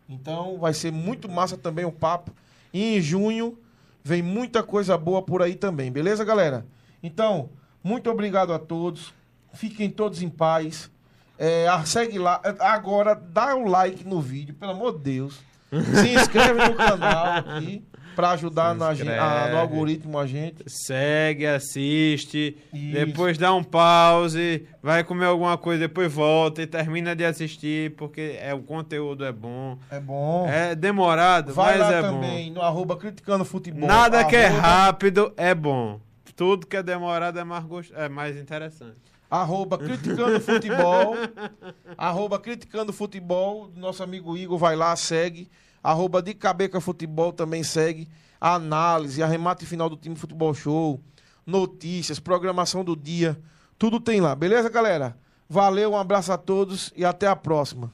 [0.08, 2.32] Então vai ser muito massa também o papo.
[2.74, 3.58] E em junho
[4.04, 6.66] vem muita coisa boa por aí também, beleza, galera?
[7.08, 7.50] Então,
[7.82, 9.14] muito obrigado a todos.
[9.54, 10.92] Fiquem todos em paz.
[11.40, 12.42] É, segue lá.
[12.60, 15.40] Agora, dá um like no vídeo, pelo amor de Deus.
[15.72, 17.82] Se inscreve no canal aqui
[18.14, 20.64] para ajudar na, a, no algoritmo a gente.
[20.68, 22.94] Segue, assiste, Isso.
[22.94, 28.38] depois dá um pause, vai comer alguma coisa, depois volta e termina de assistir, porque
[28.42, 29.78] é, o conteúdo é bom.
[29.92, 30.48] É bom.
[30.50, 32.08] É demorado, vai mas é bom.
[32.16, 33.88] também no arroba criticando futebol.
[33.88, 34.30] Nada arroba...
[34.30, 36.00] que é rápido é bom.
[36.38, 37.92] Tudo que é demorado é mais, gost...
[37.96, 38.96] é mais interessante.
[39.30, 41.16] Arroba criticando futebol.
[41.98, 43.72] arroba criticando futebol.
[43.76, 45.50] Nosso amigo Igor vai lá, segue.
[45.82, 48.08] Arroba de Cabeca Futebol também segue.
[48.40, 51.02] A análise, arremate final do time Futebol Show,
[51.44, 53.36] notícias, programação do dia.
[53.80, 55.18] Tudo tem lá, beleza, galera?
[55.50, 57.92] Valeu, um abraço a todos e até a próxima.